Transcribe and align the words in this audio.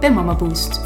bij 0.00 0.12
Mama 0.12 0.36
Boost. 0.36 0.80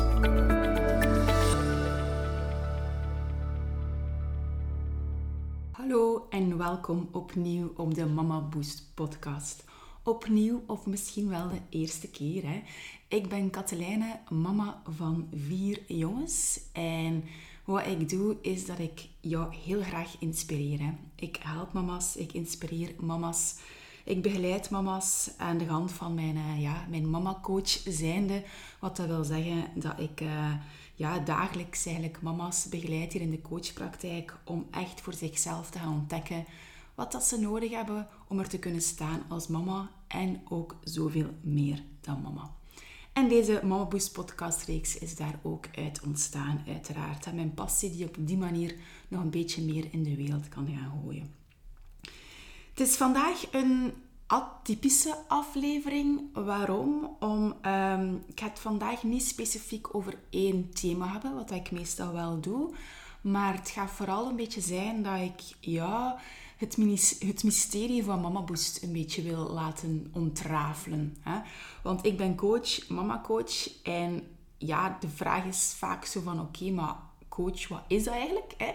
Hallo 5.71 6.27
en 6.31 6.59
welkom 6.59 7.09
opnieuw 7.13 7.73
op 7.77 7.95
de 7.95 8.07
Mama 8.07 8.41
Boost 8.41 8.91
podcast. 8.95 9.65
Opnieuw 10.03 10.63
of 10.67 10.87
misschien 10.87 11.29
wel 11.29 11.49
de 11.49 11.61
eerste 11.79 12.09
keer. 12.11 12.43
Hè? 12.43 12.63
Ik 13.09 13.29
ben 13.29 13.51
Katelijne, 13.51 14.21
mama 14.31 14.83
van 14.89 15.29
vier 15.35 15.83
jongens 15.87 16.61
en 16.73 17.25
wat 17.65 17.87
ik 17.87 18.09
doe 18.09 18.37
is 18.41 18.67
dat 18.67 18.79
ik 18.79 19.09
jou 19.21 19.55
heel 19.55 19.83
graag 19.83 20.17
inspireer. 20.19 20.79
Hè? 20.81 20.91
Ik 21.15 21.39
help 21.41 21.73
mama's, 21.73 22.17
ik 22.17 22.33
inspireer 22.33 22.95
mama's. 23.01 23.57
Ik 24.05 24.23
begeleid 24.23 24.71
mama's 24.71 25.31
aan 25.37 25.59
de 25.59 25.67
hand 25.67 25.93
van 25.93 26.15
mijn, 26.15 26.37
uh, 26.37 26.63
ja, 26.63 26.87
mijn 26.89 27.11
mama-coach 27.11 27.81
zijnde. 27.89 28.43
Wat 28.79 28.97
dat 28.97 29.07
wil 29.07 29.25
zeggen 29.25 29.71
dat 29.75 30.01
ik 30.01 30.21
uh, 30.21 30.53
ja, 30.95 31.19
dagelijks 31.19 31.87
eigenlijk 31.87 32.23
mama's 32.23 32.69
begeleid 32.69 33.13
hier 33.13 33.23
in 33.23 33.31
de 33.31 33.43
coachpraktijk 33.43 34.37
om 34.45 34.67
echt 34.71 35.01
voor 35.01 35.15
zichzelf 35.15 35.71
te 35.71 35.79
gaan 35.79 35.93
ontdekken 35.93 36.45
wat 36.95 37.13
dat 37.13 37.25
ze 37.25 37.41
nodig 37.41 37.71
hebben 37.71 38.09
om 38.29 38.39
er 38.39 38.49
te 38.49 38.59
kunnen 38.59 38.83
staan 38.83 39.23
als 39.29 39.47
mama 39.47 39.91
en 40.07 40.43
ook 40.49 40.77
zoveel 40.83 41.31
meer 41.41 41.83
dan 42.01 42.23
mama. 42.23 42.51
En 43.13 43.29
deze 43.29 43.61
Mama 43.63 43.85
Boost 43.85 44.13
podcastreeks 44.13 44.99
is 44.99 45.17
daar 45.17 45.39
ook 45.43 45.67
uit 45.75 46.01
ontstaan, 46.03 46.65
uiteraard. 46.67 47.35
Mijn 47.35 47.55
passie 47.55 47.91
die 47.91 48.07
op 48.07 48.17
die 48.19 48.37
manier 48.37 48.75
nog 49.09 49.23
een 49.23 49.31
beetje 49.31 49.63
meer 49.63 49.89
in 49.91 50.03
de 50.03 50.17
wereld 50.17 50.49
kan 50.49 50.67
gaan 50.67 51.01
gooien. 51.03 51.44
Het 52.75 52.89
is 52.89 52.97
vandaag 52.97 53.53
een 53.53 53.93
atypische 54.27 55.17
aflevering. 55.29 56.21
Waarom? 56.33 57.17
Om, 57.21 57.55
um, 57.67 58.25
ik 58.27 58.41
ga 58.41 58.47
het 58.47 58.59
vandaag 58.59 59.03
niet 59.03 59.23
specifiek 59.23 59.95
over 59.95 60.19
één 60.31 60.71
thema 60.71 61.13
hebben, 61.13 61.35
wat 61.35 61.51
ik 61.51 61.71
meestal 61.71 62.13
wel 62.13 62.41
doe. 62.41 62.75
Maar 63.21 63.55
het 63.55 63.69
gaat 63.69 63.91
vooral 63.91 64.29
een 64.29 64.37
beetje 64.37 64.61
zijn 64.61 65.03
dat 65.03 65.21
ik 65.21 65.41
ja, 65.61 66.19
het, 66.57 66.77
het 67.19 67.45
mysterie 67.45 68.05
van 68.05 68.21
Mama 68.21 68.43
Boost 68.43 68.83
een 68.83 68.93
beetje 68.93 69.23
wil 69.23 69.51
laten 69.51 70.09
ontrafelen. 70.13 71.17
Hè? 71.21 71.41
Want 71.83 72.07
ik 72.07 72.17
ben 72.17 72.35
coach, 72.35 72.89
mama 72.89 73.21
coach. 73.25 73.83
En 73.83 74.23
ja, 74.59 74.97
de 75.01 75.09
vraag 75.09 75.45
is 75.45 75.75
vaak 75.77 76.05
zo 76.05 76.21
van 76.21 76.41
oké, 76.41 76.71
maar 76.71 76.97
coach, 77.29 77.69
wat 77.69 77.85
is 77.87 78.05
dat 78.05 78.15
eigenlijk? 78.15 78.55
Hè? 78.57 78.75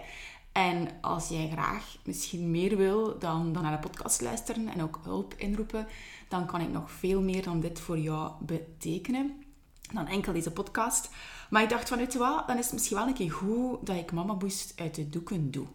En 0.52 0.88
als 1.02 1.28
jij 1.28 1.50
graag 1.50 1.98
misschien 2.04 2.52
meer 2.52 2.78
wil 2.78 3.20
dan, 3.20 3.54
dan 3.54 3.64
naar 3.64 3.82
de 3.82 3.88
podcast 3.88 4.22
luisteren 4.22 4.68
en 4.68 4.84
ook 4.84 5.00
hulp 5.04 5.34
inroepen, 5.38 5.88
dan 6.28 6.46
kan 6.46 6.62
ik 6.62 6.70
nog 6.70 6.92
veel 6.92 7.22
meer 7.22 7.44
dan 7.44 7.60
dit 7.60 7.80
voor 7.80 7.98
jou 7.98 8.32
betekenen. 8.40 9.44
Dan 9.94 10.08
enkel 10.08 10.34
deze 10.34 10.52
podcast. 10.52 11.10
Maar 11.50 11.64
ik 11.64 11.70
dacht 11.70 11.90
van, 11.90 11.98
weet 11.98 12.16
wat, 12.16 12.48
dan 12.48 12.58
is 12.58 12.64
het 12.64 12.74
misschien 12.74 12.98
wel 12.98 13.08
een 13.08 13.14
keer 13.14 13.32
goed 13.32 13.86
dat 13.86 13.96
ik 13.96 14.12
Mama 14.12 14.36
Boost 14.36 14.74
uit 14.76 14.96
de 14.96 15.10
doeken 15.10 15.52
doe. 15.52 15.68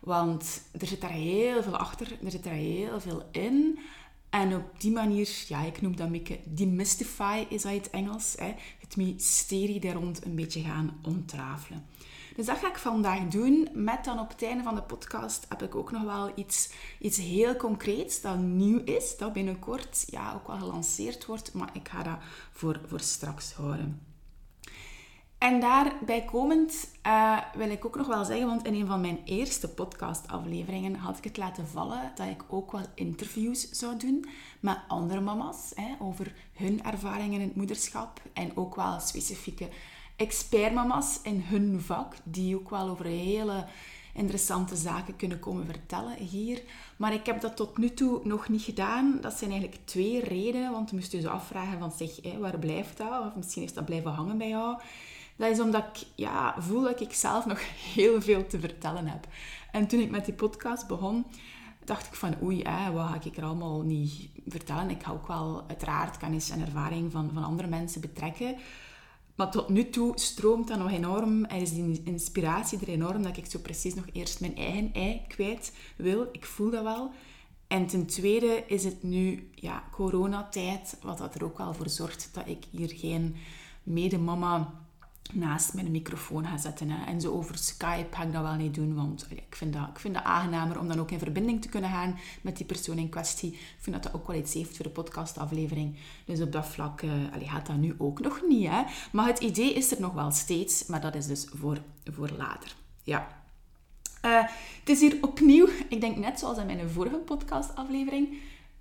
Want 0.00 0.62
er 0.78 0.86
zit 0.86 1.00
daar 1.00 1.10
heel 1.10 1.62
veel 1.62 1.76
achter, 1.76 2.18
er 2.24 2.30
zit 2.30 2.44
daar 2.44 2.52
heel 2.52 3.00
veel 3.00 3.22
in. 3.30 3.78
En 4.30 4.54
op 4.54 4.80
die 4.80 4.92
manier, 4.92 5.44
ja, 5.48 5.62
ik 5.64 5.80
noem 5.80 5.96
dat 5.96 6.06
een 6.06 6.12
beetje 6.12 6.38
demystify, 6.44 7.44
is 7.48 7.62
dat 7.62 7.72
het 7.72 7.90
Engels. 7.90 8.34
Hè? 8.38 8.54
Het 8.78 8.96
mysterie 8.96 9.80
daar 9.80 9.94
rond 9.94 10.24
een 10.24 10.34
beetje 10.34 10.62
gaan 10.62 11.00
ontrafelen. 11.02 11.86
Dus 12.36 12.46
dat 12.46 12.58
ga 12.58 12.68
ik 12.68 12.76
vandaag 12.76 13.28
doen. 13.28 13.68
Met 13.72 14.04
dan 14.04 14.18
op 14.18 14.28
het 14.28 14.42
einde 14.42 14.62
van 14.62 14.74
de 14.74 14.82
podcast 14.82 15.46
heb 15.48 15.62
ik 15.62 15.74
ook 15.74 15.90
nog 15.90 16.02
wel 16.02 16.32
iets, 16.34 16.70
iets 16.98 17.16
heel 17.16 17.56
concreets 17.56 18.20
dat 18.20 18.38
nieuw 18.38 18.80
is. 18.84 19.16
Dat 19.16 19.32
binnenkort 19.32 20.04
ja, 20.06 20.34
ook 20.34 20.46
wel 20.46 20.58
gelanceerd 20.58 21.26
wordt. 21.26 21.54
Maar 21.54 21.70
ik 21.72 21.88
ga 21.88 22.02
dat 22.02 22.18
voor, 22.52 22.80
voor 22.86 23.00
straks 23.00 23.52
houden. 23.52 24.00
En 25.38 25.60
daarbij 25.60 26.24
komend 26.24 26.88
uh, 27.06 27.38
wil 27.54 27.70
ik 27.70 27.84
ook 27.84 27.96
nog 27.96 28.06
wel 28.06 28.24
zeggen, 28.24 28.46
want 28.46 28.66
in 28.66 28.74
een 28.74 28.86
van 28.86 29.00
mijn 29.00 29.20
eerste 29.24 29.68
podcastafleveringen 29.68 30.94
had 30.94 31.18
ik 31.18 31.24
het 31.24 31.36
laten 31.36 31.66
vallen 31.68 32.12
dat 32.14 32.26
ik 32.26 32.44
ook 32.48 32.72
wel 32.72 32.84
interviews 32.94 33.70
zou 33.70 33.96
doen 33.96 34.24
met 34.60 34.78
andere 34.88 35.20
mama's 35.20 35.72
hè, 35.74 35.94
over 35.98 36.34
hun 36.52 36.84
ervaringen 36.84 37.40
in 37.40 37.46
het 37.46 37.56
moederschap 37.56 38.20
en 38.32 38.56
ook 38.56 38.74
wel 38.74 39.00
specifieke 39.00 39.68
expertmama's 40.16 41.20
in 41.22 41.42
hun 41.46 41.80
vak, 41.80 42.14
die 42.22 42.56
ook 42.56 42.70
wel 42.70 42.88
over 42.88 43.04
hele 43.04 43.66
interessante 44.16 44.76
zaken 44.76 45.16
kunnen 45.16 45.38
komen 45.38 45.66
vertellen 45.66 46.16
hier. 46.16 46.62
Maar 46.96 47.12
ik 47.12 47.26
heb 47.26 47.40
dat 47.40 47.56
tot 47.56 47.78
nu 47.78 47.94
toe 47.94 48.20
nog 48.24 48.48
niet 48.48 48.62
gedaan. 48.62 49.18
Dat 49.20 49.32
zijn 49.32 49.50
eigenlijk 49.50 49.80
twee 49.84 50.24
redenen, 50.24 50.72
want 50.72 50.90
je 50.90 50.96
moest 50.96 51.12
je 51.12 51.20
zo 51.20 51.28
afvragen 51.28 51.78
van 51.78 51.92
zeg, 51.92 52.38
waar 52.38 52.58
blijft 52.58 52.96
dat? 52.96 53.26
Of 53.26 53.36
misschien 53.36 53.62
is 53.62 53.72
dat 53.72 53.84
blijven 53.84 54.10
hangen 54.10 54.38
bij 54.38 54.48
jou. 54.48 54.78
Dat 55.36 55.50
is 55.50 55.60
omdat 55.60 55.84
ik 55.84 56.06
ja, 56.14 56.54
voel 56.58 56.82
dat 56.82 57.00
ik 57.00 57.12
zelf 57.12 57.46
nog 57.46 57.60
heel 57.94 58.22
veel 58.22 58.46
te 58.46 58.60
vertellen 58.60 59.06
heb. 59.06 59.26
En 59.72 59.86
toen 59.86 60.00
ik 60.00 60.10
met 60.10 60.24
die 60.24 60.34
podcast 60.34 60.86
begon, 60.86 61.26
dacht 61.84 62.06
ik 62.06 62.14
van 62.14 62.34
oei, 62.42 62.62
wat 62.92 63.08
ga 63.08 63.18
ik 63.24 63.36
er 63.36 63.44
allemaal 63.44 63.80
niet 63.80 64.28
vertellen? 64.46 64.90
Ik 64.90 65.02
ga 65.02 65.10
ook 65.10 65.26
wel 65.26 65.64
uiteraard 65.68 66.16
kennis 66.16 66.50
en 66.50 66.60
ervaring 66.60 67.12
van, 67.12 67.30
van 67.34 67.44
andere 67.44 67.68
mensen 67.68 68.00
betrekken. 68.00 68.56
Maar 69.36 69.50
tot 69.50 69.68
nu 69.68 69.90
toe 69.90 70.12
stroomt 70.18 70.68
dat 70.68 70.78
nog 70.78 70.90
enorm 70.90 71.44
en 71.44 71.60
is 71.60 71.72
die 71.72 72.02
inspiratie 72.04 72.80
er 72.80 72.88
enorm 72.88 73.22
dat 73.22 73.36
ik 73.36 73.46
zo 73.46 73.58
precies 73.58 73.94
nog 73.94 74.04
eerst 74.12 74.40
mijn 74.40 74.56
eigen 74.56 74.92
ei 74.92 75.22
kwijt 75.28 75.72
wil. 75.96 76.28
Ik 76.32 76.44
voel 76.44 76.70
dat 76.70 76.82
wel. 76.82 77.10
En 77.66 77.86
ten 77.86 78.06
tweede 78.06 78.64
is 78.66 78.84
het 78.84 79.02
nu 79.02 79.50
ja, 79.54 79.88
coronatijd, 79.90 80.98
wat 81.02 81.18
dat 81.18 81.34
er 81.34 81.44
ook 81.44 81.58
wel 81.58 81.74
voor 81.74 81.88
zorgt 81.88 82.28
dat 82.32 82.46
ik 82.46 82.64
hier 82.70 82.90
geen 82.94 83.36
medemama 83.82 84.85
naast 85.32 85.74
mijn 85.74 85.90
microfoon 85.90 86.46
ga 86.46 86.58
zetten. 86.58 86.90
Hè. 86.90 87.06
En 87.06 87.20
zo 87.20 87.32
over 87.32 87.58
Skype 87.58 88.16
ga 88.16 88.22
ik 88.22 88.32
dat 88.32 88.42
wel 88.42 88.54
niet 88.54 88.74
doen, 88.74 88.94
want 88.94 89.26
ik 89.28 89.56
vind, 89.56 89.72
dat, 89.72 89.88
ik 89.88 89.98
vind 89.98 90.14
dat 90.14 90.24
aangenamer 90.24 90.78
om 90.78 90.88
dan 90.88 91.00
ook 91.00 91.10
in 91.10 91.18
verbinding 91.18 91.62
te 91.62 91.68
kunnen 91.68 91.90
gaan 91.90 92.18
met 92.42 92.56
die 92.56 92.66
persoon 92.66 92.98
in 92.98 93.08
kwestie. 93.08 93.52
Ik 93.52 93.76
vind 93.78 93.96
dat 93.96 94.04
dat 94.04 94.20
ook 94.20 94.26
wel 94.26 94.36
iets 94.36 94.54
heeft 94.54 94.76
voor 94.76 94.84
de 94.84 94.90
podcastaflevering. 94.90 95.96
Dus 96.24 96.40
op 96.40 96.52
dat 96.52 96.66
vlak 96.66 97.02
uh, 97.02 97.12
gaat 97.44 97.66
dat 97.66 97.76
nu 97.76 97.94
ook 97.98 98.20
nog 98.20 98.42
niet. 98.48 98.68
Hè. 98.68 98.82
Maar 99.12 99.26
het 99.26 99.38
idee 99.38 99.74
is 99.74 99.92
er 99.92 100.00
nog 100.00 100.12
wel 100.12 100.30
steeds, 100.30 100.86
maar 100.86 101.00
dat 101.00 101.14
is 101.14 101.26
dus 101.26 101.46
voor, 101.54 101.78
voor 102.04 102.30
later. 102.36 102.74
Ja. 103.02 103.44
Uh, 104.24 104.42
het 104.80 104.88
is 104.88 105.00
hier 105.00 105.18
opnieuw, 105.20 105.68
ik 105.88 106.00
denk 106.00 106.16
net 106.16 106.38
zoals 106.38 106.58
in 106.58 106.66
mijn 106.66 106.90
vorige 106.90 107.16
podcastaflevering, 107.16 108.38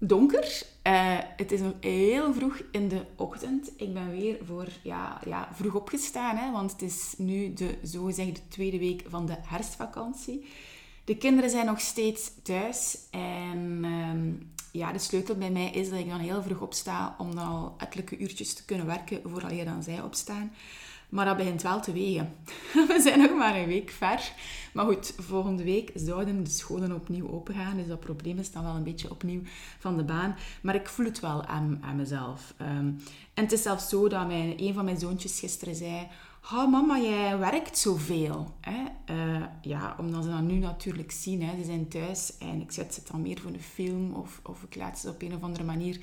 donker. 0.08 0.64
Uh, 0.88 1.18
het 1.38 1.52
is 1.52 1.60
nog 1.60 1.74
heel 1.80 2.34
vroeg 2.34 2.62
in 2.72 2.88
de 2.88 3.02
ochtend. 3.16 3.72
Ik 3.78 3.94
ben 3.94 4.12
weer 4.12 4.38
voor 4.46 4.68
ja, 4.84 5.22
ja, 5.26 5.50
vroeg 5.54 5.74
opgestaan, 5.74 6.36
hè, 6.38 6.52
want 6.52 6.72
het 6.72 6.82
is 6.82 7.14
nu 7.18 7.54
de 7.54 7.78
zogezegde 7.82 8.40
tweede 8.48 8.80
week 8.80 9.04
van 9.08 9.26
de 9.26 9.36
herfstvakantie. 9.42 10.46
De 11.04 11.18
kinderen 11.18 11.50
zijn 11.50 11.66
nog 11.66 11.80
steeds 11.80 12.32
thuis 12.44 12.98
en 13.12 13.84
uh, 13.84 14.34
ja, 14.72 14.92
de 14.92 15.00
sleutel 15.00 15.36
bij 15.36 15.50
mij 15.50 15.70
is 15.70 15.90
dat 15.90 16.00
ik 16.00 16.10
dan 16.10 16.20
heel 16.20 16.42
vroeg 16.42 16.62
opsta 16.62 17.16
om 17.18 17.36
dan 17.36 17.48
al 17.48 17.76
ettelijke 17.78 18.18
uurtjes 18.18 18.54
te 18.54 18.66
kunnen 18.66 18.86
werken 18.86 19.22
voordat 19.24 19.66
dan 19.66 19.84
zij 19.84 20.02
opstaan. 20.02 20.52
Maar 21.10 21.26
dat 21.26 21.38
begint 21.38 21.62
wel 21.62 21.82
te 21.82 21.94
wegen. 21.94 22.36
We 22.88 23.00
zijn 23.02 23.20
nog 23.20 23.36
maar 23.36 23.56
een 23.56 23.68
week 23.68 23.90
ver. 23.90 24.32
Maar 24.76 24.86
goed, 24.86 25.14
volgende 25.18 25.64
week 25.64 25.92
zouden 25.94 26.44
de 26.44 26.50
scholen 26.50 26.92
opnieuw 26.92 27.30
opengaan. 27.30 27.78
Dus 27.78 27.88
dat 27.88 28.00
probleem 28.00 28.38
is 28.38 28.52
dan 28.52 28.64
wel 28.64 28.76
een 28.76 28.84
beetje 28.84 29.10
opnieuw 29.10 29.42
van 29.80 29.98
de 29.98 30.04
baan. 30.04 30.36
Maar 30.62 30.76
ik 30.76 30.88
voel 30.88 31.06
het 31.06 31.20
wel 31.20 31.46
aan, 31.46 31.80
aan 31.82 31.96
mezelf. 31.96 32.54
Ehm, 32.58 32.92
en 33.34 33.44
het 33.44 33.52
is 33.52 33.62
zelfs 33.62 33.90
zo 33.90 34.08
dat 34.08 34.28
mijn, 34.28 34.54
een 34.58 34.74
van 34.74 34.86
mijn 34.86 35.00
zoontjes 35.00 35.40
gisteren 35.40 35.76
zei... 35.76 36.08
Oh, 36.54 36.72
mama, 36.72 37.00
jij 37.00 37.38
werkt 37.38 37.78
zoveel. 37.78 38.54
Hè? 38.62 38.84
Uh, 39.16 39.44
ja, 39.62 39.96
omdat 40.00 40.24
ze 40.24 40.30
dat 40.30 40.42
nu 40.42 40.58
natuurlijk 40.58 41.12
zien. 41.12 41.44
Hè? 41.44 41.58
Ze 41.58 41.64
zijn 41.64 41.88
thuis 41.88 42.38
en 42.38 42.62
ik 42.62 42.72
zet 42.72 42.94
ze 42.94 43.02
dan 43.12 43.22
meer 43.22 43.40
voor 43.40 43.52
een 43.52 43.62
film 43.62 44.14
of, 44.14 44.40
of 44.44 44.64
ik 44.64 44.76
laat 44.76 45.00
ze 45.00 45.10
op 45.10 45.22
een 45.22 45.36
of 45.36 45.42
andere 45.42 45.64
manier 45.64 46.00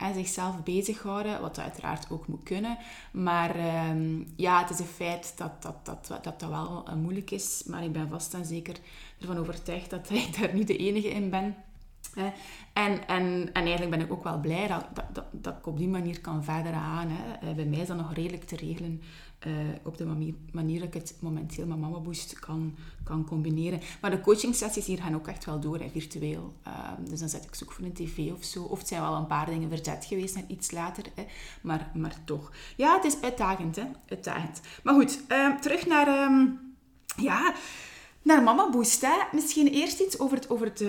en 0.00 0.14
zichzelf 0.14 0.62
bezighouden, 0.62 1.40
wat 1.40 1.58
uiteraard 1.58 2.10
ook 2.10 2.26
moet 2.26 2.42
kunnen. 2.42 2.78
Maar 3.12 3.56
ehm, 3.56 4.22
ja, 4.36 4.60
het 4.60 4.70
is 4.70 4.78
een 4.78 4.86
feit 4.86 5.32
dat 5.36 5.62
dat, 5.62 5.86
dat, 5.86 6.06
dat, 6.06 6.24
dat 6.24 6.50
wel 6.50 6.84
uh, 6.88 6.94
moeilijk 6.94 7.30
is. 7.30 7.62
Maar 7.66 7.84
ik 7.84 7.92
ben 7.92 8.08
vast 8.08 8.34
en 8.34 8.44
zeker 8.44 8.76
ervan 9.20 9.38
overtuigd 9.38 9.90
dat 9.90 10.10
ik 10.26 10.38
daar 10.40 10.54
niet 10.54 10.66
de 10.66 10.76
enige 10.76 11.08
in 11.08 11.30
ben. 11.30 11.54
En, 12.72 13.06
en, 13.06 13.52
en 13.52 13.62
eigenlijk 13.62 13.90
ben 13.90 14.00
ik 14.00 14.12
ook 14.12 14.24
wel 14.24 14.40
blij 14.40 14.66
dat, 14.66 14.86
dat, 15.12 15.24
dat, 15.30 15.56
ik 15.56 15.66
op 15.66 15.78
die 15.78 15.88
manier 15.88 16.20
kan 16.20 16.44
verder 16.44 16.72
gaan. 16.72 17.08
Hè. 17.10 17.48
Eh, 17.48 17.54
bij 17.54 17.64
mij 17.64 17.78
is 17.78 17.86
dat 17.86 17.96
nog 17.96 18.14
redelijk 18.14 18.44
te 18.44 18.56
regelen 18.56 19.02
uh, 19.46 19.52
op 19.82 19.96
de 19.96 20.04
manier, 20.04 20.34
manier 20.52 20.78
dat 20.78 20.88
ik 20.88 20.94
het 20.94 21.14
momenteel 21.20 21.66
met 21.66 21.78
Mama 21.78 21.98
Boost 21.98 22.38
kan, 22.38 22.74
kan 23.04 23.24
combineren. 23.24 23.80
Maar 24.00 24.10
de 24.10 24.20
coaching 24.20 24.54
sessies 24.54 24.86
hier 24.86 24.98
gaan 24.98 25.14
ook 25.14 25.28
echt 25.28 25.44
wel 25.44 25.60
door, 25.60 25.78
hè, 25.78 25.88
virtueel. 25.88 26.54
Uh, 26.66 26.90
dus 27.08 27.18
dan 27.18 27.28
zet 27.28 27.44
ik 27.44 27.54
ze 27.54 27.64
ook 27.64 27.72
voor 27.72 27.84
een 27.84 27.92
tv 27.92 28.32
of 28.32 28.44
zo. 28.44 28.62
Of 28.62 28.78
het 28.78 28.88
zijn 28.88 29.00
wel 29.02 29.14
een 29.14 29.26
paar 29.26 29.46
dingen 29.46 29.68
verzet 29.68 30.04
geweest 30.04 30.34
naar 30.34 30.44
iets 30.48 30.70
later. 30.70 31.04
Hè. 31.14 31.24
Maar, 31.62 31.90
maar 31.94 32.16
toch. 32.24 32.52
Ja, 32.76 32.94
het 32.94 33.04
is 33.04 33.20
uitdagend. 33.20 33.76
Hè. 33.76 33.84
uitdagend. 34.08 34.60
Maar 34.82 34.94
goed, 34.94 35.20
uh, 35.28 35.56
terug 35.56 35.86
naar... 35.86 36.30
Um, 36.30 36.58
ja, 37.16 37.54
naar 38.22 38.42
Mama 38.42 38.70
Boost. 38.70 39.00
Hè. 39.00 39.16
Misschien 39.32 39.66
eerst 39.68 40.00
iets 40.00 40.18
over 40.18 40.36
het, 40.36 40.50
over 40.50 40.66
het, 40.66 40.84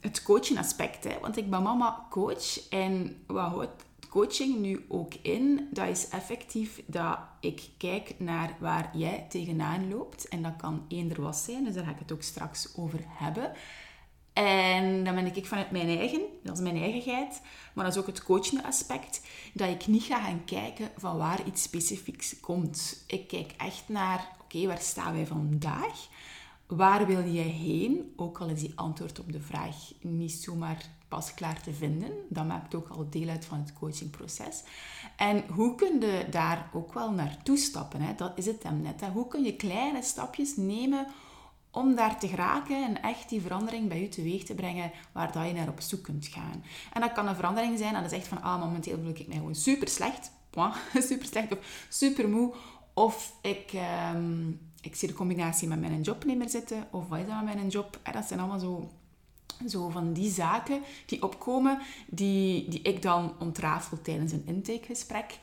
het 0.00 0.22
coaching 0.22 0.58
aspect. 0.58 1.04
Hè. 1.04 1.18
Want 1.20 1.36
ik 1.36 1.50
ben 1.50 1.62
mama 1.62 2.06
coach 2.10 2.68
en 2.68 3.16
wat 3.26 3.50
houdt 3.50 3.84
coaching 4.10 4.58
nu 4.58 4.84
ook 4.88 5.14
in? 5.22 5.68
Dat 5.70 5.88
is 5.88 6.08
effectief 6.08 6.82
dat 6.86 7.18
ik 7.40 7.68
kijk 7.78 8.14
naar 8.18 8.56
waar 8.60 8.90
jij 8.96 9.26
tegenaan 9.28 9.88
loopt. 9.88 10.28
En 10.28 10.42
dat 10.42 10.56
kan 10.56 10.84
eender 10.88 11.22
was 11.22 11.44
zijn, 11.44 11.64
dus 11.64 11.74
daar 11.74 11.84
ga 11.84 11.90
ik 11.90 11.98
het 11.98 12.12
ook 12.12 12.22
straks 12.22 12.76
over 12.76 13.00
hebben. 13.06 13.52
En 14.32 15.04
dan 15.04 15.14
ben 15.14 15.36
ik 15.36 15.46
vanuit 15.46 15.70
mijn 15.70 15.98
eigen, 15.98 16.20
dat 16.42 16.56
is 16.56 16.62
mijn 16.62 16.76
eigenheid, 16.76 17.42
maar 17.74 17.84
dat 17.84 17.94
is 17.94 18.00
ook 18.00 18.06
het 18.06 18.22
coachende 18.22 18.64
aspect, 18.64 19.22
dat 19.54 19.68
ik 19.68 19.86
niet 19.86 20.02
ga 20.02 20.20
gaan 20.20 20.44
kijken 20.44 20.90
van 20.96 21.16
waar 21.16 21.46
iets 21.46 21.62
specifieks 21.62 22.40
komt. 22.40 23.04
Ik 23.06 23.28
kijk 23.28 23.52
echt 23.56 23.88
naar, 23.88 24.28
oké, 24.42 24.66
waar 24.66 24.78
staan 24.78 25.12
wij 25.12 25.26
vandaag? 25.26 26.08
Waar 26.66 27.06
wil 27.06 27.24
jij 27.24 27.42
heen? 27.42 28.12
Ook 28.16 28.40
al 28.40 28.48
is 28.48 28.60
die 28.60 28.72
antwoord 28.74 29.20
op 29.20 29.32
de 29.32 29.40
vraag 29.40 29.76
niet 30.00 30.32
zomaar 30.32 30.84
pas 31.10 31.34
klaar 31.34 31.62
te 31.62 31.72
vinden. 31.72 32.10
Dat 32.28 32.46
maakt 32.46 32.74
ook 32.74 32.88
al 32.88 33.10
deel 33.10 33.28
uit 33.28 33.44
van 33.44 33.58
het 33.58 33.72
coachingproces. 33.72 34.62
En 35.16 35.44
hoe 35.48 35.74
kun 35.74 36.00
je 36.00 36.26
daar 36.30 36.70
ook 36.72 36.94
wel 36.94 37.10
naartoe 37.10 37.56
stappen? 37.56 38.00
Hè? 38.00 38.14
Dat 38.14 38.32
is 38.34 38.46
het 38.46 38.62
hem 38.62 38.80
net. 38.82 39.00
Hè? 39.00 39.08
Hoe 39.08 39.28
kun 39.28 39.44
je 39.44 39.56
kleine 39.56 40.02
stapjes 40.02 40.56
nemen 40.56 41.06
om 41.70 41.94
daar 41.94 42.18
te 42.18 42.28
geraken 42.28 42.84
en 42.84 43.02
echt 43.02 43.28
die 43.28 43.40
verandering 43.40 43.88
bij 43.88 44.00
je 44.00 44.08
teweeg 44.08 44.44
te 44.44 44.54
brengen 44.54 44.92
waar 45.12 45.32
dat 45.32 45.46
je 45.46 45.52
naar 45.52 45.68
op 45.68 45.80
zoek 45.80 46.02
kunt 46.02 46.26
gaan. 46.26 46.64
En 46.92 47.00
dat 47.00 47.12
kan 47.12 47.28
een 47.28 47.34
verandering 47.34 47.78
zijn 47.78 47.94
dat 47.94 48.04
is 48.04 48.18
echt 48.18 48.28
van, 48.28 48.42
ah, 48.42 48.60
momenteel 48.60 48.98
voel 48.98 49.10
ik 49.10 49.26
mij 49.26 49.36
gewoon 49.36 49.54
super 49.54 49.88
slecht, 49.88 50.30
super 51.08 51.26
slecht 51.26 51.52
of 51.52 51.86
super 51.88 52.28
moe, 52.28 52.54
of 52.94 53.34
ik, 53.42 53.72
ehm, 53.72 54.48
ik 54.80 54.96
zie 54.96 55.08
de 55.08 55.14
combinatie 55.14 55.68
met 55.68 55.80
mijn 55.80 56.00
job 56.00 56.24
zitten, 56.46 56.88
of 56.90 57.08
wat 57.08 57.18
is 57.18 57.26
dat 57.26 57.44
met 57.44 57.54
mijn 57.54 57.68
job? 57.68 57.98
dat 58.12 58.24
zijn 58.24 58.40
allemaal 58.40 58.58
zo, 58.58 58.90
zo 59.68 59.88
van 59.88 60.12
die 60.12 60.30
zaken 60.30 60.80
die 61.06 61.22
opkomen, 61.22 61.78
die, 62.06 62.68
die 62.68 62.82
ik 62.82 63.02
dan 63.02 63.34
ontrafel 63.38 64.02
tijdens 64.02 64.32
een 64.32 64.46
intakegesprek. 64.46 65.38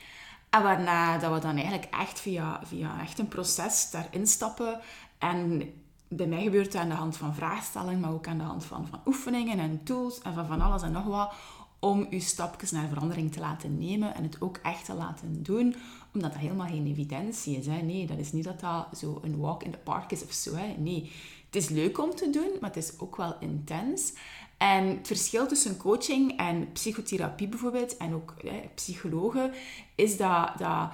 En 0.49 0.63
waarna 0.63 1.17
dat 1.17 1.33
we 1.33 1.39
dan 1.39 1.55
eigenlijk 1.55 1.93
echt 1.93 2.19
via, 2.19 2.59
via 2.63 3.01
echt 3.01 3.19
een 3.19 3.27
proces 3.27 3.91
daarin 3.91 4.27
stappen. 4.27 4.79
En 5.17 5.73
bij 6.07 6.27
mij 6.27 6.43
gebeurt 6.43 6.65
het 6.65 6.75
aan 6.75 6.89
de 6.89 6.95
hand 6.95 7.17
van 7.17 7.35
vraagstellingen, 7.35 7.99
maar 7.99 8.11
ook 8.13 8.27
aan 8.27 8.37
de 8.37 8.43
hand 8.43 8.65
van, 8.65 8.87
van 8.87 8.99
oefeningen 9.05 9.59
en 9.59 9.83
tools 9.83 10.21
en 10.21 10.33
van 10.33 10.47
van 10.47 10.61
alles 10.61 10.81
en 10.81 10.91
nog 10.91 11.05
wat 11.05 11.33
om 11.79 12.07
je 12.09 12.19
stapjes 12.19 12.71
naar 12.71 12.87
verandering 12.87 13.31
te 13.31 13.39
laten 13.39 13.77
nemen 13.77 14.15
en 14.15 14.23
het 14.23 14.41
ook 14.41 14.57
echt 14.57 14.85
te 14.85 14.93
laten 14.93 15.43
doen, 15.43 15.75
omdat 16.13 16.31
dat 16.31 16.41
helemaal 16.41 16.67
geen 16.67 16.87
evidentie 16.87 17.57
is. 17.57 17.65
Hè. 17.65 17.81
Nee, 17.81 18.05
dat 18.05 18.17
is 18.17 18.31
niet 18.31 18.43
dat 18.43 18.59
dat 18.59 18.87
zo 18.97 19.19
een 19.23 19.37
walk 19.37 19.63
in 19.63 19.71
the 19.71 19.77
park 19.77 20.11
is 20.11 20.23
of 20.23 20.31
zo. 20.31 20.55
Hè. 20.55 20.75
Nee, 20.77 21.11
is 21.57 21.69
leuk 21.69 21.99
om 21.99 22.15
te 22.15 22.29
doen, 22.29 22.49
maar 22.59 22.69
het 22.69 22.83
is 22.83 22.99
ook 22.99 23.15
wel 23.15 23.35
intens. 23.39 24.13
En 24.57 24.87
het 24.87 25.07
verschil 25.07 25.47
tussen 25.47 25.77
coaching 25.77 26.37
en 26.37 26.71
psychotherapie 26.71 27.47
bijvoorbeeld, 27.47 27.97
en 27.97 28.13
ook 28.13 28.33
psychologen, 28.75 29.51
is 29.95 30.17
dat, 30.17 30.51
dat 30.57 30.89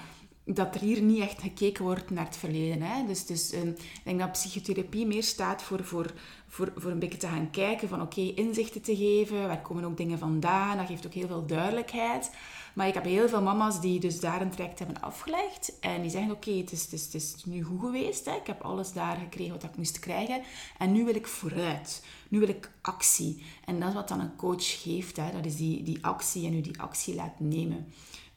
dat 0.46 0.76
er 0.76 0.82
hier 0.82 1.02
niet 1.02 1.22
echt 1.22 1.42
gekeken 1.42 1.84
wordt 1.84 2.10
naar 2.10 2.26
het 2.26 2.38
verleden. 2.38 2.82
Hè? 2.82 3.06
Dus, 3.06 3.26
dus 3.26 3.52
ehm, 3.52 3.68
ik 3.68 4.02
denk 4.04 4.20
dat 4.20 4.32
psychotherapie 4.32 5.06
meer 5.06 5.24
staat 5.24 5.64
voor, 5.64 5.84
voor, 5.84 6.14
voor, 6.48 6.74
voor 6.76 6.92
een 6.92 7.00
beetje 7.00 7.18
te 7.18 7.28
gaan 7.28 7.52
kijken 7.52 7.88
van 7.88 8.02
oké, 8.02 8.22
inzichten 8.22 8.82
te 8.82 8.96
geven, 8.96 9.48
waar 9.48 9.62
komen 9.62 9.84
ook 9.84 9.98
dingen 9.98 10.20
vandaan, 10.20 10.78
dat 10.78 10.88
geeft 10.88 11.06
ook 11.06 11.14
heel 11.14 11.28
veel 11.28 11.46
duidelijkheid. 11.46 12.32
Maar 12.74 12.88
ik 12.88 12.94
heb 12.94 13.04
heel 13.04 13.28
veel 13.30 13.42
mama's 13.42 13.82
die 13.82 14.00
dus 14.00 14.20
daar 14.20 14.42
een 14.42 14.50
traject 14.50 14.80
hebben 14.80 15.02
afgelegd 15.02 15.80
en 15.80 16.02
die 16.02 16.12
zeggen 16.12 16.32
oké, 16.32 16.52
het, 16.52 16.72
is, 16.72 16.84
het, 16.84 16.94
is, 16.94 17.06
het 17.06 17.14
is 17.14 17.46
nu 17.46 17.64
goed 17.64 17.80
geweest, 17.80 18.26
hè? 18.26 18.36
ik 18.36 18.48
heb 18.48 18.62
alles 18.62 18.94
daar 18.94 19.18
gekregen 19.18 19.54
wat 19.54 19.64
ik 19.64 19.78
moest 19.78 20.00
krijgen 20.00 20.42
en 20.78 20.92
nu 20.92 21.06
wil 21.06 21.16
ik 21.16 21.28
vooruit. 21.28 22.06
Nu 22.30 22.40
wil 22.40 22.48
ik 22.48 22.72
actie. 22.82 23.44
En 23.66 23.80
dat 23.80 23.90
is 23.90 23.96
wat 23.96 24.08
dan 24.08 24.20
een 24.20 24.36
coach 24.36 24.82
geeft, 24.82 25.18
hè? 25.18 25.32
dat 25.32 25.46
is 25.46 25.56
die, 25.56 25.84
die 25.84 26.06
actie 26.06 26.48
en 26.48 26.54
u 26.54 26.62
die 26.62 26.82
actie 26.82 27.16
laat 27.16 27.40
nemen. 27.40 27.88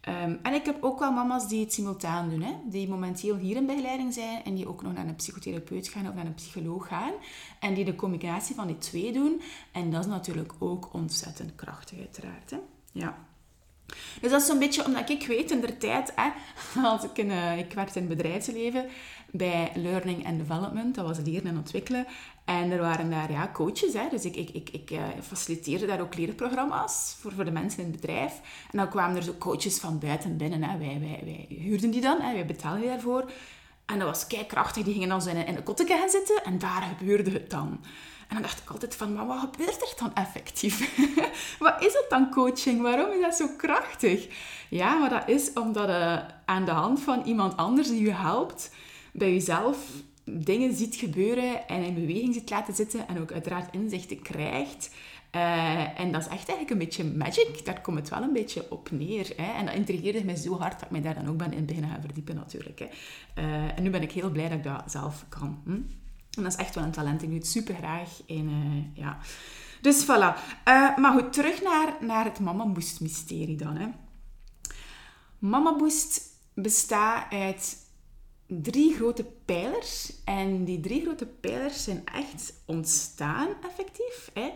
Ehm, 0.01 0.37
en 0.43 0.55
ik 0.55 0.65
heb 0.65 0.83
ook 0.83 0.99
wel 0.99 1.13
mama's 1.13 1.49
die 1.49 1.61
het 1.61 1.73
simultaan 1.73 2.29
doen, 2.29 2.43
hè? 2.43 2.53
die 2.65 2.89
momenteel 2.89 3.37
hier 3.37 3.57
in 3.57 3.67
begeleiding 3.67 4.15
zijn 4.15 4.45
en 4.45 4.55
die 4.55 4.69
ook 4.69 4.83
nog 4.83 4.93
naar 4.93 5.07
een 5.07 5.17
psychotherapeut 5.17 5.89
gaan 5.89 6.09
of 6.09 6.15
naar 6.15 6.27
een 6.27 6.35
psycholoog 6.35 6.89
gaan. 6.89 7.13
En 7.61 7.75
die 7.75 7.85
de 7.85 7.95
combinatie 7.95 8.55
van 8.55 8.67
die 8.67 8.79
twee 8.79 9.13
doen. 9.13 9.41
En 9.73 9.91
dat 9.91 10.01
is 10.01 10.11
natuurlijk 10.11 10.53
ook 10.59 10.93
ontzettend 10.93 11.55
krachtig, 11.55 11.99
uiteraard. 11.99 12.51
Hè? 12.51 12.59
Ja. 12.93 13.27
Dus 14.21 14.31
dat 14.31 14.41
is 14.41 14.47
zo'n 14.47 14.59
beetje 14.59 14.85
omdat 14.85 15.11
ik 15.11 15.27
weet 15.27 15.51
in 15.51 15.61
de 15.61 15.79
tijd, 15.79 16.13
hè, 16.15 16.31
als 16.91 17.05
ik, 17.05 17.19
in, 17.19 17.31
uh, 17.31 17.59
ik 17.59 17.73
werkte 17.73 17.99
in 18.01 18.09
het 18.09 18.17
bedrijfsleven 18.17 18.87
bij 19.31 19.71
Learning 19.75 20.27
and 20.27 20.39
Development, 20.39 20.95
dat 20.95 21.07
was 21.07 21.19
leren 21.25 21.47
en 21.47 21.57
ontwikkelen. 21.57 22.07
En 22.45 22.71
er 22.71 22.81
waren 22.81 23.11
daar 23.11 23.33
ja, 23.33 23.51
coaches, 23.53 23.93
hè, 23.93 24.09
dus 24.11 24.25
ik, 24.25 24.37
ik, 24.37 24.51
ik, 24.51 24.71
ik 24.71 24.91
uh, 24.91 25.03
faciliteerde 25.23 25.87
daar 25.87 26.01
ook 26.01 26.17
leerprogramma's 26.17 27.17
voor, 27.21 27.33
voor 27.33 27.45
de 27.45 27.51
mensen 27.51 27.83
in 27.83 27.91
het 27.91 28.01
bedrijf. 28.01 28.33
En 28.71 28.79
dan 28.79 28.89
kwamen 28.89 29.17
er 29.17 29.23
zo 29.23 29.35
coaches 29.39 29.79
van 29.79 29.99
buiten 29.99 30.37
binnen. 30.37 30.63
Hè. 30.63 30.79
Wij, 30.79 31.01
wij, 31.01 31.21
wij 31.25 31.47
huurden 31.49 31.91
die 31.91 32.01
dan, 32.01 32.21
hè, 32.21 32.33
wij 32.33 32.47
betaalden 32.47 32.87
daarvoor. 32.87 33.31
En 33.87 33.99
dat 33.99 34.09
was 34.09 34.27
krachtig. 34.47 34.85
die 34.85 34.93
gingen 34.93 35.09
dan 35.09 35.23
zo 35.23 35.31
in, 35.31 35.47
in 35.47 35.57
een 35.57 35.63
kotteke 35.63 35.97
gaan 35.97 36.11
zitten 36.11 36.45
en 36.45 36.59
daar 36.59 36.95
gebeurde 36.99 37.31
het 37.31 37.51
dan. 37.51 37.81
En 38.29 38.35
dan 38.35 38.43
dacht 38.43 38.63
ik 38.63 38.71
altijd 38.71 38.95
van, 38.95 39.13
maar 39.13 39.27
wat 39.27 39.39
gebeurt 39.39 39.83
er 39.83 39.95
dan 39.99 40.15
effectief? 40.15 40.97
wat 41.59 41.83
is 41.85 41.93
het 41.93 42.07
dan 42.09 42.31
coaching? 42.31 42.83
Waarom 42.83 43.11
is 43.11 43.21
dat 43.21 43.35
zo 43.35 43.47
krachtig? 43.57 44.29
Ja, 44.69 44.99
maar 44.99 45.11
dat 45.11 45.29
is 45.29 45.53
omdat 45.53 45.89
je 45.89 46.25
aan 46.45 46.65
de 46.65 46.71
hand 46.71 47.01
van 47.01 47.23
iemand 47.25 47.57
anders 47.57 47.89
die 47.89 48.03
je 48.03 48.13
helpt, 48.13 48.71
bij 49.13 49.33
jezelf 49.33 49.79
dingen 50.25 50.75
ziet 50.75 50.97
gebeuren 50.97 51.69
en 51.69 51.83
in 51.83 51.95
beweging 51.95 52.35
ziet 52.35 52.51
laten 52.51 52.75
zitten 52.75 53.09
en 53.09 53.21
ook 53.21 53.33
uiteraard 53.33 53.75
inzichten 53.75 54.23
krijgt. 54.23 54.91
Uh, 55.37 56.01
en 56.01 56.13
dat 56.13 56.21
is 56.21 56.27
echt 56.27 56.49
eigenlijk 56.49 56.71
een 56.71 56.79
beetje 56.79 57.05
magic. 57.05 57.65
Daar 57.65 57.81
komt 57.81 57.99
het 57.99 58.09
wel 58.09 58.23
een 58.23 58.33
beetje 58.33 58.71
op 58.71 58.91
neer. 58.91 59.33
Hè. 59.37 59.53
En 59.59 59.67
dat 59.67 59.75
intrigeerde 59.75 60.25
mij 60.25 60.37
zo 60.37 60.59
hard 60.59 60.73
dat 60.73 60.83
ik 60.83 60.91
mij 60.91 61.01
daar 61.01 61.15
dan 61.15 61.29
ook 61.29 61.37
ben 61.37 61.53
in 61.53 61.67
beginnen 61.67 61.91
gaan 61.91 62.01
verdiepen 62.01 62.35
natuurlijk. 62.35 62.79
Hè. 62.79 62.87
Uh, 63.43 63.77
en 63.77 63.83
nu 63.83 63.91
ben 63.91 64.03
ik 64.03 64.13
heel 64.13 64.31
blij 64.31 64.49
dat 64.49 64.59
ik 64.59 64.65
dat 64.65 64.83
zelf 64.87 65.25
kan. 65.29 65.61
Hm? 65.65 65.81
En 66.37 66.43
dat 66.43 66.53
is 66.53 66.59
echt 66.59 66.75
wel 66.75 66.85
een 66.85 66.91
talent. 66.91 67.23
Ik 67.23 67.29
doe 67.29 67.39
het 67.39 67.47
super 67.47 67.75
graag. 67.75 68.21
En, 68.27 68.49
uh, 68.49 68.97
ja. 69.05 69.19
Dus 69.81 70.05
voilà. 70.05 70.39
maar 70.97 71.13
goed, 71.13 71.33
terug 71.33 71.63
naar, 71.63 71.97
naar 72.01 72.25
het 72.25 72.41
Mama 72.41 72.67
Boost 72.67 73.01
mysterie 73.01 73.57
dan. 73.57 73.77
Hè. 73.77 73.89
Mama 75.39 75.77
Boost 75.77 76.21
bestaat 76.55 77.33
uit 77.33 77.87
drie 78.47 78.95
grote 78.95 79.25
pijlers. 79.45 80.13
En 80.25 80.65
die 80.65 80.81
drie 80.81 81.03
grote 81.03 81.27
pijlers 81.27 81.85
zijn 81.85 82.05
echt 82.05 82.53
ontstaan, 82.65 83.49
effectief, 83.63 84.31
hè, 84.35 84.53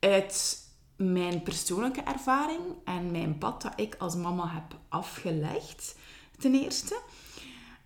uit 0.00 0.66
mijn 0.96 1.42
persoonlijke 1.42 2.00
ervaring 2.00 2.60
en 2.84 3.10
mijn 3.10 3.38
pad 3.38 3.62
dat 3.62 3.72
ik 3.76 3.94
als 3.98 4.14
mama 4.14 4.48
heb 4.48 4.78
afgelegd, 4.88 5.96
ten 6.38 6.54
eerste. 6.54 7.00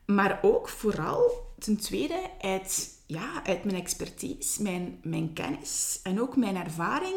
Maar 0.07 0.39
ook 0.43 0.69
vooral, 0.69 1.53
ten 1.59 1.77
tweede, 1.77 2.31
uit, 2.41 2.96
ja, 3.07 3.45
uit 3.45 3.65
mijn 3.65 3.77
expertise, 3.77 4.63
mijn, 4.63 4.99
mijn 5.03 5.33
kennis 5.33 6.01
en 6.03 6.21
ook 6.21 6.37
mijn 6.37 6.57
ervaring 6.57 7.17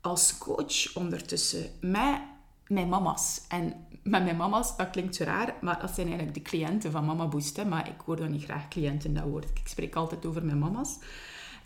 als 0.00 0.38
coach 0.38 0.94
ondertussen 0.94 1.70
met 1.80 2.20
mijn 2.66 2.88
mama's. 2.88 3.40
En 3.48 3.86
met 4.02 4.24
mijn 4.24 4.36
mama's, 4.36 4.76
dat 4.76 4.90
klinkt 4.90 5.14
zo 5.14 5.24
raar, 5.24 5.54
maar 5.60 5.80
dat 5.80 5.90
zijn 5.94 6.06
eigenlijk 6.06 6.36
de 6.36 6.50
cliënten 6.50 6.90
van 6.90 7.04
Mama 7.04 7.26
Boost. 7.26 7.64
Maar 7.64 7.88
ik 7.88 8.00
hoor 8.04 8.16
dan 8.16 8.30
niet 8.30 8.44
graag 8.44 8.68
cliënten, 8.68 9.14
dat 9.14 9.24
woord. 9.24 9.50
Ik 9.50 9.68
spreek 9.68 9.94
altijd 9.94 10.26
over 10.26 10.44
mijn 10.44 10.58
mama's. 10.58 10.98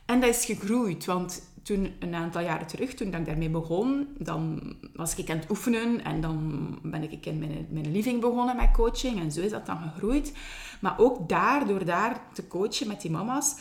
En 0.04 0.20
dat 0.20 0.35
is 0.35 0.44
gegroeid, 0.44 1.04
want 1.04 1.42
toen, 1.66 1.94
een 1.99 2.14
aantal 2.14 2.42
jaren 2.42 2.66
terug, 2.66 2.94
toen 2.94 3.14
ik 3.14 3.26
daarmee 3.26 3.50
begon, 3.50 4.08
dan 4.18 4.61
was 4.94 5.14
ik 5.14 5.30
aan 5.30 5.38
het 5.38 5.50
oefenen 5.50 6.04
en 6.04 6.20
dan 6.20 6.78
ben 6.82 7.12
ik 7.12 7.26
in 7.26 7.38
mijn, 7.38 7.66
mijn 7.70 7.92
living 7.92 8.20
begonnen 8.20 8.56
met 8.56 8.70
coaching 8.70 9.20
en 9.20 9.32
zo 9.32 9.40
is 9.40 9.50
dat 9.50 9.66
dan 9.66 9.78
gegroeid. 9.78 10.32
Maar 10.80 10.99
ook 10.99 11.28
daar, 11.28 11.66
door 11.66 11.85
daar 11.85 12.20
te 12.32 12.46
coachen 12.46 12.88
met 12.88 13.00
die 13.00 13.11
mama's, 13.11 13.56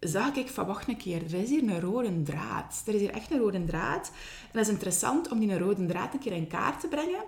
zag 0.00 0.34
ik 0.34 0.48
van, 0.48 0.66
wacht 0.66 0.88
een 0.88 0.96
keer, 0.96 1.22
er 1.24 1.34
is 1.34 1.50
hier 1.50 1.62
een 1.62 1.80
rode 1.80 2.22
draad. 2.22 2.82
Er 2.86 2.94
is 2.94 3.00
hier 3.00 3.10
echt 3.10 3.30
een 3.30 3.38
rode 3.38 3.64
draad. 3.64 4.10
En 4.42 4.52
dat 4.52 4.62
is 4.62 4.72
interessant 4.72 5.30
om 5.30 5.38
die 5.38 5.58
rode 5.58 5.86
draad 5.86 6.14
een 6.14 6.20
keer 6.20 6.32
in 6.32 6.46
kaart 6.46 6.80
te 6.80 6.88
brengen 6.88 7.24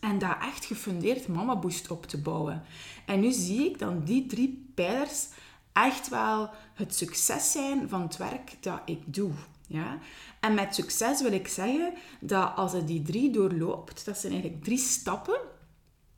en 0.00 0.18
daar 0.18 0.40
echt 0.40 0.64
gefundeerd 0.64 1.28
Mama 1.28 1.56
Boost 1.56 1.90
op 1.90 2.06
te 2.06 2.18
bouwen. 2.18 2.62
En 3.06 3.20
nu 3.20 3.32
zie 3.32 3.70
ik 3.70 3.78
dan 3.78 4.04
die 4.04 4.26
drie 4.26 4.70
pijlers 4.74 5.26
echt 5.72 6.08
wel 6.08 6.50
het 6.74 6.94
succes 6.94 7.52
zijn 7.52 7.88
van 7.88 8.02
het 8.02 8.16
werk 8.16 8.56
dat 8.60 8.80
ik 8.84 9.14
doe. 9.14 9.32
Ja? 9.66 9.98
En 10.40 10.54
met 10.54 10.74
succes 10.74 11.22
wil 11.22 11.32
ik 11.32 11.48
zeggen 11.48 11.94
dat 12.20 12.52
als 12.56 12.72
je 12.72 12.84
die 12.84 13.02
drie 13.02 13.30
doorloopt, 13.30 14.04
dat 14.04 14.18
zijn 14.18 14.32
eigenlijk 14.32 14.64
drie 14.64 14.78
stappen, 14.78 15.40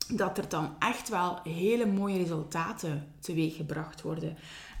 dat 0.07 0.37
er 0.37 0.49
dan 0.49 0.75
echt 0.79 1.09
wel 1.09 1.39
hele 1.43 1.85
mooie 1.85 2.17
resultaten 2.17 3.13
teweeg 3.19 3.55
gebracht 3.55 4.01
worden. 4.01 4.37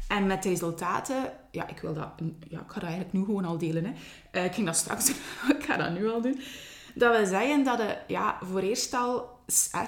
En 0.07 0.27
met 0.27 0.43
de 0.43 0.49
resultaten, 0.49 1.31
ja, 1.51 1.67
ik 1.67 1.79
wil 1.79 1.93
dat, 1.93 2.09
ja, 2.47 2.59
ik 2.59 2.67
ga 2.67 2.73
dat 2.73 2.83
eigenlijk 2.83 3.13
nu 3.13 3.23
gewoon 3.23 3.45
al 3.45 3.57
delen. 3.57 3.85
Hè. 3.85 3.91
Uh, 4.31 4.45
ik 4.45 4.53
ging 4.53 4.65
dat 4.65 4.75
straks 4.75 5.05
doen, 5.05 5.15
ik 5.57 5.63
ga 5.63 5.77
dat 5.77 5.91
nu 5.91 6.09
al 6.09 6.21
doen. 6.21 6.39
Dat 6.95 7.17
wil 7.17 7.25
zeggen 7.25 7.63
dat 7.63 7.79
je 7.79 7.97
ja, 8.07 8.37
voor 8.41 8.59
eerst 8.59 8.93
al 8.93 9.39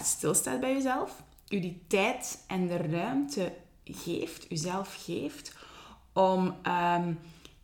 stilstaat 0.03 0.59
bij 0.59 0.73
jezelf, 0.73 1.23
je 1.45 1.59
die 1.59 1.83
tijd 1.87 2.43
en 2.47 2.67
de 2.67 2.77
ruimte 2.77 3.53
geeft, 3.91 4.45
jezelf 4.49 5.03
geeft, 5.05 5.55
om 6.13 6.55
ehm, 6.61 7.13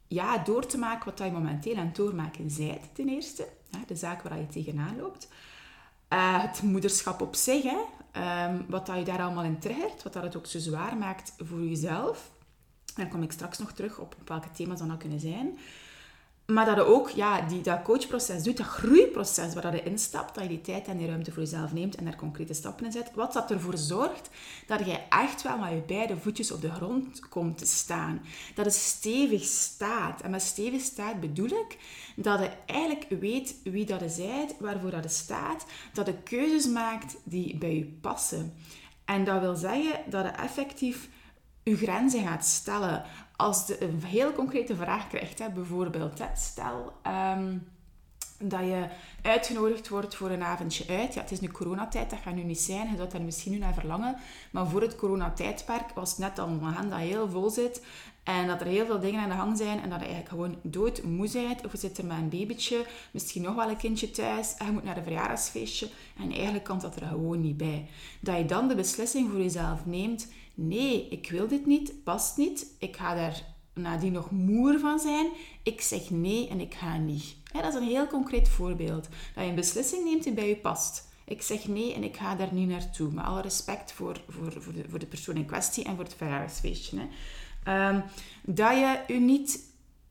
ja, 0.07 0.37
door 0.37 0.65
te 0.65 0.77
maken 0.77 1.05
wat 1.05 1.17
je 1.17 1.31
momenteel 1.31 1.75
aan 1.75 1.85
het 1.85 1.95
doormaken 1.95 2.51
zijt, 2.51 2.95
ten 2.95 3.09
eerste. 3.09 3.47
de 3.87 3.95
zaak 3.95 4.21
waar 4.21 4.39
je 4.39 4.47
tegenaan 4.47 4.97
loopt. 4.97 5.27
Uh, 6.09 6.41
het 6.41 6.61
moederschap 6.61 7.21
op 7.21 7.35
zich, 7.35 7.63
ehm, 8.11 8.61
wat 8.67 8.85
dat 8.85 8.97
je 8.97 9.03
daar 9.03 9.21
allemaal 9.21 9.43
in 9.43 9.59
triggert, 9.59 10.03
wat 10.03 10.13
dat 10.13 10.23
het 10.23 10.35
ook 10.35 10.45
zo 10.45 10.59
zwaar 10.59 10.97
maakt 10.97 11.33
voor 11.37 11.59
jezelf. 11.63 12.31
Daar 12.95 13.07
kom 13.07 13.23
ik 13.23 13.31
straks 13.31 13.57
nog 13.57 13.71
terug 13.71 13.99
op, 13.99 14.15
op 14.19 14.27
welke 14.27 14.51
thema's 14.51 14.79
dat 14.79 14.87
nou 14.87 14.99
kunnen 14.99 15.19
zijn. 15.19 15.57
Maar 16.53 16.65
dat 16.65 16.75
je 16.75 16.83
ook 16.83 17.09
ja, 17.09 17.41
die, 17.41 17.61
dat 17.61 17.81
coachproces 17.81 18.43
doet, 18.43 18.57
dat 18.57 18.65
groeiproces 18.65 19.53
waar 19.53 19.75
je 19.75 19.83
instapt, 19.83 20.35
dat 20.35 20.43
je 20.43 20.49
die 20.49 20.61
tijd 20.61 20.87
en 20.87 20.97
die 20.97 21.07
ruimte 21.07 21.31
voor 21.31 21.43
jezelf 21.43 21.73
neemt 21.73 21.95
en 21.95 22.05
daar 22.05 22.15
concrete 22.15 22.53
stappen 22.53 22.85
in 22.85 22.91
zet. 22.91 23.11
Wat 23.13 23.33
dat 23.33 23.51
ervoor 23.51 23.77
zorgt 23.77 24.29
dat 24.67 24.85
je 24.85 24.99
echt 25.09 25.41
wel 25.41 25.57
met 25.57 25.69
je 25.69 25.83
beide 25.87 26.17
voetjes 26.17 26.51
op 26.51 26.61
de 26.61 26.71
grond 26.71 27.29
komt 27.29 27.57
te 27.57 27.65
staan. 27.65 28.21
Dat 28.55 28.65
het 28.65 28.73
stevig 28.73 29.43
staat. 29.43 30.21
En 30.21 30.31
met 30.31 30.41
stevig 30.41 30.81
staat 30.81 31.19
bedoel 31.19 31.49
ik 31.49 31.77
dat 32.15 32.39
je 32.39 32.49
eigenlijk 32.65 33.05
weet 33.19 33.55
wie 33.63 33.85
dat 33.85 33.99
bent, 33.99 34.55
waarvoor 34.59 34.91
dat 34.91 35.11
staat. 35.11 35.65
Dat 35.93 36.05
je 36.05 36.13
keuzes 36.23 36.67
maakt 36.67 37.15
die 37.23 37.57
bij 37.57 37.75
je 37.75 37.85
passen. 38.01 38.53
En 39.05 39.23
dat 39.23 39.39
wil 39.39 39.55
zeggen 39.55 39.99
dat 40.09 40.25
je 40.25 40.31
effectief 40.31 41.09
je 41.63 41.77
grenzen 41.77 42.27
gaat 42.27 42.45
stellen. 42.45 43.03
Als 43.35 43.67
je 43.67 43.83
een 43.83 44.03
heel 44.03 44.33
concrete 44.33 44.75
vraag 44.75 45.07
krijgt, 45.07 45.39
hè, 45.39 45.49
bijvoorbeeld, 45.49 46.19
hè, 46.19 46.25
stel 46.35 46.93
ehm, 47.01 47.57
dat 48.39 48.59
je 48.59 48.87
uitgenodigd 49.21 49.89
wordt 49.89 50.15
voor 50.15 50.29
een 50.29 50.43
avondje 50.43 50.85
uit. 50.87 51.13
Ja, 51.13 51.21
het 51.21 51.31
is 51.31 51.39
nu 51.39 51.47
coronatijd, 51.47 52.09
dat 52.09 52.19
gaat 52.19 52.35
nu 52.35 52.43
niet 52.43 52.59
zijn. 52.59 52.89
Je 52.89 52.97
zou 52.97 53.09
daar 53.09 53.21
misschien 53.21 53.51
nu 53.51 53.57
naar 53.57 53.73
verlangen. 53.73 54.15
Maar 54.51 54.67
voor 54.67 54.81
het 54.81 54.95
coronatijdperk 54.95 55.89
was 55.95 56.09
het 56.09 56.19
net 56.19 56.39
al 56.39 56.47
een 56.47 56.63
agenda 56.63 56.97
heel 56.97 57.29
vol 57.29 57.49
zit. 57.49 57.81
En 58.23 58.47
dat 58.47 58.61
er 58.61 58.67
heel 58.67 58.85
veel 58.85 58.99
dingen 58.99 59.21
aan 59.21 59.29
de 59.29 59.35
gang 59.35 59.57
zijn 59.57 59.81
en 59.81 59.89
dat 59.89 59.99
je 59.99 60.05
eigenlijk 60.05 60.29
gewoon 60.29 60.57
doodmoe 60.61 61.29
bent. 61.31 61.65
Of 61.65 61.71
je 61.71 61.77
zit 61.77 61.97
er 61.97 62.05
met 62.05 62.17
een 62.17 62.29
babytje, 62.29 62.85
misschien 63.11 63.41
nog 63.41 63.55
wel 63.55 63.69
een 63.69 63.77
kindje 63.77 64.11
thuis 64.11 64.55
en 64.57 64.65
je 64.65 64.71
moet 64.71 64.83
naar 64.83 64.97
een 64.97 65.03
verjaardagsfeestje. 65.03 65.89
En 66.19 66.31
eigenlijk 66.31 66.63
kan 66.63 66.79
dat 66.79 66.95
er 66.95 67.07
gewoon 67.07 67.41
niet 67.41 67.57
bij. 67.57 67.87
Dat 68.19 68.37
je 68.37 68.45
dan 68.45 68.67
de 68.67 68.75
beslissing 68.75 69.29
voor 69.29 69.39
jezelf 69.39 69.85
neemt 69.85 70.27
nee, 70.53 71.07
ik 71.09 71.29
wil 71.29 71.47
dit 71.47 71.65
niet, 71.65 72.03
past 72.03 72.37
niet, 72.37 72.75
ik 72.79 72.95
ga 72.95 73.15
daar 73.15 73.43
nadien 73.73 74.11
nog 74.11 74.31
moer 74.31 74.79
van 74.79 74.99
zijn, 74.99 75.27
ik 75.63 75.81
zeg 75.81 76.09
nee 76.09 76.47
en 76.47 76.59
ik 76.59 76.73
ga 76.73 76.97
niet. 76.97 77.35
dat 77.51 77.65
is 77.65 77.75
een 77.75 77.87
heel 77.87 78.07
concreet 78.07 78.49
voorbeeld. 78.49 79.07
Dat 79.35 79.43
je 79.43 79.49
een 79.49 79.55
beslissing 79.55 80.03
neemt 80.03 80.23
die 80.23 80.33
bij 80.33 80.47
je 80.47 80.55
past. 80.55 81.11
Ik 81.25 81.41
zeg 81.41 81.67
nee 81.67 81.93
en 81.93 82.03
ik 82.03 82.17
ga 82.17 82.35
daar 82.35 82.53
niet 82.53 82.67
naartoe. 82.67 83.11
Met 83.11 83.25
alle 83.25 83.41
respect 83.41 83.91
voor, 83.91 84.21
voor, 84.29 84.61
voor, 84.61 84.73
de, 84.73 84.83
voor 84.89 84.99
de 84.99 85.05
persoon 85.05 85.35
in 85.35 85.45
kwestie 85.45 85.83
en 85.83 85.95
voor 85.95 86.03
het 86.03 86.15
verjaardagsfeestje. 86.15 86.97
Um, 87.67 88.03
dat 88.41 88.71
je 88.71 88.99
je 89.07 89.19
niet 89.19 89.59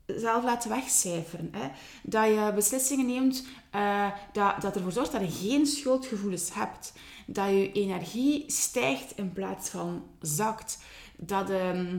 zelf 0.05 0.43
laat 0.43 0.65
wegcijferen. 0.65 1.49
Hè. 1.51 1.67
Dat 2.03 2.25
je 2.25 2.51
beslissingen 2.55 3.05
neemt 3.05 3.45
uh, 3.75 4.11
dat, 4.33 4.61
dat 4.61 4.75
ervoor 4.75 4.91
zorgt 4.91 5.11
dat 5.11 5.21
je 5.21 5.47
geen 5.47 5.65
schuldgevoelens 5.65 6.53
hebt 6.53 6.93
dat 7.33 7.49
je 7.49 7.71
energie 7.71 8.43
stijgt 8.47 9.17
in 9.17 9.33
plaats 9.33 9.69
van 9.69 10.03
zakt. 10.21 10.77
Dat 11.17 11.47
je 11.47 11.57
ehm, 11.57 11.97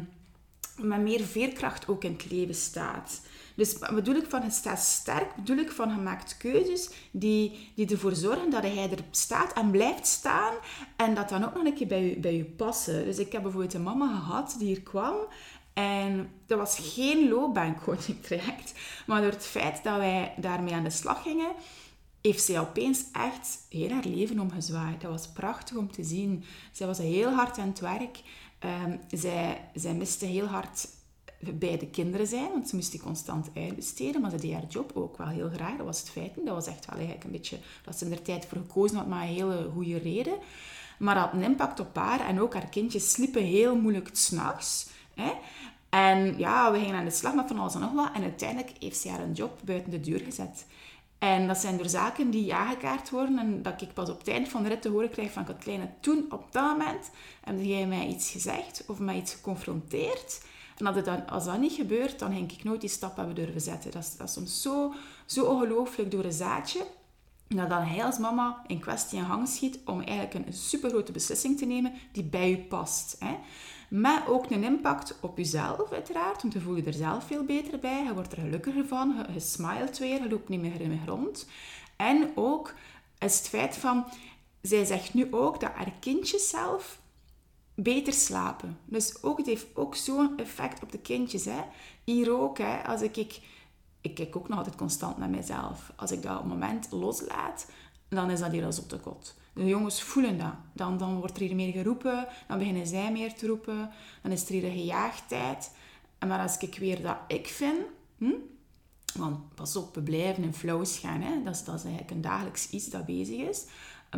met 0.87 1.01
meer 1.01 1.25
veerkracht 1.25 1.89
ook 1.89 2.05
in 2.05 2.13
het 2.13 2.31
leven 2.31 2.55
staat. 2.55 3.21
Dus 3.55 3.79
bedoel 3.79 4.15
ik 4.15 4.27
van 4.29 4.43
je 4.43 4.51
staat 4.51 4.81
sterk, 4.81 5.35
bedoel 5.37 5.57
ik 5.57 5.71
van 5.71 5.89
je 5.89 5.97
maakt 5.97 6.37
keuzes 6.37 6.91
die, 7.11 7.71
die 7.75 7.91
ervoor 7.91 8.15
zorgen 8.15 8.51
dat 8.51 8.63
hij 8.63 8.91
er 8.91 9.05
staat 9.11 9.53
en 9.53 9.71
blijft 9.71 10.07
staan 10.07 10.55
en 10.97 11.15
dat 11.15 11.29
dan 11.29 11.45
ook 11.45 11.55
nog 11.55 11.65
een 11.65 11.75
keer 11.75 11.87
bij 11.87 12.09
je, 12.09 12.17
bij 12.17 12.37
je 12.37 12.45
passen. 12.45 13.05
Dus 13.05 13.19
ik 13.19 13.33
heb 13.33 13.43
bijvoorbeeld 13.43 13.75
een 13.75 13.83
mama 13.83 14.07
gehad 14.07 14.55
die 14.59 14.67
hier 14.67 14.83
kwam 14.83 15.17
en 15.75 16.31
dat 16.47 16.59
was 16.59 16.79
geen 16.95 17.29
loopbaancoaching 17.29 18.23
traject, 18.23 18.73
maar 19.07 19.21
door 19.23 19.31
het 19.31 19.47
feit 19.47 19.85
dat 19.85 19.97
wij 19.97 20.35
daarmee 20.37 20.75
aan 20.75 20.85
de 20.85 20.91
slag 20.91 21.23
gingen, 21.23 21.53
heeft 22.27 22.45
zij 22.45 22.61
opeens 22.61 23.05
echt 23.13 23.59
heel 23.69 23.91
haar 23.91 24.05
leven 24.05 24.41
omgezwaaid. 24.41 25.01
Dat 25.01 25.11
was 25.11 25.29
prachtig 25.29 25.77
om 25.77 25.93
te 25.93 26.05
zien. 26.05 26.45
Zij 26.73 26.87
was 26.87 26.99
heel 26.99 27.31
hard 27.31 27.59
aan 27.59 27.69
het 27.69 27.81
werk. 27.81 28.23
Um, 28.85 29.01
zij, 29.11 29.71
zij 29.75 29.95
miste 29.95 30.27
heel 30.27 30.47
hard 30.47 30.89
bij 31.41 31.79
de 31.79 31.87
kinderen 31.87 32.27
zijn, 32.27 32.51
want 32.51 32.69
ze 32.69 32.77
moest 32.77 32.91
die 32.91 33.01
constant 33.01 33.49
uitbesteden. 33.55 34.21
Maar 34.21 34.31
ze 34.31 34.37
deed 34.37 34.53
haar 34.53 34.67
job 34.69 34.93
ook 34.95 35.17
wel 35.17 35.27
heel 35.27 35.51
graag. 35.51 35.77
Dat 35.77 35.87
was 35.87 36.01
het 36.01 36.11
feit. 36.11 36.35
Dat 36.35 36.55
was 36.55 36.67
echt 36.67 36.87
wel 36.87 36.95
eigenlijk 36.95 37.25
een 37.25 37.31
beetje... 37.31 37.59
Dat 37.85 37.99
ze 37.99 38.09
er 38.09 38.23
tijd 38.23 38.47
voor 38.47 38.59
gekozen 38.59 38.97
had, 38.97 39.07
maar 39.07 39.23
een 39.23 39.35
hele 39.35 39.71
goede 39.73 39.99
reden. 39.99 40.39
Maar 40.99 41.15
dat 41.15 41.25
had 41.25 41.33
een 41.33 41.43
impact 41.43 41.81
op 41.81 41.97
haar. 41.97 42.21
En 42.21 42.41
ook 42.41 42.55
haar 42.55 42.69
kindjes 42.69 43.11
sliepen 43.11 43.43
heel 43.43 43.77
moeilijk 43.77 44.09
s'nachts. 44.13 44.87
En 45.89 46.39
ja, 46.39 46.73
we 46.73 46.79
gingen 46.79 46.95
aan 46.95 47.05
de 47.05 47.11
slag 47.11 47.35
met 47.35 47.47
van 47.49 47.59
alles 47.59 47.75
en 47.75 47.81
nog 47.81 47.93
wat. 47.93 48.11
En 48.15 48.23
uiteindelijk 48.23 48.73
heeft 48.79 49.01
ze 49.01 49.09
haar 49.09 49.21
een 49.21 49.33
job 49.33 49.61
buiten 49.65 49.91
de 49.91 50.01
deur 50.01 50.21
gezet. 50.21 50.67
En 51.25 51.47
dat 51.47 51.59
zijn 51.59 51.77
door 51.77 51.89
zaken 51.89 52.31
die 52.31 52.55
aangekaart 52.55 53.11
worden 53.11 53.39
en 53.39 53.63
dat 53.63 53.83
ik 53.83 53.93
pas 53.93 54.11
op 54.11 54.19
het 54.19 54.29
eind 54.29 54.49
van 54.49 54.63
de 54.63 54.69
rit 54.69 54.83
te 54.83 54.89
horen 54.89 55.11
krijg 55.11 55.33
van 55.33 55.45
Katlijne, 55.45 55.89
toen 56.01 56.27
op 56.31 56.53
dat 56.53 56.63
moment 56.63 57.11
heb 57.41 57.57
jij 57.61 57.87
mij 57.87 58.07
iets 58.07 58.31
gezegd 58.31 58.85
of 58.87 58.99
mij 58.99 59.17
iets 59.17 59.35
geconfronteerd. 59.35 60.43
En 60.77 60.85
dat 60.85 61.05
dan, 61.05 61.27
als 61.27 61.45
dat 61.45 61.59
niet 61.59 61.73
gebeurt, 61.73 62.19
dan 62.19 62.31
denk 62.31 62.53
ik 62.53 62.65
nooit 62.65 62.81
die 62.81 62.91
stap 62.91 63.17
hebben 63.17 63.35
durven 63.35 63.61
zetten. 63.61 63.91
Dat 63.91 64.03
is, 64.03 64.17
dat 64.17 64.29
is 64.29 64.35
soms 64.35 64.63
zo, 64.63 64.93
zo 65.27 65.45
ongelooflijk 65.45 66.11
door 66.11 66.25
een 66.25 66.33
zaadje, 66.33 66.87
dat 67.49 67.69
dan 67.69 67.83
hij 67.83 68.05
als 68.05 68.19
mama 68.19 68.63
in 68.67 68.81
kwestie 68.81 69.19
in 69.19 69.25
gang 69.25 69.49
schiet 69.49 69.79
om 69.85 70.01
eigenlijk 70.01 70.47
een 70.47 70.53
supergrote 70.53 71.13
beslissing 71.13 71.59
te 71.59 71.65
nemen 71.65 71.93
die 72.13 72.25
bij 72.25 72.51
u 72.51 72.57
past. 72.57 73.17
Hè. 73.19 73.37
Met 73.89 74.23
ook 74.29 74.51
een 74.51 74.65
impact 74.65 75.19
op 75.21 75.39
jezelf, 75.39 75.93
uiteraard. 75.93 76.43
Want 76.43 76.55
je 76.55 76.61
voelt 76.61 76.79
je 76.79 76.85
er 76.85 76.93
zelf 76.93 77.25
veel 77.25 77.45
beter 77.45 77.79
bij. 77.79 78.05
Je 78.05 78.15
wordt 78.15 78.33
er 78.33 78.41
gelukkiger 78.41 78.87
van. 78.87 79.15
Je, 79.17 79.33
je 79.33 79.41
smilet 79.41 79.99
weer. 79.99 80.23
Je 80.23 80.29
loopt 80.29 80.49
niet 80.49 80.61
meer 80.61 80.81
in 80.81 80.91
de 80.91 80.99
grond. 81.05 81.47
En 81.97 82.31
ook 82.35 82.75
is 83.19 83.39
het 83.39 83.49
feit 83.49 83.77
van... 83.77 84.05
Zij 84.63 84.85
zegt 84.85 85.15
nu 85.15 85.35
ook 85.35 85.61
dat 85.61 85.71
haar 85.75 85.93
kindjes 86.01 86.49
zelf 86.49 87.01
beter 87.75 88.13
slapen. 88.13 88.79
Dus 88.85 89.23
ook, 89.23 89.39
het 89.39 89.47
heeft 89.47 89.67
ook 89.75 89.95
zo'n 89.95 90.39
effect 90.39 90.83
op 90.83 90.93
de 90.93 90.99
kindjes. 90.99 91.45
Hè. 91.45 91.61
Hier 92.05 92.39
ook, 92.41 92.59
hè, 92.59 92.83
als 92.87 93.03
ik, 93.03 93.41
ik... 94.05 94.15
Kijk 94.15 94.37
ook 94.37 94.49
nog 94.49 94.59
altijd 94.59 94.77
constant 94.77 95.19
naar 95.19 95.31
mezelf. 95.31 95.93
Als 95.97 96.13
ik 96.13 96.23
dat 96.23 96.33
op 96.33 96.39
het 96.39 96.53
moment 96.53 96.87
loslaat, 96.91 97.67
dan 98.09 98.31
is 98.31 98.41
dat 98.41 98.53
hier 98.53 98.65
als 98.65 98.79
op 98.79 98.91
de 98.91 98.99
kot. 98.99 99.35
De 99.53 99.65
jongens 99.65 100.03
voelen 100.03 100.39
dat. 100.39 100.55
Dan, 100.73 100.99
dan 100.99 101.19
wordt 101.19 101.37
er 101.37 101.43
hier 101.43 101.55
meer 101.55 101.73
geroepen, 101.73 102.27
dan 102.49 102.59
beginnen 102.59 102.87
zij 102.87 103.13
meer 103.13 103.35
te 103.35 103.47
roepen, 103.47 103.91
dan 104.23 104.33
is 104.33 104.45
er 104.45 104.53
hier 104.53 104.65
een 104.65 104.79
gejaagdheid. 104.79 105.71
Maar 106.27 106.41
als 106.41 106.59
ik 106.59 106.79
weer 106.79 107.03
dat 107.03 107.17
ik 107.29 107.47
vind, 107.47 107.81
hm? 108.19 108.33
want 109.15 109.55
pas 109.55 109.77
op, 109.77 109.95
we 109.95 110.03
blijven 110.03 110.43
in 110.43 110.55
flows 110.55 110.99
gaan, 110.99 111.21
hè? 111.21 111.43
Dat, 111.43 111.55
is, 111.55 111.65
dat 111.65 111.83
eigenlijk 111.83 112.11
een 112.11 112.21
dagelijks 112.21 112.71
iets 112.71 112.89
dat 112.89 113.07
bezig 113.07 113.37
is. 113.37 113.67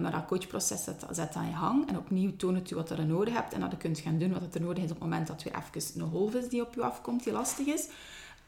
Maar 0.00 0.12
dat 0.12 0.26
coachproces 0.26 0.84
zet, 0.84 1.06
zet 1.10 1.34
aan 1.34 1.46
je 1.46 1.52
hang 1.52 1.88
en 1.88 1.96
opnieuw 1.96 2.36
toont 2.36 2.56
het 2.56 2.68
je 2.68 2.74
wat 2.74 2.90
er 2.90 3.06
nodig 3.06 3.34
hebt 3.34 3.52
en 3.52 3.60
dat 3.60 3.70
je 3.70 3.76
kunt 3.76 3.98
gaan 3.98 4.18
doen 4.18 4.32
wat 4.32 4.54
er 4.54 4.60
nodig 4.60 4.84
is 4.84 4.90
op 4.90 5.00
het 5.00 5.08
moment 5.08 5.26
dat 5.26 5.42
weer 5.42 5.54
even 5.56 6.00
een 6.00 6.10
golf 6.10 6.34
is 6.34 6.48
die 6.48 6.62
op 6.62 6.74
je 6.74 6.82
afkomt, 6.82 7.24
die 7.24 7.32
lastig 7.32 7.66
is. 7.66 7.88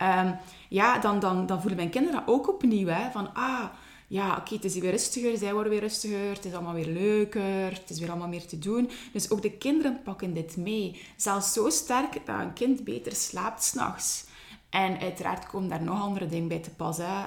Um, 0.03 0.37
ja, 0.69 0.99
dan, 0.99 1.19
dan, 1.19 1.47
dan 1.47 1.61
voelen 1.61 1.77
mijn 1.77 1.91
kinderen 1.91 2.21
dat 2.21 2.35
ook 2.35 2.49
opnieuw. 2.49 2.87
Hè? 2.87 3.11
Van, 3.11 3.35
ah, 3.35 3.65
ja, 4.07 4.37
oké, 4.37 4.55
het 4.55 4.65
is 4.65 4.79
weer 4.79 4.91
rustiger, 4.91 5.39
zij 5.39 5.53
worden 5.53 5.73
weer 5.73 5.81
rustiger, 5.81 6.35
het 6.35 6.45
is 6.45 6.53
allemaal 6.53 6.75
weer 6.75 6.87
leuker, 6.87 7.73
het 7.73 7.91
is 7.91 7.99
weer 7.99 8.11
allemaal 8.11 8.29
meer 8.29 8.47
te 8.47 8.59
doen. 8.59 8.91
Dus 9.13 9.31
ook 9.31 9.43
de 9.43 9.51
kinderen 9.51 10.03
pakken 10.03 10.35
dit 10.35 10.57
mee. 10.57 11.03
Zelfs 11.17 11.53
zo 11.53 11.71
sterk 11.71 12.27
dat 12.27 12.41
een 12.41 12.53
kind 12.53 12.85
beter 12.85 13.15
slaapt 13.15 13.63
s'nachts. 13.63 14.27
En 14.71 14.99
uiteraard 14.99 15.47
komen 15.47 15.69
daar 15.69 15.83
nog 15.83 16.01
andere 16.01 16.27
dingen 16.27 16.49
bij 16.49 16.59
te 16.59 16.71
pas. 16.71 16.99
Uh, 16.99 17.25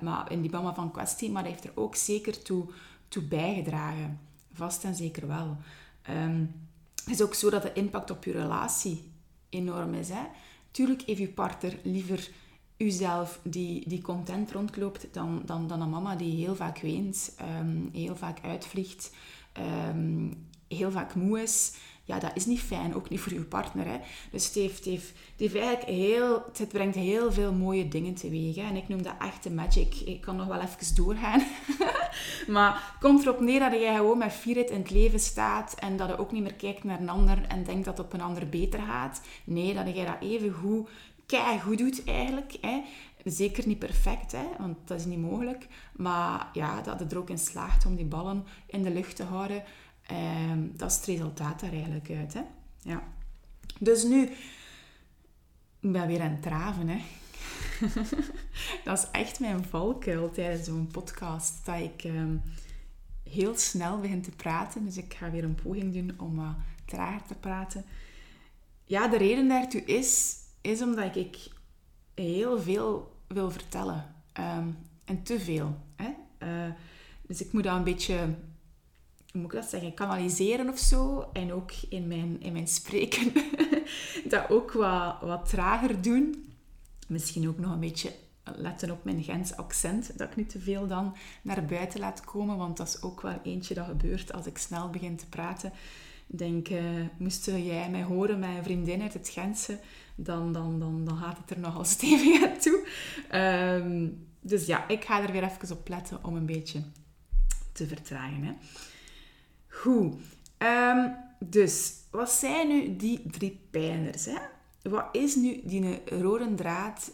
maar 0.00 0.32
in 0.32 0.40
die 0.40 0.50
mama 0.50 0.74
van 0.74 0.90
kwestie, 0.90 1.30
maar 1.30 1.42
dat 1.42 1.52
heeft 1.52 1.64
er 1.64 1.72
ook 1.74 1.96
zeker 1.96 2.42
toe, 2.42 2.64
toe 3.08 3.22
bijgedragen. 3.22 4.20
Vast 4.52 4.84
en 4.84 4.94
zeker 4.94 5.26
wel. 5.26 5.56
Um, 6.10 6.54
het 7.04 7.14
is 7.14 7.22
ook 7.22 7.34
zo 7.34 7.50
dat 7.50 7.62
de 7.62 7.72
impact 7.72 8.10
op 8.10 8.24
je 8.24 8.32
relatie 8.32 9.12
enorm 9.48 9.94
is. 9.94 10.08
Hè. 10.08 10.22
Tuurlijk 10.74 11.02
heeft 11.02 11.18
je 11.18 11.28
partner 11.28 11.78
liever 11.82 12.30
uzelf 12.76 13.40
die, 13.42 13.88
die 13.88 14.02
content 14.02 14.52
rondloopt 14.52 15.08
dan, 15.12 15.42
dan, 15.44 15.66
dan 15.66 15.80
een 15.80 15.90
mama 15.90 16.16
die 16.16 16.36
heel 16.36 16.54
vaak 16.54 16.78
weent, 16.78 17.36
um, 17.60 17.88
heel 17.92 18.16
vaak 18.16 18.40
uitvliegt, 18.42 19.14
um, 19.88 20.46
heel 20.68 20.90
vaak 20.90 21.14
moe 21.14 21.42
is, 21.42 21.74
ja, 22.04 22.18
dat 22.18 22.30
is 22.34 22.46
niet 22.46 22.60
fijn, 22.60 22.94
ook 22.94 23.08
niet 23.08 23.20
voor 23.20 23.32
je 23.32 23.40
partner. 23.40 23.86
Hè. 23.86 23.98
Dus 24.30 24.44
het, 24.44 24.54
heeft, 24.54 24.84
heeft, 24.84 25.12
het, 25.36 25.52
heeft 25.52 25.84
heel, 25.84 26.42
het 26.56 26.68
brengt 26.68 26.96
heel 26.96 27.32
veel 27.32 27.52
mooie 27.52 27.88
dingen 27.88 28.14
teweeg. 28.14 28.56
En 28.56 28.76
ik 28.76 28.88
noem 28.88 29.02
dat 29.02 29.14
echte 29.18 29.50
magic. 29.50 29.94
Ik 29.94 30.20
kan 30.20 30.36
nog 30.36 30.46
wel 30.46 30.60
even 30.60 30.94
doorgaan. 30.94 31.42
maar 32.54 32.72
het 32.72 33.00
komt 33.00 33.22
erop 33.22 33.40
neer 33.40 33.60
dat 33.60 33.72
jij 33.72 33.96
gewoon 33.96 34.18
met 34.18 34.32
fierheid 34.32 34.70
in 34.70 34.80
het 34.80 34.90
leven 34.90 35.20
staat 35.20 35.74
en 35.78 35.96
dat 35.96 36.08
je 36.08 36.18
ook 36.18 36.32
niet 36.32 36.42
meer 36.42 36.54
kijkt 36.54 36.84
naar 36.84 37.00
een 37.00 37.08
ander 37.08 37.38
en 37.48 37.64
denkt 37.64 37.84
dat 37.84 37.98
het 37.98 38.06
op 38.06 38.12
een 38.12 38.20
ander 38.20 38.48
beter 38.48 38.80
gaat. 38.80 39.20
Nee, 39.44 39.74
dat 39.74 39.94
jij 39.94 40.04
dat 40.04 40.20
even 40.20 40.52
goed, 40.52 40.88
goed 41.62 41.78
doet 41.78 42.04
eigenlijk. 42.04 42.56
Hè. 42.60 42.82
Zeker 43.24 43.66
niet 43.66 43.78
perfect, 43.78 44.32
hè, 44.32 44.44
want 44.58 44.76
dat 44.84 44.98
is 44.98 45.04
niet 45.04 45.20
mogelijk. 45.20 45.66
Maar 45.96 46.48
ja, 46.52 46.80
dat 46.80 47.00
het 47.00 47.12
er 47.12 47.18
ook 47.18 47.30
in 47.30 47.38
slaagt 47.38 47.86
om 47.86 47.96
die 47.96 48.04
ballen 48.04 48.44
in 48.66 48.82
de 48.82 48.90
lucht 48.90 49.16
te 49.16 49.22
houden. 49.22 49.62
Um, 50.10 50.72
dat 50.76 50.90
is 50.90 50.96
het 50.96 51.06
resultaat 51.06 51.60
daar 51.60 51.72
eigenlijk 51.72 52.10
uit. 52.10 52.34
Hè? 52.34 52.42
Ja. 52.82 53.02
Dus 53.78 54.04
nu, 54.04 54.22
ik 55.80 55.92
ben 55.92 56.06
weer 56.06 56.20
aan 56.20 56.30
het 56.30 56.42
traven. 56.42 56.88
Hè? 56.88 57.00
dat 58.84 58.98
is 58.98 59.06
echt 59.12 59.40
mijn 59.40 59.64
valkuil 59.64 60.30
tijdens 60.30 60.66
zo'n 60.66 60.86
podcast. 60.86 61.66
Dat 61.66 61.80
ik 61.80 62.04
um, 62.04 62.42
heel 63.30 63.56
snel 63.56 64.00
begin 64.00 64.22
te 64.22 64.30
praten. 64.30 64.84
Dus 64.84 64.96
ik 64.96 65.14
ga 65.14 65.30
weer 65.30 65.44
een 65.44 65.54
poging 65.54 65.92
doen 65.92 66.12
om 66.18 66.36
wat 66.36 66.54
trager 66.84 67.26
te 67.26 67.34
praten. 67.34 67.84
Ja, 68.84 69.08
de 69.08 69.16
reden 69.16 69.48
daartoe 69.48 69.84
is, 69.84 70.36
is 70.60 70.82
omdat 70.82 71.16
ik 71.16 71.36
heel 72.14 72.60
veel 72.60 73.16
wil 73.26 73.50
vertellen. 73.50 74.14
Um, 74.40 74.76
en 75.04 75.22
te 75.22 75.40
veel. 75.40 75.76
Hè? 75.96 76.08
Uh, 76.38 76.72
dus 77.26 77.40
ik 77.40 77.52
moet 77.52 77.62
dat 77.62 77.76
een 77.76 77.84
beetje 77.84 78.34
hoe 79.34 79.42
moet 79.42 79.52
ik 79.52 79.60
dat 79.60 79.70
zeggen, 79.70 79.94
kanaliseren 79.94 80.68
of 80.68 80.78
zo. 80.78 81.28
En 81.32 81.52
ook 81.52 81.72
in 81.88 82.06
mijn, 82.06 82.40
in 82.40 82.52
mijn 82.52 82.68
spreken 82.68 83.32
dat 84.24 84.50
ook 84.50 84.72
wat, 84.72 85.20
wat 85.20 85.48
trager 85.48 86.02
doen. 86.02 86.54
Misschien 87.06 87.48
ook 87.48 87.58
nog 87.58 87.72
een 87.72 87.80
beetje 87.80 88.12
letten 88.42 88.90
op 88.90 89.04
mijn 89.04 89.22
Gens 89.22 89.56
accent. 89.56 90.18
Dat 90.18 90.30
ik 90.30 90.36
niet 90.36 90.50
te 90.50 90.60
veel 90.60 90.86
dan 90.86 91.16
naar 91.42 91.64
buiten 91.64 92.00
laat 92.00 92.24
komen. 92.24 92.56
Want 92.56 92.76
dat 92.76 92.88
is 92.88 93.02
ook 93.02 93.20
wel 93.20 93.40
eentje 93.42 93.74
dat 93.74 93.86
gebeurt 93.86 94.32
als 94.32 94.46
ik 94.46 94.58
snel 94.58 94.90
begin 94.90 95.16
te 95.16 95.26
praten. 95.26 95.72
Ik 96.26 96.38
denk, 96.38 96.68
uh, 96.68 96.82
moest 97.16 97.46
jij 97.46 97.90
mij 97.90 98.02
horen 98.02 98.38
met 98.38 98.56
een 98.56 98.64
vriendin 98.64 99.02
uit 99.02 99.12
het 99.12 99.28
Gentse, 99.28 99.78
dan, 100.14 100.52
dan, 100.52 100.80
dan, 100.80 101.04
dan 101.04 101.16
gaat 101.16 101.38
het 101.38 101.50
er 101.50 101.58
nogal 101.58 101.84
stevig 101.94 102.44
aan 102.44 102.58
toe. 102.58 102.86
Ehm, 103.30 104.08
dus 104.40 104.66
ja, 104.66 104.88
ik 104.88 105.04
ga 105.04 105.22
er 105.22 105.32
weer 105.32 105.44
even 105.44 105.76
op 105.76 105.88
letten 105.88 106.24
om 106.24 106.36
een 106.36 106.46
beetje 106.46 106.82
te 107.72 107.86
vertragen. 107.86 108.42
Hè. 108.42 108.52
Goed. 109.74 110.14
Um, 110.58 111.16
dus, 111.38 111.92
wat 112.10 112.30
zijn 112.30 112.68
nu 112.68 112.96
die 112.96 113.30
drie 113.30 113.66
pijlers? 113.70 114.24
Hè? 114.24 114.38
Wat 114.82 115.06
is 115.12 115.34
nu 115.34 115.60
die 115.64 116.02
rode 116.20 116.54
draad 116.54 117.10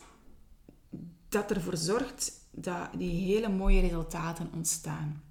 dat 1.28 1.50
ervoor 1.50 1.76
zorgt 1.76 2.32
dat 2.50 2.88
die 2.96 3.34
hele 3.34 3.48
mooie 3.48 3.80
resultaten 3.80 4.50
ontstaan? 4.54 5.22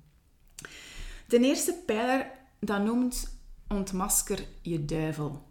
De 1.27 1.39
eerste 1.39 1.73
pijler, 1.85 2.31
dat 2.59 2.83
noemt 2.83 3.37
ontmasker 3.67 4.45
je 4.61 4.85
duivel. 4.85 5.47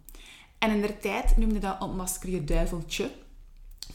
En 0.57 0.71
in 0.71 0.81
de 0.81 0.97
tijd 0.97 1.37
noemde 1.37 1.59
dat 1.59 1.81
ontmasker 1.81 2.29
je 2.29 2.43
duiveltje. 2.43 3.11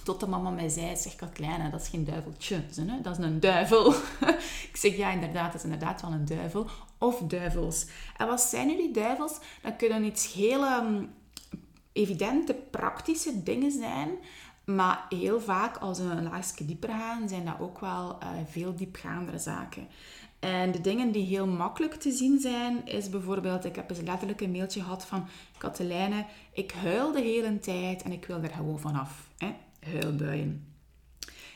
Tot 0.02 0.20
de 0.20 0.26
mama 0.26 0.50
mij 0.50 0.68
zei, 0.68 0.96
zeg 0.96 1.16
Katlijne, 1.16 1.70
dat 1.70 1.80
is 1.80 1.88
geen 1.88 2.04
duiveltje, 2.04 2.66
dat 3.02 3.18
is 3.18 3.24
een 3.24 3.40
duivel. 3.40 3.94
ik 4.70 4.76
zeg, 4.76 4.96
ja 4.96 5.10
inderdaad, 5.10 5.46
dat 5.46 5.54
is 5.54 5.64
inderdaad 5.64 6.02
wel 6.02 6.12
een 6.12 6.24
duivel. 6.24 6.66
Of 7.04 7.18
duivels. 7.18 7.86
En 8.16 8.26
wat 8.26 8.40
zijn 8.40 8.66
nu 8.66 8.76
die 8.76 8.90
duivels? 8.90 9.38
Dat 9.62 9.76
kunnen 9.76 10.04
iets 10.04 10.32
heel 10.32 10.64
um, 10.64 11.10
evidente, 11.92 12.54
praktische 12.54 13.42
dingen 13.42 13.70
zijn. 13.70 14.10
Maar 14.64 15.06
heel 15.08 15.40
vaak, 15.40 15.76
als 15.76 15.98
we 15.98 16.04
een 16.04 16.22
laagje 16.22 16.64
dieper 16.64 16.88
gaan, 16.88 17.28
zijn 17.28 17.44
dat 17.44 17.60
ook 17.60 17.80
wel 17.80 18.18
uh, 18.22 18.28
veel 18.50 18.74
diepgaandere 18.74 19.38
zaken. 19.38 19.86
En 20.38 20.72
de 20.72 20.80
dingen 20.80 21.12
die 21.12 21.26
heel 21.26 21.46
makkelijk 21.46 21.94
te 21.94 22.10
zien 22.10 22.40
zijn, 22.40 22.86
is 22.86 23.10
bijvoorbeeld, 23.10 23.64
ik 23.64 23.76
heb 23.76 23.90
eens 23.90 24.00
letterlijk 24.00 24.40
een 24.40 24.50
mailtje 24.50 24.82
gehad 24.82 25.04
van 25.04 25.26
Katelijne, 25.58 26.24
ik 26.52 26.72
huil 26.72 27.12
de 27.12 27.20
hele 27.20 27.58
tijd 27.58 28.02
en 28.02 28.12
ik 28.12 28.26
wil 28.26 28.42
er 28.42 28.50
gewoon 28.50 28.78
vanaf. 28.78 29.28
Hè? 29.38 29.54
huilbuien. 29.92 30.73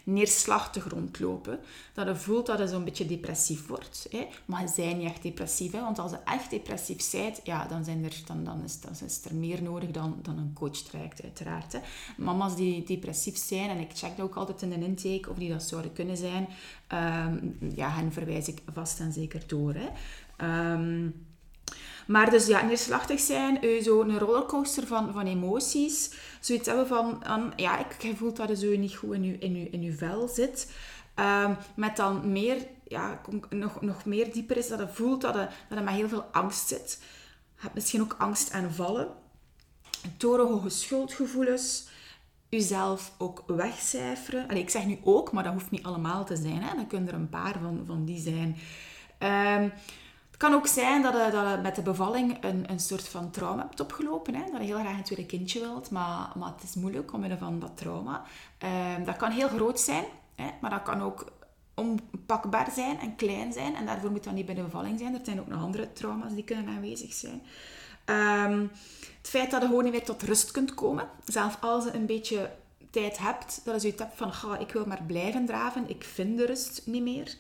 Neerslachtig 0.08 0.88
rondlopen. 0.88 1.58
Dat 1.92 2.06
je 2.06 2.16
voelt 2.16 2.46
dat 2.46 2.58
je 2.58 2.68
zo'n 2.68 2.84
beetje 2.84 3.06
depressief 3.06 3.66
wordt. 3.66 4.06
Hè. 4.10 4.26
Maar 4.44 4.60
je 4.60 4.72
bent 4.76 4.96
niet 4.96 5.06
echt 5.06 5.22
depressief. 5.22 5.72
Hè. 5.72 5.80
Want 5.80 5.98
als 5.98 6.10
je 6.10 6.18
echt 6.24 6.50
depressief 6.50 7.10
bent, 7.10 7.40
ja, 7.44 7.66
dan, 7.66 7.84
zijn 7.84 8.04
er, 8.04 8.22
dan, 8.26 8.44
dan, 8.44 8.62
is, 8.64 8.80
dan 8.80 8.92
is 9.04 9.24
er 9.24 9.34
meer 9.34 9.62
nodig 9.62 9.90
dan, 9.90 10.18
dan 10.22 10.38
een 10.38 10.52
coach 10.52 10.76
traject, 10.76 11.22
uiteraard. 11.22 11.72
Hè. 11.72 11.78
Mama's 12.16 12.56
die 12.56 12.84
depressief 12.84 13.36
zijn, 13.36 13.70
en 13.70 13.78
ik 13.78 13.90
check 13.94 14.16
dat 14.16 14.26
ook 14.26 14.34
altijd 14.34 14.62
in 14.62 14.70
de 14.70 14.86
intake, 14.86 15.30
of 15.30 15.36
die 15.36 15.50
dat 15.50 15.62
zouden 15.62 15.92
kunnen 15.92 16.16
zijn, 16.16 16.48
um, 16.92 17.58
ja, 17.74 17.90
hen 17.90 18.12
verwijs 18.12 18.48
ik 18.48 18.62
vast 18.72 19.00
en 19.00 19.12
zeker 19.12 19.42
door. 19.46 19.74
Hè. 19.74 19.88
Um, 20.72 21.26
maar 22.08 22.30
dus 22.30 22.46
ja, 22.46 22.64
neerslachtig 22.64 23.20
zijn, 23.20 23.64
uh, 23.64 23.82
zo'n 23.82 24.18
rollercoaster 24.18 24.86
van, 24.86 25.12
van 25.12 25.26
emoties. 25.26 26.14
Zoiets 26.40 26.66
hebben 26.66 26.86
van, 26.86 27.22
ja, 27.56 27.78
ik, 27.78 28.02
je 28.02 28.16
voelt 28.16 28.36
dat 28.36 28.48
je 28.48 28.56
zo 28.56 28.76
niet 28.76 28.96
goed 28.96 29.14
in 29.14 29.24
je, 29.24 29.38
in 29.38 29.56
je, 29.56 29.70
in 29.70 29.96
vel 29.96 30.28
zit. 30.28 30.72
Um, 31.16 31.56
met 31.76 31.96
dan 31.96 32.32
meer, 32.32 32.66
ja, 32.84 33.20
nog, 33.50 33.80
nog 33.80 34.04
meer 34.04 34.32
dieper 34.32 34.56
is 34.56 34.68
dat 34.68 34.78
je 34.78 34.88
voelt 34.88 35.20
dat 35.20 35.34
je, 35.34 35.48
dat 35.68 35.78
je 35.78 35.84
met 35.84 35.94
heel 35.94 36.08
veel 36.08 36.24
angst 36.32 36.68
zit. 36.68 36.98
Je 37.54 37.62
hebt 37.62 37.74
misschien 37.74 38.00
ook 38.00 38.16
angstaanvallen. 38.18 39.08
Torenhoge 40.16 40.68
schuldgevoelens. 40.68 41.88
Jezelf 42.48 43.12
ook 43.18 43.44
wegcijferen. 43.46 44.50
Ik 44.50 44.70
zeg 44.70 44.86
nu 44.86 44.98
ook, 45.02 45.32
maar 45.32 45.44
dat 45.44 45.52
hoeft 45.52 45.70
niet 45.70 45.84
allemaal 45.84 46.24
te 46.24 46.36
zijn. 46.36 46.62
Hè. 46.62 46.74
Dan 46.74 46.86
kunnen 46.86 47.08
er 47.08 47.14
een 47.14 47.28
paar 47.28 47.58
van, 47.62 47.82
van 47.86 48.04
die 48.04 48.20
zijn. 48.20 48.56
Um, 49.62 49.72
kan 50.38 50.55
ook 50.55 50.66
zijn 50.66 51.03
dat 51.03 51.12
je, 51.12 51.31
dat 51.31 51.51
je 51.51 51.62
met 51.62 51.74
de 51.74 51.83
bevalling 51.83 52.44
een, 52.44 52.70
een 52.70 52.81
soort 52.81 53.09
van 53.09 53.31
trauma 53.31 53.62
hebt 53.62 53.81
opgelopen. 53.81 54.35
Hè? 54.35 54.42
Dat 54.51 54.61
je 54.61 54.66
heel 54.66 54.79
graag 54.79 54.96
een 54.96 55.03
tweede 55.03 55.27
kindje 55.27 55.61
wilt, 55.61 55.90
maar, 55.90 56.33
maar 56.35 56.53
het 56.55 56.62
is 56.62 56.74
moeilijk 56.74 57.12
omwille 57.12 57.38
van 57.38 57.59
dat 57.59 57.77
trauma. 57.77 58.22
Ehm, 58.59 59.05
dat 59.05 59.16
kan 59.16 59.31
heel 59.31 59.48
groot 59.48 59.81
zijn, 59.81 60.05
hè? 60.35 60.51
maar 60.61 60.70
dat 60.70 60.83
kan 60.83 61.03
ook 61.03 61.33
onpakbaar 61.74 62.70
zijn 62.70 62.98
en 62.98 63.16
klein 63.16 63.53
zijn. 63.53 63.74
En 63.74 63.87
daarvoor 63.87 64.11
moet 64.11 64.24
dat 64.24 64.33
niet 64.33 64.46
bij 64.46 64.55
de 64.55 64.62
bevalling 64.62 64.98
zijn. 64.98 65.14
Er 65.14 65.20
zijn 65.24 65.40
ook 65.40 65.46
nog 65.46 65.62
andere 65.62 65.92
trauma's 65.92 66.35
die 66.35 66.44
kunnen 66.44 66.68
aanwezig 66.68 67.12
zijn. 67.12 67.42
Ehm, 68.05 68.61
het 69.18 69.29
feit 69.29 69.51
dat 69.51 69.61
je 69.61 69.66
gewoon 69.66 69.85
niet 69.85 69.92
meer 69.92 70.05
tot 70.05 70.22
rust 70.22 70.51
kunt 70.51 70.74
komen. 70.74 71.09
Zelfs 71.24 71.57
als 71.61 71.85
je 71.85 71.94
een 71.94 72.07
beetje 72.07 72.51
tijd 72.90 73.18
hebt, 73.18 73.61
dat 73.64 73.74
je 73.74 73.81
zoiets 73.81 74.03
hebt 74.03 74.16
van, 74.16 74.61
ik 74.61 74.72
wil 74.72 74.87
maar 74.87 75.03
blijven 75.07 75.46
draven, 75.46 75.88
ik 75.88 76.05
vind 76.05 76.38
de 76.38 76.46
rust 76.46 76.83
niet 76.85 77.03
meer 77.03 77.37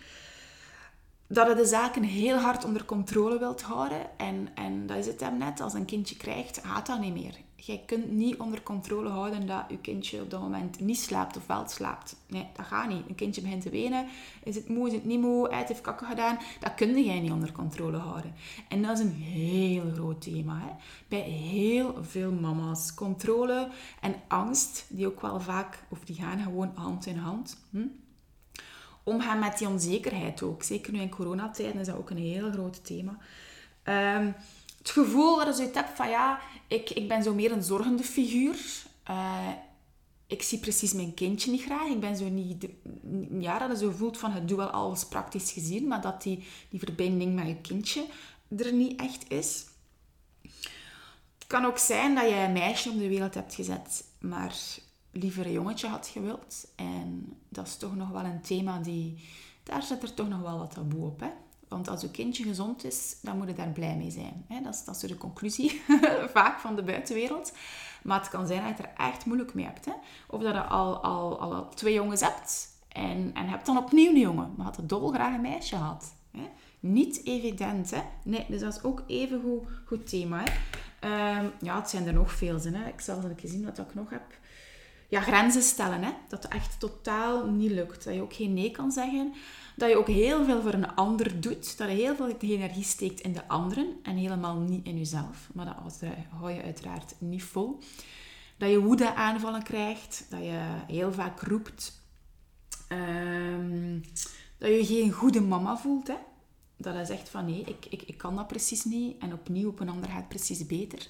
dat 1.28 1.48
je 1.48 1.54
de 1.54 1.64
zaken 1.64 2.02
heel 2.02 2.36
hard 2.36 2.64
onder 2.64 2.84
controle 2.84 3.38
wilt 3.38 3.62
houden. 3.62 4.18
En, 4.18 4.48
en 4.54 4.86
dat 4.86 4.96
is 4.96 5.06
het 5.06 5.20
hem 5.20 5.38
net. 5.38 5.60
Als 5.60 5.74
een 5.74 5.84
kindje 5.84 6.16
krijgt, 6.16 6.60
gaat 6.64 6.86
dat 6.86 7.00
niet 7.00 7.12
meer. 7.12 7.34
Jij 7.56 7.82
kunt 7.86 8.10
niet 8.10 8.36
onder 8.36 8.62
controle 8.62 9.08
houden 9.08 9.46
dat 9.46 9.64
je 9.68 9.78
kindje 9.78 10.22
op 10.22 10.30
dat 10.30 10.40
moment 10.40 10.80
niet 10.80 10.98
slaapt 10.98 11.36
of 11.36 11.46
wel 11.46 11.68
slaapt. 11.68 12.16
Nee, 12.26 12.46
dat 12.56 12.66
gaat 12.66 12.88
niet. 12.88 13.08
Een 13.08 13.14
kindje 13.14 13.40
begint 13.40 13.62
te 13.62 13.70
wenen. 13.70 14.06
Is 14.42 14.54
het 14.54 14.68
moe, 14.68 14.86
is 14.86 14.92
het 14.92 15.04
niet 15.04 15.20
moe? 15.20 15.48
Hij 15.48 15.64
heeft 15.66 15.80
kakken 15.80 16.06
gedaan. 16.06 16.38
Dat 16.60 16.74
kun 16.74 17.04
jij 17.04 17.20
niet 17.20 17.32
onder 17.32 17.52
controle 17.52 17.96
houden. 17.96 18.34
En 18.68 18.82
dat 18.82 18.98
is 18.98 19.04
een 19.04 19.12
heel 19.12 19.90
groot 19.94 20.20
thema. 20.20 20.58
Hè? 20.58 20.72
Bij 21.08 21.20
heel 21.20 21.94
veel 22.00 22.32
mama's. 22.32 22.94
Controle 22.94 23.68
en 24.00 24.14
angst, 24.28 24.86
die 24.88 25.06
ook 25.06 25.20
wel 25.20 25.40
vaak, 25.40 25.82
of 25.88 26.04
die 26.04 26.16
gaan 26.16 26.38
gewoon 26.38 26.70
hand 26.74 27.06
in 27.06 27.16
hand. 27.16 27.58
Hm? 27.70 27.86
Omgaan 29.08 29.38
met 29.38 29.58
die 29.58 29.68
onzekerheid 29.68 30.42
ook. 30.42 30.62
Zeker 30.62 30.92
nu 30.92 31.00
in 31.00 31.10
coronatijden 31.10 31.80
is 31.80 31.86
dat 31.86 31.96
ook 31.96 32.10
een 32.10 32.18
heel 32.18 32.50
groot 32.50 32.84
thema. 32.84 33.18
Um, 33.84 34.34
het 34.78 34.90
gevoel 34.90 35.36
dat 35.36 35.46
je 35.46 35.52
zoiets 35.52 35.74
hebt 35.74 35.96
van 35.96 36.08
ja, 36.08 36.40
ik, 36.66 36.90
ik 36.90 37.08
ben 37.08 37.22
zo 37.22 37.34
meer 37.34 37.52
een 37.52 37.62
zorgende 37.62 38.02
figuur. 38.02 38.56
Uh, 39.10 39.48
ik 40.26 40.42
zie 40.42 40.58
precies 40.58 40.92
mijn 40.92 41.14
kindje 41.14 41.50
niet 41.50 41.62
graag. 41.62 41.88
Ik 41.88 42.00
ben 42.00 42.16
zo 42.16 42.28
niet... 42.28 42.66
ja, 43.38 43.58
dat 43.58 43.70
je 43.70 43.84
zo 43.84 43.90
voelt 43.90 44.18
van, 44.18 44.32
het 44.32 44.48
doe 44.48 44.56
wel 44.56 44.70
alles 44.70 45.04
praktisch 45.04 45.52
gezien, 45.52 45.86
maar 45.86 46.00
dat 46.00 46.22
die, 46.22 46.44
die 46.70 46.80
verbinding 46.80 47.34
met 47.34 47.46
je 47.46 47.56
kindje 47.56 48.06
er 48.56 48.72
niet 48.72 49.00
echt 49.00 49.30
is. 49.30 49.64
Het 51.38 51.46
kan 51.46 51.64
ook 51.64 51.78
zijn 51.78 52.14
dat 52.14 52.28
je 52.28 52.34
een 52.34 52.52
meisje 52.52 52.90
op 52.90 52.98
de 52.98 53.08
wereld 53.08 53.34
hebt 53.34 53.54
gezet, 53.54 54.04
maar 54.18 54.56
liever 55.10 55.50
jongetje 55.50 55.88
had 55.88 56.06
gewild. 56.06 56.68
En 56.76 57.36
dat 57.48 57.66
is 57.66 57.76
toch 57.76 57.96
nog 57.96 58.08
wel 58.08 58.24
een 58.24 58.40
thema 58.40 58.78
die... 58.78 59.28
Daar 59.62 59.82
zit 59.82 60.02
er 60.02 60.14
toch 60.14 60.28
nog 60.28 60.40
wel 60.40 60.58
wat 60.58 60.70
taboe 60.70 61.06
op, 61.06 61.20
hè. 61.20 61.30
Want 61.68 61.88
als 61.88 62.00
je 62.00 62.10
kindje 62.10 62.44
gezond 62.44 62.84
is, 62.84 63.16
dan 63.22 63.36
moet 63.36 63.48
je 63.48 63.54
daar 63.54 63.68
blij 63.68 63.96
mee 63.96 64.10
zijn. 64.10 64.46
Dat, 64.62 64.74
is, 64.74 64.84
dat 64.84 64.94
is 64.94 65.00
de 65.00 65.16
conclusie, 65.16 65.82
vaak 66.34 66.60
van 66.60 66.76
de 66.76 66.82
buitenwereld. 66.82 67.52
Maar 68.02 68.20
het 68.20 68.28
kan 68.28 68.46
zijn 68.46 68.64
dat 68.64 68.76
je 68.76 68.82
er 68.82 69.06
echt 69.06 69.24
moeilijk 69.24 69.54
mee 69.54 69.64
hebt. 69.64 69.88
Of 70.28 70.42
dat 70.42 70.54
je 70.54 70.62
al, 70.62 71.02
al, 71.02 71.40
al 71.40 71.68
twee 71.68 71.94
jongens 71.94 72.20
hebt 72.20 72.68
en, 72.88 73.30
en 73.34 73.48
hebt 73.48 73.66
dan 73.66 73.78
opnieuw 73.78 74.10
een 74.10 74.18
jongen. 74.18 74.54
Maar 74.56 74.66
had 74.66 74.76
het 74.76 74.88
dolgraag 74.88 75.34
een 75.34 75.40
meisje 75.40 75.76
gehad. 75.76 76.12
Niet 76.80 77.24
evident, 77.24 77.90
hè? 77.90 78.02
Nee, 78.22 78.46
dus 78.48 78.60
dat 78.60 78.76
is 78.76 78.82
ook 78.82 79.02
even 79.06 79.40
goed, 79.40 79.62
goed 79.84 80.08
thema, 80.08 80.42
hè? 80.44 80.52
Ehm, 81.00 81.46
ja, 81.60 81.76
het 81.76 81.90
zijn 81.90 82.06
er 82.06 82.12
nog 82.12 82.32
veel, 82.32 82.60
hè? 82.62 82.88
Ik 82.88 83.00
zal 83.00 83.22
eens 83.24 83.52
zien 83.52 83.64
wat 83.64 83.78
ik 83.78 83.94
nog 83.94 84.10
heb. 84.10 84.22
Ja, 85.08 85.20
grenzen 85.20 85.62
stellen, 85.62 86.02
hè? 86.02 86.10
Dat 86.28 86.42
het 86.42 86.52
echt 86.52 86.80
totaal 86.80 87.46
niet 87.46 87.70
lukt. 87.70 88.04
Dat 88.04 88.14
je 88.14 88.22
ook 88.22 88.34
geen 88.34 88.54
nee 88.54 88.70
kan 88.70 88.92
zeggen. 88.92 89.34
Dat 89.76 89.88
je 89.88 89.96
ook 89.96 90.06
heel 90.06 90.44
veel 90.44 90.62
voor 90.62 90.72
een 90.72 90.94
ander 90.94 91.40
doet. 91.40 91.78
Dat 91.78 91.88
je 91.88 91.94
heel 91.94 92.16
veel 92.16 92.36
energie 92.38 92.84
steekt 92.84 93.20
in 93.20 93.32
de 93.32 93.48
anderen 93.48 93.96
en 94.02 94.16
helemaal 94.16 94.56
niet 94.56 94.86
in 94.86 94.98
jezelf. 94.98 95.48
Maar 95.52 95.64
dat 95.64 96.02
hou 96.30 96.52
je 96.52 96.62
uiteraard 96.62 97.14
niet 97.18 97.42
vol. 97.42 97.78
Dat 98.56 98.70
je 98.70 98.80
woede 98.80 99.14
aanvallen 99.14 99.62
krijgt. 99.62 100.26
Dat 100.30 100.40
je 100.40 100.60
heel 100.86 101.12
vaak 101.12 101.40
roept. 101.40 102.02
Ehm, 102.88 104.00
dat 104.58 104.70
je 104.70 104.86
geen 104.86 105.12
goede 105.12 105.40
mama 105.40 105.76
voelt. 105.76 106.06
Hè? 106.06 106.16
Dat 106.76 106.96
je 106.96 107.04
zegt 107.04 107.28
van 107.28 107.44
nee, 107.44 107.60
ik, 107.60 107.86
ik, 107.90 108.02
ik 108.02 108.18
kan 108.18 108.36
dat 108.36 108.46
precies 108.46 108.84
niet. 108.84 109.18
En 109.18 109.32
opnieuw 109.32 109.68
op 109.68 109.80
een 109.80 109.88
ander 109.88 110.10
gaat 110.10 110.18
het 110.18 110.28
precies 110.28 110.66
beter. 110.66 111.08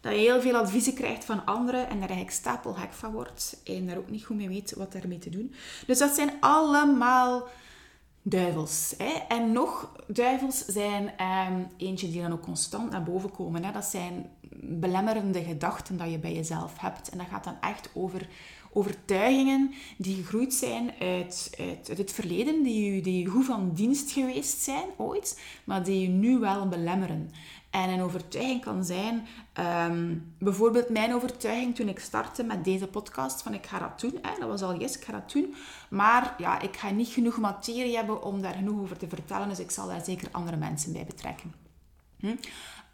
Dat 0.00 0.12
je 0.12 0.18
heel 0.18 0.40
veel 0.40 0.56
adviezen 0.56 0.94
krijgt 0.94 1.24
van 1.24 1.44
anderen 1.44 1.80
en 1.80 1.98
daar 1.98 2.08
eigenlijk 2.08 2.30
stapelhek 2.30 2.92
van 2.92 3.12
wordt. 3.12 3.60
En 3.64 3.86
daar 3.86 3.96
ook 3.96 4.10
niet 4.10 4.24
goed 4.24 4.36
mee 4.36 4.48
weet 4.48 4.74
wat 4.76 4.92
daarmee 4.92 5.18
te 5.18 5.30
doen. 5.30 5.54
Dus 5.86 5.98
dat 5.98 6.14
zijn 6.14 6.30
allemaal 6.40 7.48
duivels. 8.22 8.94
Hè? 8.98 9.12
En 9.28 9.52
nog 9.52 9.92
duivels 10.06 10.64
zijn 10.64 11.12
um, 11.52 11.66
eentje 11.76 12.10
die 12.10 12.22
dan 12.22 12.32
ook 12.32 12.42
constant 12.42 12.90
naar 12.90 13.02
boven 13.02 13.30
komen. 13.30 13.64
Hè? 13.64 13.72
Dat 13.72 13.84
zijn 13.84 14.30
belemmerende 14.68 15.42
gedachten 15.42 15.96
dat 15.96 16.10
je 16.10 16.18
bij 16.18 16.34
jezelf 16.34 16.78
hebt. 16.78 17.08
En 17.08 17.18
dat 17.18 17.26
gaat 17.30 17.44
dan 17.44 17.56
echt 17.60 17.90
over 17.94 18.28
overtuigingen 18.72 19.74
die 19.96 20.16
gegroeid 20.16 20.54
zijn 20.54 20.92
uit, 21.00 21.50
uit, 21.58 21.88
uit 21.88 21.98
het 21.98 22.12
verleden, 22.12 22.62
die 22.62 22.94
je, 22.94 23.02
die 23.02 23.26
goed 23.26 23.44
van 23.44 23.70
dienst 23.74 24.10
geweest 24.10 24.60
zijn 24.60 24.88
ooit, 24.96 25.40
maar 25.64 25.84
die 25.84 26.00
je 26.00 26.08
nu 26.08 26.38
wel 26.38 26.68
belemmeren. 26.68 27.30
En 27.70 27.88
een 27.88 28.00
overtuiging 28.00 28.60
kan 28.60 28.84
zijn, 28.84 29.26
ehm, 29.52 30.16
bijvoorbeeld 30.38 30.88
mijn 30.88 31.14
overtuiging 31.14 31.74
toen 31.74 31.88
ik 31.88 31.98
startte 31.98 32.42
met 32.42 32.64
deze 32.64 32.86
podcast, 32.86 33.42
van 33.42 33.54
ik 33.54 33.66
ga 33.66 33.78
dat 33.78 34.00
doen. 34.00 34.18
Hè, 34.22 34.38
dat 34.38 34.48
was 34.48 34.62
al 34.62 34.80
yes, 34.80 34.96
ik 34.96 35.04
ga 35.04 35.12
dat 35.12 35.32
doen. 35.32 35.54
Maar 35.90 36.34
ja, 36.38 36.60
ik 36.60 36.76
ga 36.76 36.90
niet 36.90 37.08
genoeg 37.08 37.38
materie 37.38 37.96
hebben 37.96 38.22
om 38.22 38.42
daar 38.42 38.54
genoeg 38.54 38.80
over 38.80 38.96
te 38.98 39.08
vertellen, 39.08 39.48
dus 39.48 39.58
ik 39.58 39.70
zal 39.70 39.86
daar 39.86 40.04
zeker 40.04 40.28
andere 40.30 40.56
mensen 40.56 40.92
bij 40.92 41.04
betrekken. 41.04 41.54
Hm? 42.18 42.36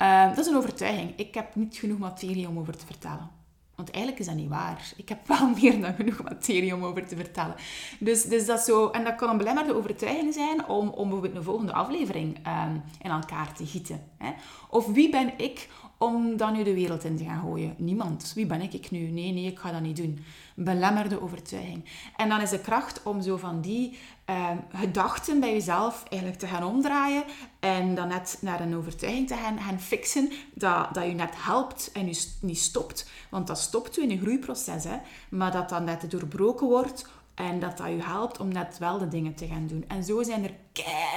Ehm, 0.05 0.29
dat 0.29 0.39
is 0.39 0.47
een 0.47 0.57
overtuiging. 0.57 1.13
Ik 1.17 1.35
heb 1.35 1.55
niet 1.55 1.77
genoeg 1.77 1.99
materie 1.99 2.49
om 2.49 2.59
over 2.59 2.77
te 2.77 2.87
vertellen. 2.87 3.31
Want 3.75 3.91
eigenlijk 3.91 4.23
is 4.23 4.27
dat 4.27 4.35
niet 4.35 4.49
waar. 4.49 4.93
Ik 4.97 5.09
heb 5.09 5.27
wel 5.27 5.49
meer 5.61 5.81
dan 5.81 5.95
genoeg 5.95 6.23
materie 6.23 6.75
om 6.75 6.85
over 6.85 7.07
te 7.07 7.17
vertellen. 7.17 7.55
Dus, 7.99 8.23
dus 8.23 8.47
dat 8.47 8.61
zo, 8.61 8.89
en 8.89 9.05
dat 9.05 9.15
kan 9.15 9.31
een 9.31 9.39
belemmerde 9.39 9.75
overtuiging 9.75 10.35
zijn 10.35 10.67
om, 10.67 10.89
om 10.89 11.09
bijvoorbeeld 11.09 11.37
een 11.37 11.43
volgende 11.43 11.73
aflevering 11.73 12.37
um, 12.37 12.83
in 13.03 13.11
elkaar 13.11 13.53
te 13.55 13.67
gieten. 13.67 14.01
Hè? 14.19 14.33
Of 14.71 14.87
wie 14.87 15.11
ben 15.11 15.39
ik 15.39 15.69
om 16.05 16.37
dan 16.37 16.53
nu 16.53 16.63
de 16.63 16.75
wereld 16.75 17.05
in 17.05 17.17
te 17.17 17.25
gaan 17.25 17.41
gooien? 17.41 17.75
Niemand. 17.79 18.33
Wie 18.35 18.47
ben 18.47 18.61
ik, 18.61 18.73
ik 18.73 18.91
nu? 18.91 18.99
Nee, 18.99 19.33
nee, 19.33 19.47
ik 19.47 19.59
ga 19.59 19.73
dat 19.73 19.81
niet 19.81 19.97
doen. 19.97 20.25
Belemmerde 20.55 21.23
overtuiging. 21.23 21.85
En 22.17 22.29
dan 22.29 22.41
is 22.41 22.51
de 22.51 22.61
kracht 22.61 23.03
om 23.03 23.23
zo 23.23 23.37
van 23.37 23.61
die 23.61 23.99
Ehm, 24.25 24.57
gedachten 24.73 25.41
bij 25.41 25.53
jezelf 25.53 26.05
eigenlijk 26.09 26.41
te 26.41 26.47
gaan 26.47 26.65
omdraaien 26.65 27.25
en 27.61 27.95
dan 27.95 28.09
net 28.09 28.39
naar 28.41 28.61
een 28.61 28.77
overtuiging 28.77 29.29
te 29.29 29.35
gaan, 29.35 29.59
gaan 29.59 29.81
fixen 29.81 30.31
dat, 30.55 30.95
dat 30.95 31.05
je 31.05 31.13
net 31.13 31.35
helpt 31.37 31.91
en 31.93 32.07
je 32.07 32.27
niet 32.41 32.59
stopt. 32.59 33.11
Want 33.31 33.47
dat 33.47 33.59
stopt 33.59 33.99
u 33.99 34.03
in 34.03 34.11
een 34.11 34.21
groeiproces, 34.21 34.85
hè? 34.85 34.97
maar 35.31 35.53
dat 35.53 35.69
dat 35.69 35.83
net 35.83 36.11
doorbroken 36.11 36.67
wordt 36.67 37.07
en 37.35 37.61
dat 37.61 37.77
dat 37.77 37.87
je 37.87 38.03
helpt 38.03 38.41
om 38.41 38.49
net 38.49 38.79
wel 38.79 38.99
de 38.99 39.09
dingen 39.09 39.35
te 39.35 39.47
gaan 39.47 39.67
doen. 39.67 39.85
En 39.89 40.05
zo 40.05 40.23
zijn 40.23 40.45
er 40.45 40.55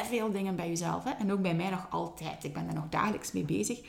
veel 0.06 0.32
dingen 0.32 0.56
bij 0.56 0.68
jezelf. 0.68 1.04
Hè? 1.04 1.12
En 1.12 1.32
ook 1.32 1.42
bij 1.42 1.56
mij 1.56 1.70
nog 1.70 1.88
altijd. 1.90 2.44
Ik 2.44 2.54
ben 2.54 2.66
daar 2.66 2.76
nog 2.76 2.90
dagelijks 2.90 3.32
mee 3.32 3.44
bezig. 3.44 3.80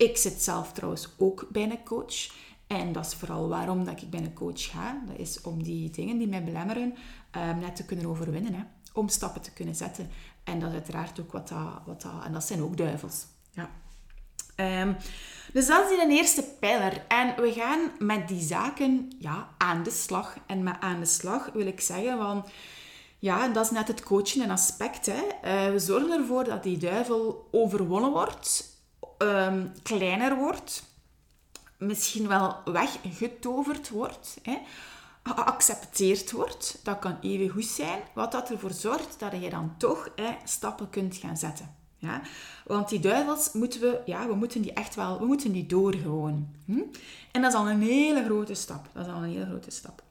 Ik 0.00 0.16
zit 0.16 0.42
zelf 0.42 0.72
trouwens 0.72 1.08
ook 1.18 1.46
bij 1.50 1.62
een 1.62 1.84
coach. 1.84 2.30
En 2.66 2.92
dat 2.92 3.06
is 3.06 3.14
vooral 3.14 3.48
waarom 3.48 3.84
dat 3.84 4.02
ik 4.02 4.10
bij 4.10 4.20
een 4.20 4.32
coach 4.32 4.70
ga. 4.70 5.02
Dat 5.06 5.18
is 5.18 5.40
om 5.40 5.62
die 5.62 5.90
dingen 5.90 6.18
die 6.18 6.28
mij 6.28 6.44
belemmeren 6.44 6.94
um, 7.36 7.58
net 7.58 7.76
te 7.76 7.84
kunnen 7.84 8.06
overwinnen. 8.06 8.54
Hè? 8.54 8.62
Om 8.92 9.08
stappen 9.08 9.40
te 9.42 9.52
kunnen 9.52 9.74
zetten. 9.74 10.10
En 10.44 10.60
dat 10.60 10.68
is 10.68 10.74
uiteraard 10.74 11.20
ook 11.20 11.32
wat 11.32 11.48
dat... 11.48 11.82
Wat 11.86 12.02
dat 12.02 12.24
en 12.24 12.32
dat 12.32 12.44
zijn 12.44 12.62
ook 12.62 12.76
duivels. 12.76 13.26
Ja. 13.50 13.70
Um, 14.82 14.96
dus 15.52 15.66
dat 15.66 15.90
is 15.90 16.02
een 16.02 16.10
eerste 16.10 16.42
pijler. 16.60 17.04
En 17.08 17.42
we 17.42 17.52
gaan 17.52 17.90
met 17.98 18.28
die 18.28 18.42
zaken 18.42 19.12
ja, 19.18 19.48
aan 19.58 19.82
de 19.82 19.90
slag. 19.90 20.36
En 20.46 20.62
met 20.62 20.76
aan 20.80 21.00
de 21.00 21.06
slag 21.06 21.50
wil 21.52 21.66
ik 21.66 21.80
zeggen 21.80 22.18
van... 22.18 22.46
Ja, 23.18 23.48
dat 23.48 23.64
is 23.64 23.70
net 23.70 23.88
het 23.88 24.02
coachen 24.02 24.42
een 24.42 24.50
aspect. 24.50 25.06
Hè. 25.06 25.22
Uh, 25.22 25.72
we 25.72 25.78
zorgen 25.78 26.10
ervoor 26.10 26.44
dat 26.44 26.62
die 26.62 26.78
duivel 26.78 27.48
overwonnen 27.50 28.10
wordt. 28.10 28.69
Um, 29.22 29.72
kleiner 29.82 30.36
wordt 30.36 30.82
misschien 31.80 32.28
wel 32.28 32.56
weggetoverd 32.64 33.88
wordt, 33.88 34.38
hè, 34.42 34.58
geaccepteerd 35.22 36.30
wordt. 36.30 36.80
Dat 36.82 36.98
kan 36.98 37.18
even 37.20 37.48
goed 37.48 37.64
zijn, 37.64 38.00
wat 38.14 38.32
dat 38.32 38.50
ervoor 38.50 38.72
zorgt 38.72 39.18
dat 39.18 39.32
je 39.32 39.50
dan 39.50 39.74
toch 39.78 40.08
hè, 40.16 40.36
stappen 40.44 40.90
kunt 40.90 41.16
gaan 41.16 41.36
zetten. 41.36 41.74
Ja? 41.96 42.20
Want 42.64 42.88
die 42.88 43.00
duivels 43.00 43.52
moeten 43.52 43.80
we, 43.80 44.00
ja, 44.04 44.26
we 44.26 44.34
moeten 44.34 44.62
die 44.62 44.72
echt 44.72 44.94
wel, 44.94 45.18
we 45.18 45.26
moeten 45.26 45.52
die 45.52 45.66
door 45.66 45.94
gewoon. 45.94 46.48
Hm? 46.64 46.82
En 47.32 47.42
dat 47.42 47.52
is 47.52 47.58
al 47.58 47.68
een 47.68 47.82
hele 47.82 48.24
grote 48.24 48.54
stap. 48.54 48.88
Dat 48.92 49.06
is 49.06 49.12
al 49.12 49.22
een 49.22 49.30
hele 49.30 49.46
grote 49.46 49.70
stap. 49.70 50.02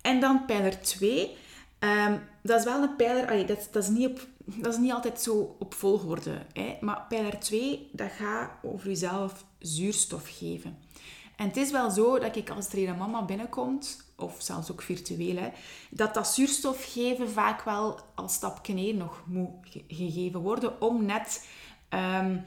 En 0.00 0.20
dan 0.20 0.44
pijler 0.44 0.80
2. 0.80 1.36
Ehm, 1.78 2.18
dat 2.42 2.58
is 2.58 2.64
wel 2.64 2.82
een 2.82 2.96
pijler, 2.96 3.26
allee, 3.26 3.44
dat, 3.44 3.68
dat, 3.70 3.82
is 3.82 3.88
niet 3.88 4.08
op, 4.08 4.26
dat 4.46 4.72
is 4.72 4.78
niet 4.78 4.92
altijd 4.92 5.20
zo 5.20 5.56
op 5.58 5.74
volgorde. 5.74 6.46
Hè? 6.52 6.76
Maar 6.80 7.04
pijler 7.08 7.38
2, 7.38 7.88
dat 7.92 8.10
gaat 8.10 8.50
over 8.62 8.88
jezelf 8.88 9.44
zuurstof 9.58 10.38
geven. 10.38 10.78
En 11.36 11.46
het 11.46 11.56
is 11.56 11.70
wel 11.70 11.90
zo 11.90 12.18
dat 12.18 12.36
ik 12.36 12.50
als 12.50 12.72
er 12.72 12.88
een 12.88 12.96
mama 12.96 13.24
binnenkomt, 13.24 14.04
of 14.16 14.36
zelfs 14.38 14.70
ook 14.70 14.82
virtueel, 14.82 15.36
hè, 15.36 15.48
dat 15.90 16.14
dat 16.14 16.28
zuurstof 16.28 16.92
geven 16.92 17.30
vaak 17.30 17.62
wel 17.62 18.00
als 18.14 18.34
stapje 18.34 18.72
neer 18.72 18.94
nog 18.94 19.22
moet 19.26 19.50
gegeven 19.88 20.40
worden 20.40 20.80
om 20.80 21.04
net 21.04 21.48
um, 21.90 22.44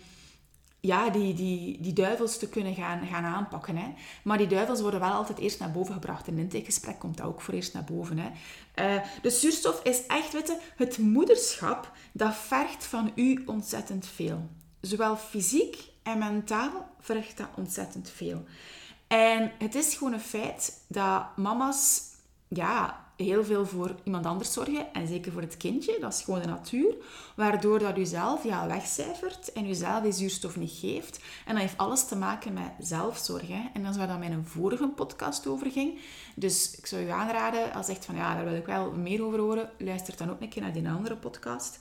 ja, 0.80 1.10
die, 1.10 1.34
die, 1.34 1.82
die 1.82 1.94
duivels 1.94 2.38
te 2.38 2.50
kunnen 2.50 2.76
gaan, 2.76 3.08
gaan 3.08 3.24
aanpakken. 3.24 3.78
Hè. 3.78 3.94
Maar 4.24 4.38
die 4.38 4.48
duivels 4.48 4.82
worden 4.82 5.00
wel 5.00 5.12
altijd 5.12 5.38
eerst 5.38 5.60
naar 5.60 5.72
boven 5.72 5.94
gebracht. 5.94 6.28
In 6.28 6.34
een 6.34 6.39
intakegesprek 6.39 7.00
komt 7.00 7.18
dat 7.18 7.26
ook 7.26 7.42
voor 7.42 7.54
eerst 7.54 7.74
naar 7.74 7.84
boven. 7.84 8.18
Hè. 8.18 8.30
Uh, 8.96 9.04
de 9.22 9.30
zuurstof 9.30 9.84
is 9.84 10.06
echt, 10.06 10.34
weet 10.34 10.48
je, 10.48 10.58
het 10.76 10.98
moederschap, 10.98 11.92
dat 12.12 12.36
vergt 12.36 12.86
van 12.86 13.12
u 13.15 13.44
ontzettend 13.46 14.08
veel. 14.08 14.50
Zowel 14.82 15.18
fysiek 15.18 15.78
en 16.04 16.18
mentaal 16.18 16.89
vergt 17.00 17.38
dat 17.38 17.48
ontzettend 17.56 18.10
veel. 18.10 18.44
En 19.08 19.52
het 19.58 19.76
is 19.76 19.96
gewoon 19.96 20.13
een 20.13 20.20
feit 20.20 20.84
dat 20.88 21.38
mama's 21.38 22.02
ja, 22.48 23.08
heel 23.24 23.44
veel 23.44 23.66
voor 23.66 23.96
iemand 24.04 24.26
anders 24.26 24.54
zorgen. 24.54 24.94
En 24.94 25.08
zeker 25.08 25.32
voor 25.32 25.42
het 25.42 25.58
kindje. 25.58 25.98
Dat 26.00 26.14
is 26.14 26.22
gewoon 26.22 26.42
de 26.42 26.48
natuur. 26.48 26.96
Waardoor 27.36 27.80
dat 27.80 27.98
u 27.98 28.06
zelf 28.06 28.44
ja, 28.44 28.68
wegcijfert 28.68 29.52
en 29.52 29.70
u 29.70 29.74
zelf 29.74 30.04
die 30.04 30.12
zuurstof 30.12 30.56
niet 30.56 30.78
geeft. 30.80 31.20
En 31.46 31.54
dat 31.54 31.62
heeft 31.62 31.78
alles 31.78 32.06
te 32.06 32.16
maken 32.16 32.54
met 32.54 32.72
zelfzorg. 32.80 33.50
En 33.74 33.84
dat 33.84 33.92
is 33.92 33.98
waar 33.98 34.08
dat 34.08 34.20
mijn 34.20 34.46
vorige 34.46 34.88
podcast 34.88 35.48
over 35.48 35.72
ging. 35.72 36.00
Dus 36.36 36.78
ik 36.78 36.86
zou 36.86 37.04
u 37.04 37.10
aanraden, 37.10 37.74
als 37.74 37.86
zegt 37.86 38.06
van 38.06 38.16
ja, 38.16 38.36
daar 38.36 38.46
wil 38.46 38.56
ik 38.56 38.66
wel 38.66 38.92
meer 38.92 39.24
over 39.24 39.40
horen, 39.40 39.70
luister 39.78 40.18
dan 40.18 40.30
ook 40.30 40.42
een 40.42 40.50
keer 40.50 40.62
naar 40.62 40.74
die 40.74 40.90
andere 40.90 41.16
podcast. 41.16 41.80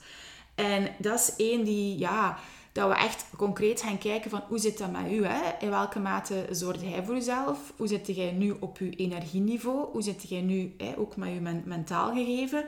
En 0.55 0.95
dat 0.97 1.19
is 1.19 1.33
één 1.35 1.63
die, 1.63 1.97
ja, 1.97 2.37
dat 2.71 2.87
we 2.87 2.95
echt 2.95 3.25
concreet 3.37 3.81
gaan 3.81 3.97
kijken 3.97 4.29
van 4.29 4.43
hoe 4.47 4.59
zit 4.59 4.77
dat 4.77 4.91
met 4.91 5.11
u? 5.11 5.25
Hè? 5.25 5.51
In 5.59 5.69
welke 5.69 5.99
mate 5.99 6.45
zorg 6.51 6.81
jij 6.81 7.03
voor 7.03 7.13
jezelf? 7.13 7.73
Hoe 7.77 7.87
zit 7.87 8.15
jij 8.15 8.31
nu 8.31 8.55
op 8.59 8.77
je 8.77 8.89
energieniveau? 8.89 9.91
Hoe 9.91 10.01
zit 10.01 10.29
jij 10.29 10.41
nu 10.41 10.73
hè, 10.77 10.97
ook 10.97 11.15
met 11.15 11.29
je 11.29 11.61
mentaal 11.65 12.13
gegeven? 12.13 12.65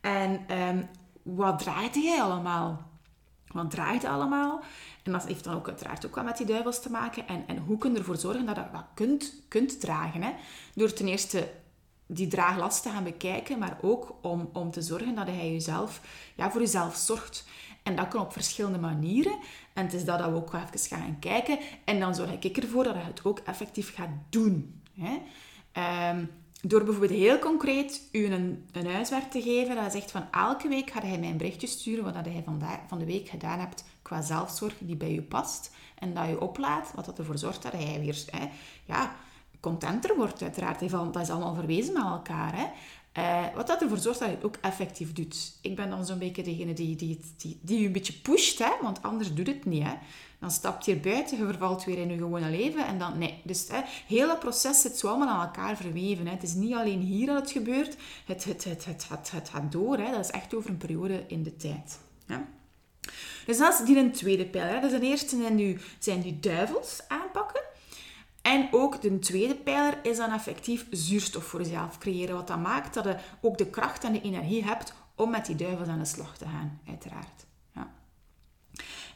En 0.00 0.58
um, 0.58 0.88
wat 1.22 1.58
draait 1.58 1.94
jij 1.94 2.22
allemaal? 2.22 2.90
Wat 3.46 3.70
draait 3.70 4.04
allemaal? 4.04 4.60
En 5.02 5.12
dat 5.12 5.26
heeft 5.26 5.44
dan 5.44 5.54
ook 5.54 5.68
uiteraard 5.68 6.06
ook 6.06 6.14
wat 6.14 6.24
met 6.24 6.36
die 6.36 6.46
duivels 6.46 6.82
te 6.82 6.90
maken. 6.90 7.28
En, 7.28 7.44
en 7.46 7.58
hoe 7.58 7.78
kun 7.78 7.92
je 7.92 7.98
ervoor 7.98 8.16
zorgen 8.16 8.46
dat 8.46 8.56
je 8.56 8.62
dat 8.72 8.84
kunt, 8.94 9.34
kunt 9.48 9.80
dragen? 9.80 10.22
Hè? 10.22 10.32
Door 10.74 10.92
ten 10.92 11.08
eerste 11.08 11.48
die 12.06 12.26
draaglast 12.26 12.82
te 12.82 12.88
gaan 12.88 13.04
bekijken, 13.04 13.58
maar 13.58 13.78
ook 13.80 14.14
om, 14.20 14.50
om 14.52 14.70
te 14.70 14.82
zorgen 14.82 15.14
dat 15.14 15.26
hij 15.26 15.52
jezelf, 15.52 16.00
ja, 16.34 16.50
voor 16.50 16.60
jezelf 16.60 16.96
zorgt. 16.96 17.44
En 17.82 17.96
dat 17.96 18.08
kan 18.08 18.20
op 18.20 18.32
verschillende 18.32 18.78
manieren. 18.78 19.38
En 19.72 19.84
het 19.84 19.94
is 19.94 20.04
dat, 20.04 20.18
dat 20.18 20.30
we 20.30 20.36
ook 20.36 20.54
even 20.54 20.96
gaan 20.98 21.18
kijken. 21.18 21.58
En 21.84 22.00
dan 22.00 22.14
zorg 22.14 22.32
ik 22.38 22.56
ervoor 22.56 22.84
dat 22.84 22.94
je 22.94 23.00
het 23.00 23.24
ook 23.24 23.38
effectief 23.38 23.94
gaat 23.94 24.10
doen. 24.28 24.80
Hè? 25.00 25.18
Um, 26.10 26.30
door 26.62 26.84
bijvoorbeeld 26.84 27.20
heel 27.20 27.38
concreet 27.38 28.08
u 28.12 28.24
een, 28.24 28.68
een 28.72 28.86
huiswerk 28.86 29.30
te 29.30 29.42
geven, 29.42 29.76
dat 29.76 29.92
zegt 29.92 30.10
van 30.10 30.26
elke 30.30 30.68
week 30.68 30.90
ga 30.90 31.00
hij 31.00 31.18
mij 31.18 31.30
een 31.30 31.36
berichtje 31.36 31.66
sturen 31.66 32.04
wat 32.04 32.14
hij 32.14 32.42
vandaag, 32.44 32.78
van 32.86 32.98
de 32.98 33.04
week 33.04 33.28
gedaan 33.28 33.58
hebt 33.58 33.84
qua 34.02 34.22
zelfzorg 34.22 34.74
die 34.78 34.96
bij 34.96 35.14
u 35.14 35.22
past. 35.22 35.70
En 35.98 36.14
dat 36.14 36.28
je 36.28 36.40
oplaat, 36.40 36.92
wat 36.94 37.04
dat 37.04 37.18
ervoor 37.18 37.38
zorgt 37.38 37.62
dat 37.62 37.72
hij 37.72 38.00
weer 38.00 38.24
hè, 38.30 38.48
ja, 38.84 39.16
contenter 39.62 40.16
wordt 40.16 40.42
uiteraard. 40.42 40.80
Dat 40.90 41.22
is 41.22 41.30
allemaal 41.30 41.54
verwezen 41.54 41.92
met 41.92 42.02
elkaar. 42.02 42.56
Hè. 42.56 42.66
Uh, 43.18 43.54
wat 43.54 43.66
dat 43.66 43.82
ervoor 43.82 43.98
zorgt 43.98 44.18
dat 44.18 44.28
je 44.28 44.34
het 44.34 44.44
ook 44.44 44.56
effectief 44.60 45.12
doet. 45.12 45.58
Ik 45.60 45.76
ben 45.76 45.90
dan 45.90 46.06
zo'n 46.06 46.18
beetje 46.18 46.42
degene 46.42 46.72
die, 46.72 46.96
die, 46.96 47.20
die, 47.36 47.58
die 47.62 47.80
je 47.80 47.86
een 47.86 47.92
beetje 47.92 48.12
pusht, 48.12 48.58
hè, 48.58 48.70
want 48.82 49.02
anders 49.02 49.34
doet 49.34 49.46
het 49.46 49.64
niet. 49.64 49.82
Hè. 49.82 49.92
Dan 50.38 50.50
stapt 50.50 50.84
je 50.84 50.96
buiten, 50.96 51.38
je 51.38 51.44
vervalt 51.44 51.84
weer 51.84 51.98
in 51.98 52.10
je 52.10 52.16
gewone 52.16 52.50
leven 52.50 52.86
en 52.86 52.98
dan 52.98 53.18
nee. 53.18 53.40
Dus 53.44 53.68
het 53.68 53.84
hele 54.06 54.36
proces 54.36 54.80
zit 54.80 54.98
zo 54.98 55.08
allemaal 55.08 55.28
aan 55.28 55.46
elkaar 55.46 55.76
verweven. 55.76 56.26
Hè. 56.26 56.32
Het 56.32 56.42
is 56.42 56.54
niet 56.54 56.74
alleen 56.74 57.00
hier 57.00 57.26
dat 57.26 57.40
het 57.40 57.50
gebeurt, 57.50 57.96
het, 58.26 58.44
het, 58.44 58.64
het, 58.64 58.84
het, 58.84 59.30
het, 59.30 59.48
gaat 59.48 59.72
door. 59.72 59.98
Hè. 59.98 60.10
Dat 60.10 60.24
is 60.24 60.30
echt 60.30 60.54
over 60.54 60.70
een 60.70 60.76
periode 60.76 61.24
in 61.26 61.42
de 61.42 61.56
tijd. 61.56 61.98
Dus 63.46 63.58
dat 63.58 63.80
is 63.80 63.86
die 63.86 63.96
een 63.96 64.12
tweede 64.12 64.46
pijler. 64.46 64.80
Dus 64.80 64.90
de 64.90 65.00
eerste 65.00 65.36
zijn 65.36 65.54
nu, 65.54 65.78
zijn 65.98 66.20
die 66.20 66.40
duivels 66.40 67.00
aanpakken. 67.08 67.61
En 68.42 68.68
ook 68.70 69.00
de 69.00 69.18
tweede 69.18 69.54
pijler 69.54 69.98
is 70.02 70.16
dan 70.16 70.32
effectief 70.32 70.86
zuurstof 70.90 71.44
voor 71.44 71.60
jezelf 71.60 71.98
creëren. 71.98 72.34
Wat 72.34 72.46
dat 72.46 72.58
maakt 72.58 72.94
dat 72.94 73.04
je 73.04 73.16
ook 73.40 73.58
de 73.58 73.66
kracht 73.66 74.04
en 74.04 74.12
de 74.12 74.20
energie 74.20 74.64
hebt 74.64 74.94
om 75.16 75.30
met 75.30 75.46
die 75.46 75.56
duivels 75.56 75.88
aan 75.88 75.98
de 75.98 76.04
slag 76.04 76.36
te 76.36 76.44
gaan, 76.44 76.80
uiteraard. 76.88 77.46
Ja. 77.74 77.92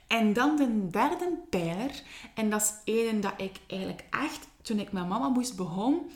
En 0.07 0.33
dan 0.33 0.57
de 0.57 0.87
derde 0.91 1.39
pijler. 1.51 2.03
En 2.35 2.51
dat 2.51 2.83
is 2.85 2.95
een 2.95 3.21
dat 3.21 3.35
ik 3.37 3.61
eigenlijk 3.67 4.05
echt, 4.11 4.49
toen 4.63 4.79
ik 4.79 4.93
met 4.93 5.09
mama 5.09 5.29
moest 5.29 5.57
begon, 5.57 6.11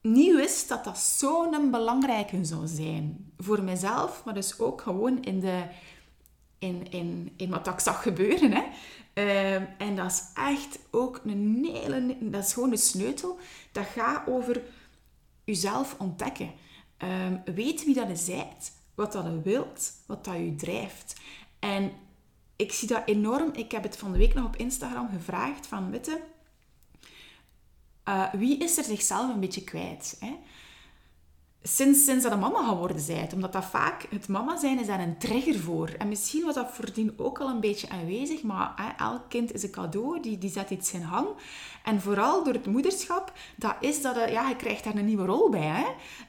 niet 0.00 0.34
wist 0.34 0.68
dat 0.68 0.84
dat 0.84 0.98
zo'n 0.98 1.70
belangrijke 1.70 2.44
zou 2.44 2.66
zijn. 2.66 3.32
Voor 3.38 3.62
mezelf, 3.62 4.24
maar 4.24 4.34
dus 4.34 4.58
ook 4.58 4.80
gewoon 4.80 5.22
in, 5.22 5.40
de, 5.40 5.62
in, 6.58 6.90
in, 6.90 7.32
in 7.36 7.50
wat 7.50 7.66
ik 7.66 7.80
zag 7.80 8.02
gebeuren. 8.02 8.52
Hè. 8.52 8.62
Ehm, 9.12 9.64
en 9.78 9.96
dat 9.96 10.10
is 10.10 10.22
echt 10.34 10.78
ook 10.90 11.20
een 11.24 11.68
hele... 11.72 12.16
Dat 12.20 12.44
is 12.44 12.52
gewoon 12.52 12.70
een 12.70 12.78
sleutel. 12.78 13.38
Dat 13.72 13.86
gaat 13.86 14.26
over 14.26 14.62
jezelf 15.44 15.96
ontdekken. 15.98 16.52
Um, 16.98 17.42
weet 17.54 17.84
wie 17.84 17.94
dat 17.94 18.08
je 18.08 18.16
zijt, 18.16 18.72
wat 18.94 19.12
dat 19.12 19.24
je 19.24 19.40
wilt, 19.42 19.92
wat 20.06 20.24
dat 20.24 20.36
je 20.36 20.54
drijft. 20.54 21.20
En 21.58 21.92
ik 22.56 22.72
zie 22.72 22.88
dat 22.88 23.02
enorm. 23.06 23.50
Ik 23.52 23.72
heb 23.72 23.82
het 23.82 23.96
van 23.96 24.12
de 24.12 24.18
week 24.18 24.34
nog 24.34 24.46
op 24.46 24.56
Instagram 24.56 25.08
gevraagd 25.08 25.66
van, 25.66 25.90
witte, 25.90 26.20
uh, 28.08 28.32
wie 28.32 28.58
is 28.58 28.78
er 28.78 28.84
zichzelf 28.84 29.34
een 29.34 29.40
beetje 29.40 29.64
kwijt? 29.64 30.16
Hè? 30.20 30.36
Sinds, 31.68 32.04
sinds 32.04 32.22
dat 32.22 32.32
een 32.32 32.38
mama 32.38 32.68
geworden 32.68 33.06
bent. 33.06 33.32
Omdat 33.32 33.52
dat 33.52 33.64
vaak, 33.64 34.06
het 34.10 34.28
mama 34.28 34.56
zijn 34.56 34.80
is 34.80 34.86
daar 34.86 35.00
een 35.00 35.18
trigger 35.18 35.58
voor. 35.58 35.88
En 35.88 36.08
misschien 36.08 36.44
was 36.44 36.54
dat 36.54 36.70
voordien 36.70 37.14
ook 37.16 37.40
al 37.40 37.48
een 37.48 37.60
beetje 37.60 37.88
aanwezig, 37.88 38.42
maar 38.42 38.72
hè, 38.76 39.04
elk 39.04 39.22
kind 39.28 39.52
is 39.52 39.62
een 39.62 39.70
cadeau, 39.70 40.20
die, 40.20 40.38
die 40.38 40.50
zet 40.50 40.70
iets 40.70 40.92
in 40.92 41.02
hang. 41.02 41.28
En 41.84 42.00
vooral 42.00 42.44
door 42.44 42.52
het 42.52 42.66
moederschap, 42.66 43.32
dat 43.56 43.74
is 43.80 44.02
dat, 44.02 44.30
ja, 44.30 44.48
je 44.48 44.56
krijgt 44.56 44.84
daar 44.84 44.94
een 44.94 45.04
nieuwe 45.04 45.26
rol 45.26 45.50
bij. 45.50 45.84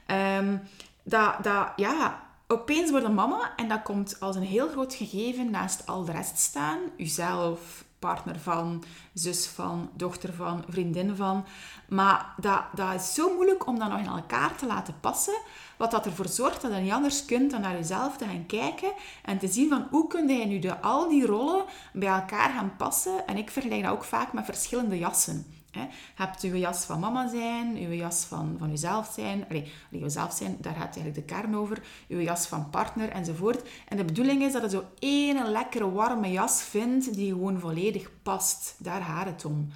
Hè. 0.06 0.38
Um, 0.38 0.60
dat, 1.02 1.34
dat, 1.42 1.68
ja, 1.76 2.22
opeens 2.46 2.90
wordt 2.90 3.06
een 3.06 3.14
mama 3.14 3.52
en 3.56 3.68
dat 3.68 3.82
komt 3.82 4.20
als 4.20 4.36
een 4.36 4.42
heel 4.42 4.68
groot 4.68 4.94
gegeven 4.94 5.50
naast 5.50 5.86
al 5.86 6.04
de 6.04 6.12
rest 6.12 6.38
staan. 6.38 6.78
Uzelf, 6.96 7.84
partner 8.00 8.38
van, 8.38 8.84
zus 9.14 9.46
van, 9.46 9.90
dochter 9.94 10.32
van, 10.34 10.64
vriendin 10.68 11.16
van. 11.16 11.44
Maar 11.88 12.34
dat, 12.36 12.62
dat 12.74 12.94
is 12.94 13.14
zo 13.14 13.34
moeilijk 13.34 13.66
om 13.66 13.78
dat 13.78 13.88
nog 13.88 13.98
in 13.98 14.06
elkaar 14.06 14.56
te 14.56 14.66
laten 14.66 14.94
passen. 15.00 15.40
Wat 15.76 15.90
dat 15.90 16.06
ervoor 16.06 16.28
zorgt 16.28 16.62
dat 16.62 16.72
je 16.72 16.80
niet 16.80 16.92
anders 16.92 17.24
kunt 17.24 17.50
dan 17.50 17.60
naar 17.60 17.76
jezelf 17.76 18.16
te 18.16 18.24
gaan 18.24 18.46
kijken 18.46 18.92
en 19.22 19.38
te 19.38 19.48
zien 19.48 19.68
van 19.68 19.86
hoe 19.90 20.06
kun 20.06 20.28
je 20.28 20.46
nu 20.46 20.58
de, 20.58 20.80
al 20.80 21.08
die 21.08 21.26
rollen 21.26 21.64
bij 21.92 22.08
elkaar 22.08 22.50
gaan 22.50 22.76
passen. 22.76 23.26
En 23.26 23.36
ik 23.36 23.50
vergelijk 23.50 23.82
dat 23.82 23.92
ook 23.92 24.04
vaak 24.04 24.32
met 24.32 24.44
verschillende 24.44 24.98
jassen. 24.98 25.59
Hè. 25.70 25.86
Hebt 26.14 26.42
je 26.42 26.58
jas 26.58 26.84
van 26.84 27.00
mama 27.00 27.28
zijn, 27.28 27.80
je 27.80 27.96
jas 27.96 28.24
van, 28.24 28.56
van 28.58 28.70
jezelf 28.70 29.12
zijn. 29.14 29.44
Allee, 29.48 29.72
jezelf 29.90 30.32
zijn, 30.32 30.56
daar 30.60 30.74
gaat 30.74 30.96
eigenlijk 30.96 31.14
de 31.14 31.34
kern 31.34 31.56
over. 31.56 31.82
Je 32.06 32.22
jas 32.22 32.46
van 32.46 32.70
partner 32.70 33.08
enzovoort. 33.08 33.68
En 33.88 33.96
de 33.96 34.04
bedoeling 34.04 34.42
is 34.42 34.52
dat 34.52 34.62
je 34.62 34.70
zo 34.70 34.84
één 34.98 35.50
lekkere 35.50 35.90
warme 35.90 36.30
jas 36.30 36.62
vindt 36.62 37.14
die 37.14 37.32
gewoon 37.32 37.60
volledig 37.60 38.10
past. 38.22 38.74
Daar 38.78 39.02
gaat 39.02 39.26
het 39.26 39.44
om. 39.44 39.68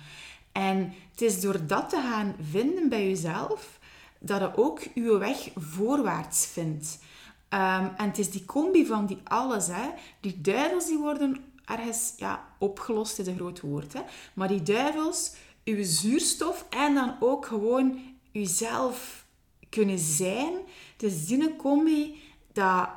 En 0.53 0.93
het 1.11 1.23
is 1.23 1.41
door 1.41 1.67
dat 1.67 1.89
te 1.89 2.01
gaan 2.01 2.35
vinden 2.51 2.89
bij 2.89 3.09
jezelf, 3.09 3.79
dat 4.19 4.41
je 4.41 4.57
ook 4.57 4.81
je 4.95 5.19
weg 5.19 5.51
voorwaarts 5.55 6.47
vindt. 6.47 6.99
Ehm, 7.49 7.89
en 7.97 8.07
het 8.07 8.19
is 8.19 8.31
die 8.31 8.45
combi 8.45 8.87
van 8.87 9.07
die 9.07 9.19
alles, 9.25 9.67
hè. 9.67 9.91
Die 10.21 10.41
duivels 10.41 10.87
die 10.87 10.99
worden 10.99 11.45
ergens, 11.65 12.15
ja, 12.17 12.45
opgelost 12.59 13.19
is 13.19 13.27
een 13.27 13.37
groot 13.37 13.61
woord, 13.61 13.93
hè. 13.93 14.01
Maar 14.35 14.49
die 14.49 14.63
duivels, 14.63 15.33
uw 15.65 15.85
zuurstof 15.85 16.67
en 16.71 16.95
dan 16.95 17.17
ook 17.21 17.47
gewoon 17.47 17.99
uzelf 18.33 19.25
kunnen 19.69 19.99
zijn. 19.99 20.53
Is 20.99 21.27
die 21.27 21.57
combi 21.57 22.23
dat, 22.53 22.89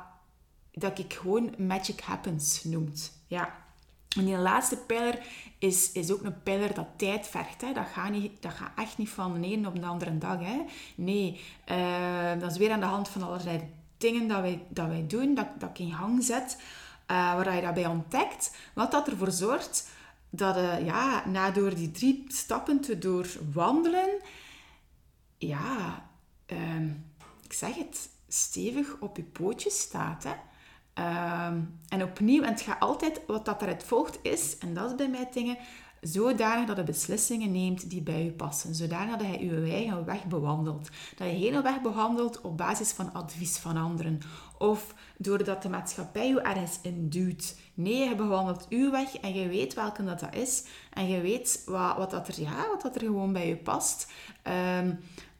dat 0.72 0.98
ik 0.98 1.12
gewoon 1.12 1.54
magic 1.58 2.00
happens 2.00 2.64
noemt. 2.64 3.12
Ja. 3.26 3.66
En 4.16 4.24
die 4.24 4.36
laatste 4.36 4.76
pijler 4.76 5.18
is, 5.58 5.92
is 5.92 6.10
ook 6.10 6.22
een 6.22 6.42
pijler 6.42 6.74
dat 6.74 6.86
tijd 6.96 7.26
vergt. 7.26 7.60
Hè. 7.60 7.72
Dat, 7.72 7.86
gaat 7.92 8.10
niet, 8.10 8.42
dat 8.42 8.52
gaat 8.52 8.70
echt 8.76 8.98
niet 8.98 9.08
van 9.08 9.40
de 9.40 9.46
ene 9.46 9.68
op 9.68 9.80
de 9.80 9.86
andere 9.86 10.18
dag. 10.18 10.38
Hè. 10.40 10.64
Nee, 10.94 11.40
uh, 11.70 12.40
dat 12.40 12.50
is 12.50 12.56
weer 12.56 12.72
aan 12.72 12.80
de 12.80 12.86
hand 12.86 13.08
van 13.08 13.22
allerlei 13.22 13.60
dingen 13.98 14.28
dat 14.28 14.40
wij, 14.40 14.62
dat 14.68 14.86
wij 14.88 15.04
doen, 15.06 15.34
dat, 15.34 15.46
dat 15.58 15.68
ik 15.68 15.78
in 15.78 15.92
gang 15.92 16.24
zet, 16.24 16.56
uh, 17.10 17.34
waar 17.34 17.54
je 17.54 17.60
daarbij 17.60 17.86
ontdekt. 17.86 18.56
Wat 18.74 18.90
dat 18.90 19.08
ervoor 19.08 19.30
zorgt 19.30 19.88
dat 20.30 20.54
je 20.54 20.84
ja, 20.84 21.28
na 21.28 21.50
door 21.50 21.74
die 21.74 21.90
drie 21.90 22.24
stappen 22.28 22.80
te 22.80 22.98
doorwandelen, 22.98 24.20
ja, 25.38 26.08
uh, 26.46 26.84
ik 27.42 27.52
zeg 27.52 27.74
het, 27.74 28.08
stevig 28.28 28.96
op 29.00 29.16
je 29.16 29.22
pootjes 29.22 29.80
staat. 29.80 30.24
Hè. 30.24 30.34
Ehm, 30.94 31.60
en 31.88 32.02
opnieuw, 32.02 32.42
en 32.42 32.52
het 32.52 32.60
gaat 32.60 32.80
altijd, 32.80 33.20
wat 33.26 33.44
dat 33.44 33.62
eruit 33.62 33.84
volgt 33.84 34.18
is, 34.22 34.58
en 34.58 34.74
dat 34.74 34.90
is 34.90 34.96
bij 34.96 35.08
mij 35.08 35.28
dingen, 35.32 35.58
zodanig 36.00 36.66
dat 36.66 36.76
je 36.76 36.82
beslissingen 36.82 37.52
neemt 37.52 37.90
die 37.90 38.02
bij 38.02 38.24
je 38.24 38.30
passen. 38.30 38.74
Zodanig 38.74 39.16
dat 39.16 39.26
je 39.26 39.46
je 39.46 39.72
eigen 39.72 40.04
weg 40.04 40.24
bewandelt. 40.24 40.88
Dat 41.16 41.30
je 41.30 41.38
geen 41.38 41.62
weg 41.62 41.80
bewandelt 41.80 42.40
op 42.40 42.56
basis 42.56 42.92
van 42.92 43.12
advies 43.12 43.56
van 43.56 43.76
anderen. 43.76 44.20
Of 44.58 44.94
doordat 45.16 45.62
de 45.62 45.68
maatschappij 45.68 46.28
je 46.28 46.40
ergens 46.40 46.78
in 46.82 47.08
duwt. 47.08 47.56
Nee, 47.74 48.08
je 48.08 48.14
bewandelt 48.14 48.66
uw 48.68 48.90
weg 48.90 49.16
en 49.16 49.34
je 49.34 49.48
weet 49.48 49.74
welke 49.74 50.04
dat, 50.04 50.20
dat 50.20 50.34
is. 50.34 50.64
En 50.92 51.08
je 51.08 51.20
weet 51.20 51.62
wat, 51.66 51.96
wat, 51.96 52.10
dat, 52.10 52.28
er, 52.28 52.40
ja, 52.40 52.68
wat 52.68 52.82
dat 52.82 52.94
er 52.94 53.00
gewoon 53.00 53.32
bij 53.32 53.48
je 53.48 53.56
past. 53.56 54.12
Ehm, 54.42 54.94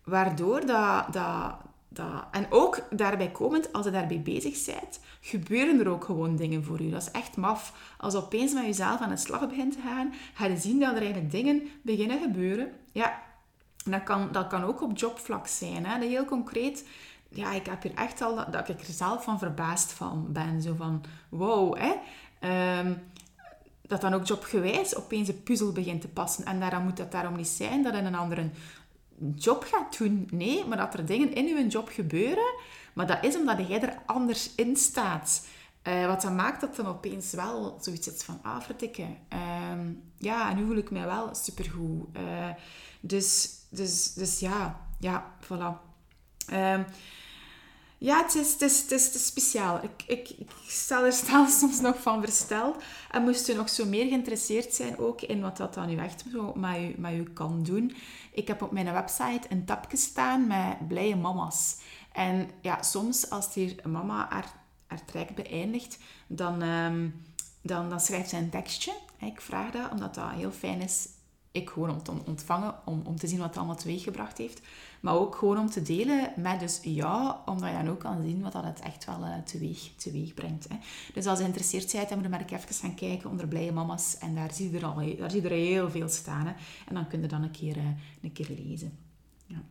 waardoor 0.04 0.66
dat, 0.66 1.12
dat, 1.12 1.54
En 2.30 2.46
ook 2.50 2.82
daarbij 2.90 3.30
komend, 3.30 3.72
als 3.72 3.84
je 3.84 3.90
daarbij 3.90 4.20
bezig 4.20 4.64
bent, 4.64 5.00
gebeuren 5.20 5.80
er 5.80 5.88
ook 5.88 6.04
gewoon 6.04 6.36
dingen 6.36 6.64
voor 6.64 6.82
je. 6.82 6.90
Dat 6.90 7.02
is 7.02 7.10
echt 7.10 7.36
maf. 7.36 7.94
Als 7.96 8.12
je 8.12 8.18
opeens 8.18 8.52
met 8.52 8.64
jezelf 8.64 9.00
aan 9.00 9.08
de 9.08 9.16
slag 9.16 9.48
begint 9.48 9.72
te 9.72 9.80
gaan, 9.80 10.14
ga 10.34 10.46
je 10.46 10.56
zien 10.56 10.80
dat 10.80 10.90
er 10.94 11.02
eigenlijk 11.02 11.30
dingen 11.30 11.62
beginnen 11.82 12.20
gebeuren. 12.20 12.72
Ja, 12.92 13.22
dat 13.84 14.02
kan, 14.02 14.28
dat 14.32 14.46
kan 14.46 14.64
ook 14.64 14.82
op 14.82 14.98
jobvlak 14.98 15.46
zijn. 15.46 15.86
Hè. 15.86 16.06
Heel 16.06 16.24
concreet, 16.24 16.84
ja, 17.28 17.52
ik 17.52 17.66
heb 17.66 17.82
hier 17.82 17.94
echt 17.94 18.20
al 18.20 18.34
dat, 18.50 18.68
ik 18.68 18.80
er 18.80 18.92
zelf 18.92 19.24
van 19.24 19.38
verbaasd 19.38 19.92
van 19.92 20.26
ben. 20.28 20.62
Zo 20.62 20.74
van, 20.74 21.04
wow, 21.28 21.76
hè. 21.78 21.94
Ehm, 22.40 22.92
dat 23.82 24.00
dan 24.00 24.14
ook 24.14 24.26
jobgewijs 24.26 24.96
opeens 24.96 25.28
een 25.28 25.42
puzzel 25.42 25.72
begint 25.72 26.00
te 26.00 26.08
passen. 26.08 26.44
En 26.44 26.60
daarom 26.60 26.82
moet 26.82 26.96
dat 26.96 27.12
daarom 27.12 27.36
niet 27.36 27.48
zijn 27.48 27.82
dat 27.82 27.94
een 27.94 28.14
andere 28.14 28.50
job 29.34 29.64
gaat 29.64 29.98
doen. 29.98 30.28
Nee, 30.30 30.64
maar 30.64 30.78
dat 30.78 30.94
er 30.94 31.06
dingen 31.06 31.34
in 31.34 31.46
je 31.46 31.66
job 31.66 31.88
gebeuren 31.88 32.54
maar 32.98 33.06
dat 33.06 33.24
is 33.24 33.36
omdat 33.36 33.68
jij 33.68 33.80
er 33.80 33.98
anders 34.06 34.54
in 34.54 34.76
staat. 34.76 35.46
Uh, 35.88 36.06
wat 36.06 36.22
dan 36.22 36.34
maakt 36.34 36.60
dat 36.60 36.76
dan 36.76 36.86
opeens 36.86 37.32
wel 37.32 37.78
zoiets 37.80 38.08
is 38.08 38.22
van, 38.22 38.38
ah, 38.42 38.60
vertikken. 38.60 39.16
Uh, 39.32 39.38
ja, 40.16 40.50
en 40.50 40.56
nu 40.56 40.66
voel 40.66 40.76
ik 40.76 40.90
mij 40.90 41.06
wel 41.06 41.34
supergoed. 41.34 42.16
Uh, 42.16 42.48
dus, 43.00 43.50
dus, 43.68 44.12
dus 44.12 44.38
ja, 44.38 44.80
ja, 44.98 45.34
voilà. 45.40 45.86
Ja, 48.00 48.22
het 48.22 48.34
is, 48.34 48.52
het 48.52 48.62
is, 48.62 48.82
het 48.82 49.14
is, 49.14 49.26
speciaal. 49.26 49.82
Ik, 49.82 50.02
ik, 50.06 50.28
ik 50.28 50.50
stel 50.66 51.04
er 51.04 51.12
soms 51.60 51.80
nog 51.80 52.02
van 52.02 52.22
versteld. 52.22 52.76
En 53.10 53.22
moest 53.22 53.48
u 53.48 53.54
nog 53.54 53.68
zo 53.68 53.86
meer 53.86 54.06
geïnteresseerd 54.06 54.74
zijn 54.74 54.98
ook 54.98 55.22
in 55.22 55.40
wat 55.40 55.56
dat 55.56 55.74
dan 55.74 55.90
u 55.90 55.96
echt 55.96 56.24
met 56.54 56.76
u, 56.78 56.94
met 56.96 57.12
u 57.12 57.22
kan 57.22 57.62
doen. 57.62 57.96
Ik 58.32 58.48
heb 58.48 58.62
op 58.62 58.72
mijn 58.72 58.92
website 58.92 59.40
een 59.48 59.64
tabje 59.64 59.96
staan 59.96 60.46
met 60.46 60.88
blije 60.88 61.16
mama's. 61.16 61.76
En 62.12 62.50
ja, 62.60 62.82
soms 62.82 63.30
als 63.30 63.54
hier 63.54 63.74
mama 63.84 64.26
haar, 64.30 64.52
haar 64.86 65.04
traject 65.04 65.34
beëindigt, 65.34 65.98
dan, 66.26 66.62
um, 66.62 67.24
dan, 67.62 67.90
dan 67.90 68.00
schrijft 68.00 68.28
ze 68.28 68.36
een 68.36 68.50
tekstje. 68.50 68.92
Ik 69.20 69.40
vraag 69.40 69.70
dat, 69.70 69.90
omdat 69.90 70.14
dat 70.14 70.30
heel 70.30 70.52
fijn 70.52 70.80
is. 70.80 71.08
Ik 71.52 71.70
gewoon 71.70 71.90
om 71.90 72.02
te 72.02 72.12
ontvangen, 72.26 72.74
om, 72.84 73.02
om 73.04 73.16
te 73.16 73.26
zien 73.26 73.38
wat 73.38 73.48
het 73.48 73.56
allemaal 73.56 73.76
teweeggebracht 73.76 74.38
heeft. 74.38 74.60
Maar 75.00 75.14
ook 75.14 75.34
gewoon 75.34 75.58
om 75.58 75.70
te 75.70 75.82
delen 75.82 76.32
met 76.36 76.60
dus 76.60 76.80
jou, 76.82 77.34
omdat 77.46 77.70
je 77.70 77.76
dan 77.76 77.88
ook 77.88 77.98
kan 77.98 78.22
zien 78.22 78.42
wat 78.42 78.52
dat 78.52 78.64
het 78.64 78.80
echt 78.80 79.04
wel 79.04 79.20
uh, 79.20 79.34
teweeg, 79.44 79.90
teweeg 79.96 80.34
brengt. 80.34 80.68
Hè. 80.68 80.76
Dus 81.14 81.26
als 81.26 81.38
je 81.38 81.44
geïnteresseerd 81.44 81.92
bent, 81.92 82.08
dan 82.08 82.18
moet 82.18 82.26
je 82.26 82.32
maar 82.32 82.60
even 82.60 82.74
gaan 82.74 82.94
kijken 82.94 83.30
onder 83.30 83.48
blije 83.48 83.72
mama's. 83.72 84.18
En 84.18 84.34
daar 84.34 84.52
zie 84.52 84.70
je 84.70 84.78
er, 84.78 84.84
al, 84.84 85.16
daar 85.18 85.30
zie 85.30 85.42
je 85.42 85.48
er 85.48 85.54
heel 85.54 85.90
veel 85.90 86.08
staan. 86.08 86.46
Hè. 86.46 86.52
En 86.88 86.94
dan 86.94 87.08
kun 87.08 87.20
je 87.20 87.28
dan 87.28 87.42
een 87.42 87.50
keer, 87.50 87.76
uh, 87.76 87.84
een 88.22 88.32
keer 88.32 88.48
lezen. 88.66 88.98
Ja. 89.46 89.62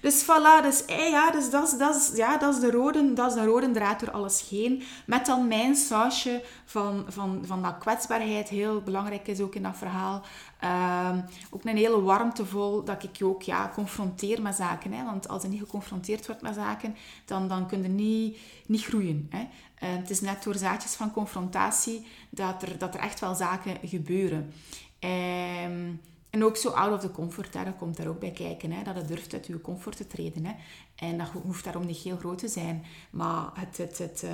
Dus 0.00 0.24
voilà, 0.24 0.62
dus, 0.62 0.84
eh, 0.84 1.10
ja, 1.10 1.30
dus 1.30 1.50
dat, 1.50 1.72
is, 1.72 1.78
dat, 1.78 1.96
is, 1.96 2.16
ja, 2.16 2.38
dat, 2.38 2.54
is 2.54 2.60
de 2.60 2.70
rode, 2.70 3.12
dat 3.12 3.28
is 3.28 3.34
de 3.34 3.44
rode 3.44 3.70
draad 3.70 4.00
door 4.00 4.10
alles 4.10 4.48
heen. 4.48 4.82
Met 5.06 5.26
dan 5.26 5.48
mijn 5.48 5.74
sausje 5.74 6.42
van, 6.64 7.04
van, 7.08 7.42
van 7.46 7.62
dat 7.62 7.78
kwetsbaarheid, 7.78 8.48
heel 8.48 8.80
belangrijk 8.80 9.28
is 9.28 9.40
ook 9.40 9.54
in 9.54 9.62
dat 9.62 9.76
verhaal. 9.76 10.22
Ehm, 10.58 11.20
ook 11.50 11.64
een 11.64 11.76
hele 11.76 12.00
warmtevol, 12.00 12.84
dat 12.84 13.02
ik 13.02 13.16
je 13.16 13.24
ook 13.24 13.42
ja, 13.42 13.70
confronteer 13.74 14.42
met 14.42 14.54
zaken. 14.54 14.92
Hè? 14.92 15.04
Want 15.04 15.28
als 15.28 15.42
je 15.42 15.48
niet 15.48 15.60
geconfronteerd 15.60 16.26
wordt 16.26 16.42
met 16.42 16.54
zaken, 16.54 16.96
dan, 17.24 17.48
dan 17.48 17.66
kun 17.66 17.82
je 17.82 17.88
niet, 17.88 18.38
niet 18.66 18.84
groeien. 18.84 19.26
Hè? 19.30 19.40
Uh, 19.40 19.96
het 19.96 20.10
is 20.10 20.20
net 20.20 20.42
door 20.42 20.54
zaadjes 20.54 20.94
van 20.94 21.10
confrontatie 21.10 22.06
dat 22.30 22.62
er, 22.62 22.78
dat 22.78 22.94
er 22.94 23.00
echt 23.00 23.20
wel 23.20 23.34
zaken 23.34 23.76
gebeuren. 23.82 24.52
Ehm, 24.98 25.92
en 26.30 26.44
ook 26.44 26.56
zo 26.56 26.68
out 26.68 26.92
of 26.92 27.00
the 27.00 27.10
comfort, 27.10 27.52
dat 27.52 27.76
komt 27.78 27.96
daar 27.96 28.06
ook 28.06 28.20
bij 28.20 28.30
kijken. 28.30 28.72
Hè, 28.72 28.82
dat 28.82 28.96
je 28.96 29.04
durft 29.04 29.32
uit 29.32 29.46
je 29.46 29.60
comfort 29.60 29.96
te 29.96 30.06
treden. 30.06 30.44
Hè. 30.44 30.52
En 30.94 31.18
dat 31.18 31.28
hoeft 31.28 31.64
daarom 31.64 31.86
niet 31.86 31.96
heel 31.96 32.16
groot 32.16 32.38
te 32.38 32.48
zijn. 32.48 32.84
Maar 33.10 33.50
het... 33.54 33.76
het, 33.76 33.98
het 33.98 34.22
uh... 34.24 34.30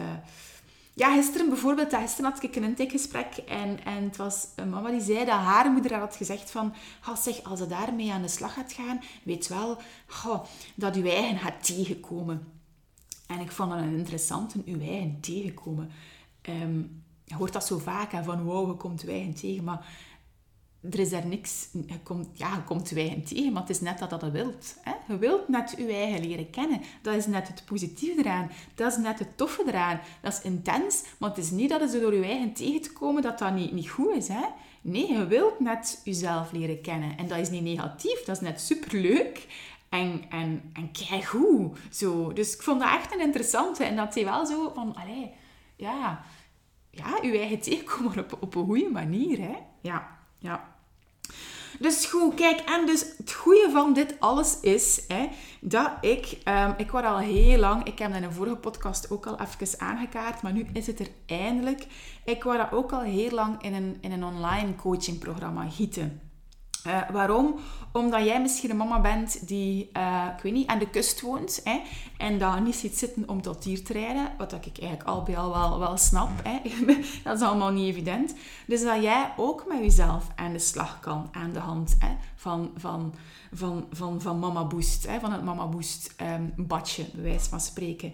ja, 0.95 1.15
gisteren 1.15 1.49
bijvoorbeeld, 1.49 1.95
gisteren 1.95 2.31
had 2.31 2.43
ik 2.43 2.57
een 2.57 2.63
intakegesprek 2.63 3.37
en, 3.37 3.85
en 3.85 4.05
het 4.05 4.17
was 4.17 4.47
een 4.57 4.71
mama 4.71 4.91
die 4.91 5.01
zei 5.01 5.19
dat 5.19 5.39
haar 5.39 5.71
moeder 5.71 5.95
had 5.95 6.17
gezegd 6.17 6.51
van 6.51 6.75
oh 7.09 7.17
zeg, 7.17 7.43
als 7.43 7.59
ze 7.59 7.67
daarmee 7.67 8.13
aan 8.13 8.23
de 8.23 8.29
slag 8.29 8.55
gaat 8.55 8.73
gaan, 8.73 9.01
weet 9.23 9.49
wel 9.49 9.79
dat 10.75 10.95
je 10.95 11.11
eigen 11.11 11.39
gaat 11.39 11.65
tegenkomen. 11.65 12.53
En 13.27 13.41
ik 13.41 13.53
vond 13.53 13.71
dat 13.71 13.79
een 13.79 13.97
interessant, 13.97 14.55
een 14.55 14.63
uw 14.67 14.81
eigen 14.81 15.21
tegenkomen. 15.21 15.91
Um, 16.49 17.03
je 17.25 17.35
hoort 17.35 17.53
dat 17.53 17.67
zo 17.67 17.79
vaak, 17.79 18.13
hè, 18.13 18.23
van 18.23 18.43
wow, 18.43 18.69
je 18.71 18.77
komt 18.77 19.03
wij 19.03 19.33
tegen, 19.41 19.65
maar 19.65 19.87
er 20.91 20.99
is 20.99 21.11
daar 21.11 21.27
niks... 21.27 21.69
Je 21.87 21.99
komt, 22.03 22.29
ja, 22.33 22.55
je 22.55 22.63
komt 22.63 22.87
tegen, 22.87 23.53
maar 23.53 23.63
het 23.63 23.71
is 23.71 23.81
net 23.81 23.99
dat 23.99 24.11
dat 24.11 24.21
je 24.21 24.31
wilt. 24.31 24.77
Hè? 24.81 24.93
Je 25.09 25.19
wilt 25.19 25.49
net 25.49 25.75
je 25.79 25.93
eigen 25.93 26.27
leren 26.29 26.51
kennen. 26.51 26.81
Dat 27.03 27.15
is 27.15 27.27
net 27.27 27.49
het 27.49 27.63
positieve 27.65 28.19
eraan. 28.21 28.51
Dat 28.75 28.93
is 28.93 28.99
net 28.99 29.19
het 29.19 29.37
toffe 29.37 29.63
eraan. 29.67 30.01
Dat 30.23 30.33
is 30.33 30.41
intens, 30.41 31.03
maar 31.19 31.29
het 31.29 31.39
is 31.39 31.51
niet 31.51 31.69
dat 31.69 31.93
je 31.93 32.01
door 32.01 32.15
je 32.15 32.25
eigen 32.25 32.53
tegen 32.53 32.81
te 32.81 32.93
komen, 32.93 33.23
dat 33.23 33.39
dat 33.39 33.55
niet, 33.55 33.73
niet 33.73 33.91
goed 33.91 34.15
is. 34.15 34.29
Hè? 34.29 34.45
Nee, 34.81 35.13
je 35.13 35.27
wilt 35.27 35.61
net 35.61 36.01
jezelf 36.05 36.53
leren 36.53 36.81
kennen. 36.81 37.17
En 37.17 37.29
dat 37.29 37.39
is 37.39 37.51
niet 37.51 37.63
negatief, 37.63 38.25
dat 38.25 38.37
is 38.37 38.43
net 38.43 38.61
superleuk. 38.61 39.47
En, 39.89 40.25
en, 40.31 40.73
en 40.73 41.25
hoe. 41.25 41.71
Zo. 41.91 42.33
Dus 42.33 42.55
ik 42.55 42.63
vond 42.63 42.81
dat 42.81 42.91
echt 42.91 43.15
een 43.15 43.21
interessante. 43.21 43.85
En 43.85 43.97
dat 43.97 44.15
hij 44.15 44.25
wel 44.25 44.47
zo 44.47 44.73
van, 44.75 44.95
allee, 44.95 45.31
ja, 45.77 46.25
ja, 46.91 47.19
je 47.23 47.39
eigen 47.39 47.61
tegenkomen 47.61 48.19
op, 48.19 48.37
op 48.41 48.55
een 48.55 48.65
goede 48.65 48.91
manier. 48.91 49.39
Hè? 49.39 49.55
Ja, 49.81 50.19
ja. 50.39 50.74
Dus 51.79 52.07
goed, 52.07 52.35
kijk, 52.35 52.61
en 52.61 52.87
dus 52.87 53.05
het 53.17 53.33
goede 53.33 53.69
van 53.73 53.93
dit 53.93 54.17
alles 54.19 54.61
is 54.61 55.05
hè, 55.09 55.29
dat 55.61 55.91
ik, 56.01 56.39
um, 56.49 56.75
ik 56.77 56.91
word 56.91 57.05
al 57.05 57.19
heel 57.19 57.59
lang, 57.59 57.85
ik 57.85 57.99
heb 57.99 58.09
dat 58.09 58.19
in 58.19 58.25
een 58.25 58.33
vorige 58.33 58.57
podcast 58.57 59.11
ook 59.11 59.27
al 59.27 59.41
even 59.41 59.81
aangekaart, 59.81 60.43
maar 60.43 60.53
nu 60.53 60.67
is 60.73 60.87
het 60.87 61.01
er 61.01 61.09
eindelijk. 61.27 61.87
Ik 62.25 62.43
word 62.43 62.73
ook 62.73 62.93
al 62.93 63.03
heel 63.03 63.31
lang 63.31 63.63
in 63.63 63.75
een, 63.75 63.97
in 64.01 64.13
een 64.13 64.25
online 64.25 64.75
coachingprogramma 64.77 65.69
gieten. 65.69 66.24
Uh, 66.87 67.11
waarom? 67.11 67.55
Omdat 67.93 68.25
jij 68.25 68.41
misschien 68.41 68.71
een 68.71 68.77
mama 68.77 69.01
bent 69.01 69.49
die, 69.49 69.91
uh, 69.97 70.27
ik 70.37 70.43
weet 70.43 70.53
niet, 70.53 70.67
aan 70.67 70.79
de 70.79 70.91
kust 70.91 71.21
woont 71.21 71.61
hè, 71.65 71.81
en 72.17 72.39
daar 72.39 72.61
niet 72.61 72.75
ziet 72.75 72.99
zitten 72.99 73.29
om 73.29 73.43
tot 73.43 73.65
hier 73.65 73.85
te 73.85 73.93
rijden, 73.93 74.33
wat 74.39 74.53
ik 74.53 74.79
eigenlijk 74.79 75.03
al 75.09 75.23
bij 75.23 75.39
al 75.39 75.53
wel, 75.53 75.79
wel 75.79 75.97
snap. 75.97 76.31
Hè. 76.43 76.61
dat 77.25 77.37
is 77.37 77.47
allemaal 77.47 77.71
niet 77.71 77.89
evident. 77.89 78.35
Dus 78.67 78.83
dat 78.83 79.03
jij 79.03 79.33
ook 79.37 79.65
met 79.69 79.79
jezelf 79.79 80.27
aan 80.35 80.53
de 80.53 80.59
slag 80.59 81.01
kan, 81.01 81.29
aan 81.33 81.53
de 81.53 81.59
hand 81.59 81.97
hè, 81.99 82.17
van, 82.37 82.71
van, 82.77 83.15
van, 83.53 83.87
van, 83.91 84.21
van 84.21 84.39
Mama 84.39 84.65
Boost, 84.65 85.07
hè, 85.07 85.21
van 85.21 85.33
het 85.33 85.45
Mama 85.45 85.67
Boost 85.67 86.15
um, 86.21 86.53
badje, 86.57 87.05
bij 87.13 87.23
wijze 87.23 87.49
van 87.49 87.61
spreken. 87.61 88.13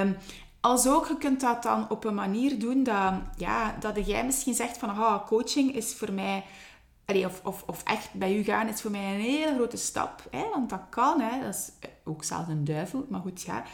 Um, 0.00 0.16
als 0.60 0.86
ook, 0.86 1.06
je 1.06 1.16
kunt 1.16 1.40
dat 1.40 1.62
dan 1.62 1.90
op 1.90 2.04
een 2.04 2.14
manier 2.14 2.58
doen 2.58 2.82
dat, 2.82 3.12
ja, 3.36 3.76
dat 3.80 4.06
jij 4.06 4.24
misschien 4.24 4.54
zegt 4.54 4.78
van, 4.78 4.88
ah, 4.88 5.26
coaching 5.26 5.74
is 5.74 5.94
voor 5.94 6.12
mij 6.12 6.44
of, 7.06 7.40
of, 7.44 7.62
of 7.66 7.82
echt 7.82 8.12
bij 8.12 8.36
u 8.36 8.42
gaan 8.42 8.68
is 8.68 8.80
voor 8.80 8.90
mij 8.90 9.14
een 9.14 9.20
hele 9.20 9.54
grote 9.54 9.76
stap. 9.76 10.22
Hè? 10.30 10.48
Want 10.52 10.70
dat 10.70 10.82
kan, 10.90 11.20
hè? 11.20 11.40
dat 11.40 11.54
is 11.54 11.70
ook 12.04 12.24
zelfs 12.24 12.48
een 12.48 12.64
duivel, 12.64 13.06
maar 13.08 13.20
goed, 13.20 13.42
ja. 13.42 13.64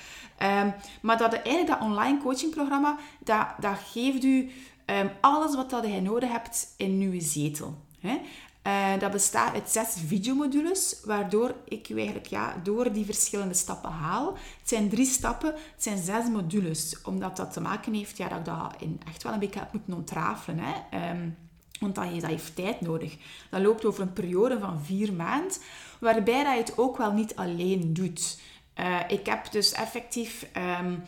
Um, 0.63 0.75
maar 1.03 1.19
dat 1.19 1.33
eigenlijk 1.33 1.67
dat 1.67 1.81
online 1.81 2.19
coachingprogramma, 2.19 2.99
dat, 3.19 3.47
dat 3.61 3.79
geeft 3.93 4.25
u 4.25 4.51
um, 4.87 5.11
alles 5.21 5.55
wat 5.55 5.71
dat 5.71 5.87
je 5.87 6.01
nodig 6.01 6.31
hebt 6.31 6.75
in 6.77 7.01
uw 7.01 7.21
zetel. 7.21 7.75
Hè? 8.01 8.21
Uh, 8.67 9.01
dat 9.01 9.11
bestaat 9.11 9.55
uit 9.55 9.71
zes 9.71 9.97
videomodules, 10.07 11.01
waardoor 11.05 11.55
ik 11.65 11.89
u 11.89 11.97
eigenlijk 11.97 12.27
ja, 12.27 12.55
door 12.63 12.93
die 12.93 13.05
verschillende 13.05 13.55
stappen 13.55 13.91
haal. 13.91 14.33
Het 14.33 14.69
zijn 14.69 14.89
drie 14.89 15.07
stappen, 15.07 15.53
het 15.53 15.83
zijn 15.83 15.99
zes 15.99 16.29
modules. 16.29 17.03
Omdat 17.03 17.37
dat 17.37 17.53
te 17.53 17.61
maken 17.61 17.95
heeft 17.95 18.17
ja, 18.17 18.29
dat 18.29 18.39
ik 18.39 18.45
dat 18.45 18.75
in 18.79 19.01
echt 19.07 19.23
wel 19.23 19.33
een 19.33 19.39
beetje 19.39 19.59
heb 19.59 19.73
moeten 19.73 19.95
ontrafelen. 19.95 20.65
Hè? 20.65 21.11
Um, 21.11 21.37
want 21.81 21.95
dat, 21.95 22.21
dat 22.21 22.31
heeft 22.31 22.57
tijd 22.57 22.81
nodig. 22.81 23.17
Dat 23.51 23.61
loopt 23.61 23.85
over 23.85 24.03
een 24.03 24.13
periode 24.13 24.59
van 24.59 24.81
vier 24.81 25.13
maanden, 25.13 25.57
waarbij 26.01 26.45
dat 26.45 26.53
je 26.53 26.59
het 26.59 26.79
ook 26.79 26.97
wel 26.97 27.13
niet 27.13 27.37
alleen 27.37 27.93
doet. 27.93 28.41
Uh, 28.81 29.01
ik 29.09 29.27
heb 29.27 29.51
dus 29.51 29.73
effectief 29.73 30.47
um, 30.81 31.03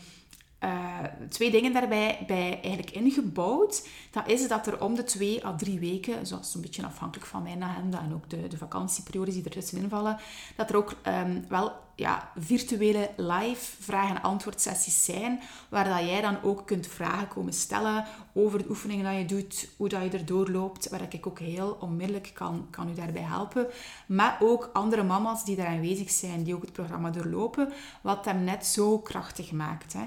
uh, 0.63 0.99
twee 1.29 1.51
dingen 1.51 1.73
daarbij 1.73 2.23
bij 2.27 2.59
eigenlijk 2.61 2.91
ingebouwd. 2.91 3.87
Dat 4.11 4.27
is 4.27 4.47
dat 4.47 4.67
er 4.67 4.83
om 4.83 4.95
de 4.95 5.03
twee 5.03 5.45
à 5.45 5.55
drie 5.55 5.79
weken, 5.79 6.27
zoals 6.27 6.55
een 6.55 6.61
beetje 6.61 6.85
afhankelijk 6.85 7.29
van 7.29 7.43
mijn 7.43 7.63
agenda 7.63 8.01
en 8.01 8.13
ook 8.13 8.29
de, 8.29 8.47
de 8.47 8.57
vakantieperiodes 8.57 9.33
die 9.33 9.43
ertussenin 9.43 9.89
vallen, 9.89 10.17
dat 10.55 10.69
er 10.69 10.75
ook 10.75 10.95
um, 11.07 11.45
wel 11.49 11.71
ja, 11.95 12.31
virtuele 12.37 13.09
live 13.17 13.75
vraag- 13.79 14.09
en 14.09 14.21
antwoord 14.21 14.61
sessies 14.61 15.05
zijn, 15.05 15.39
waar 15.69 15.89
dat 15.89 16.09
jij 16.09 16.21
dan 16.21 16.41
ook 16.43 16.65
kunt 16.65 16.87
vragen 16.87 17.27
komen 17.27 17.53
stellen 17.53 18.05
over 18.33 18.59
de 18.59 18.69
oefeningen 18.69 19.09
die 19.09 19.19
je 19.19 19.25
doet, 19.25 19.69
hoe 19.77 19.89
dat 19.89 20.03
je 20.03 20.17
erdoor 20.17 20.49
loopt, 20.49 20.89
waar 20.89 21.01
ik 21.09 21.27
ook 21.27 21.39
heel 21.39 21.77
onmiddellijk 21.79 22.31
kan, 22.33 22.67
kan 22.69 22.89
u 22.89 22.93
daarbij 22.93 23.21
helpen. 23.21 23.67
Maar 24.05 24.37
ook 24.41 24.69
andere 24.73 25.03
mama's 25.03 25.45
die 25.45 25.55
daar 25.55 25.67
aanwezig 25.67 26.11
zijn, 26.11 26.43
die 26.43 26.55
ook 26.55 26.61
het 26.61 26.73
programma 26.73 27.09
doorlopen, 27.09 27.73
wat 28.01 28.25
hem 28.25 28.43
net 28.43 28.65
zo 28.65 28.99
krachtig 28.99 29.51
maakt. 29.51 29.93
Hè. 29.93 30.03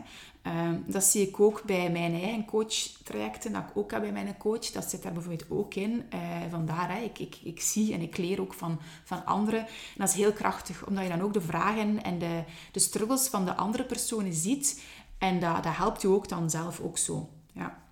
Ehm, 0.47 0.75
dat 0.87 1.05
zie 1.05 1.29
ik 1.29 1.41
ook 1.41 1.63
bij 1.63 1.91
mijn 1.91 2.13
eigen 2.13 2.45
coach-trajecten, 2.45 3.53
dat 3.53 3.63
ik 3.63 3.77
ook 3.77 3.91
heb 3.91 4.01
bij 4.01 4.13
mijn 4.13 4.37
coach. 4.37 4.71
Dat 4.71 4.91
zit 4.91 5.03
daar 5.03 5.13
bijvoorbeeld 5.13 5.51
ook 5.51 5.75
in. 5.75 6.07
Uh, 6.15 6.21
vandaar, 6.51 6.97
hè, 6.97 7.01
ik, 7.01 7.19
ik, 7.19 7.37
ik 7.43 7.61
zie 7.61 7.93
en 7.93 8.01
ik 8.01 8.17
leer 8.17 8.41
ook 8.41 8.55
van, 8.55 8.79
van 9.05 9.25
anderen. 9.25 9.61
En 9.61 9.97
dat 9.97 10.09
is 10.09 10.15
heel 10.15 10.33
krachtig, 10.33 10.87
omdat 10.87 11.05
je 11.05 11.11
dan 11.11 11.21
ook 11.21 11.33
de 11.33 11.41
vragen 11.41 11.76
en 12.03 12.19
de, 12.19 12.43
de 12.73 12.81
struggles 12.81 13.29
van 13.29 13.45
de 13.45 13.55
andere 13.55 13.85
personen 13.85 14.33
ziet. 14.33 14.83
En 15.19 15.41
dat, 15.41 15.63
dat 15.63 15.77
helpt 15.77 16.03
je 16.03 16.09
ook 16.09 16.29
dan 16.29 16.51
zelf 16.51 16.81
ook 16.81 16.99
zo. 16.99 17.29
Ja. 17.53 17.85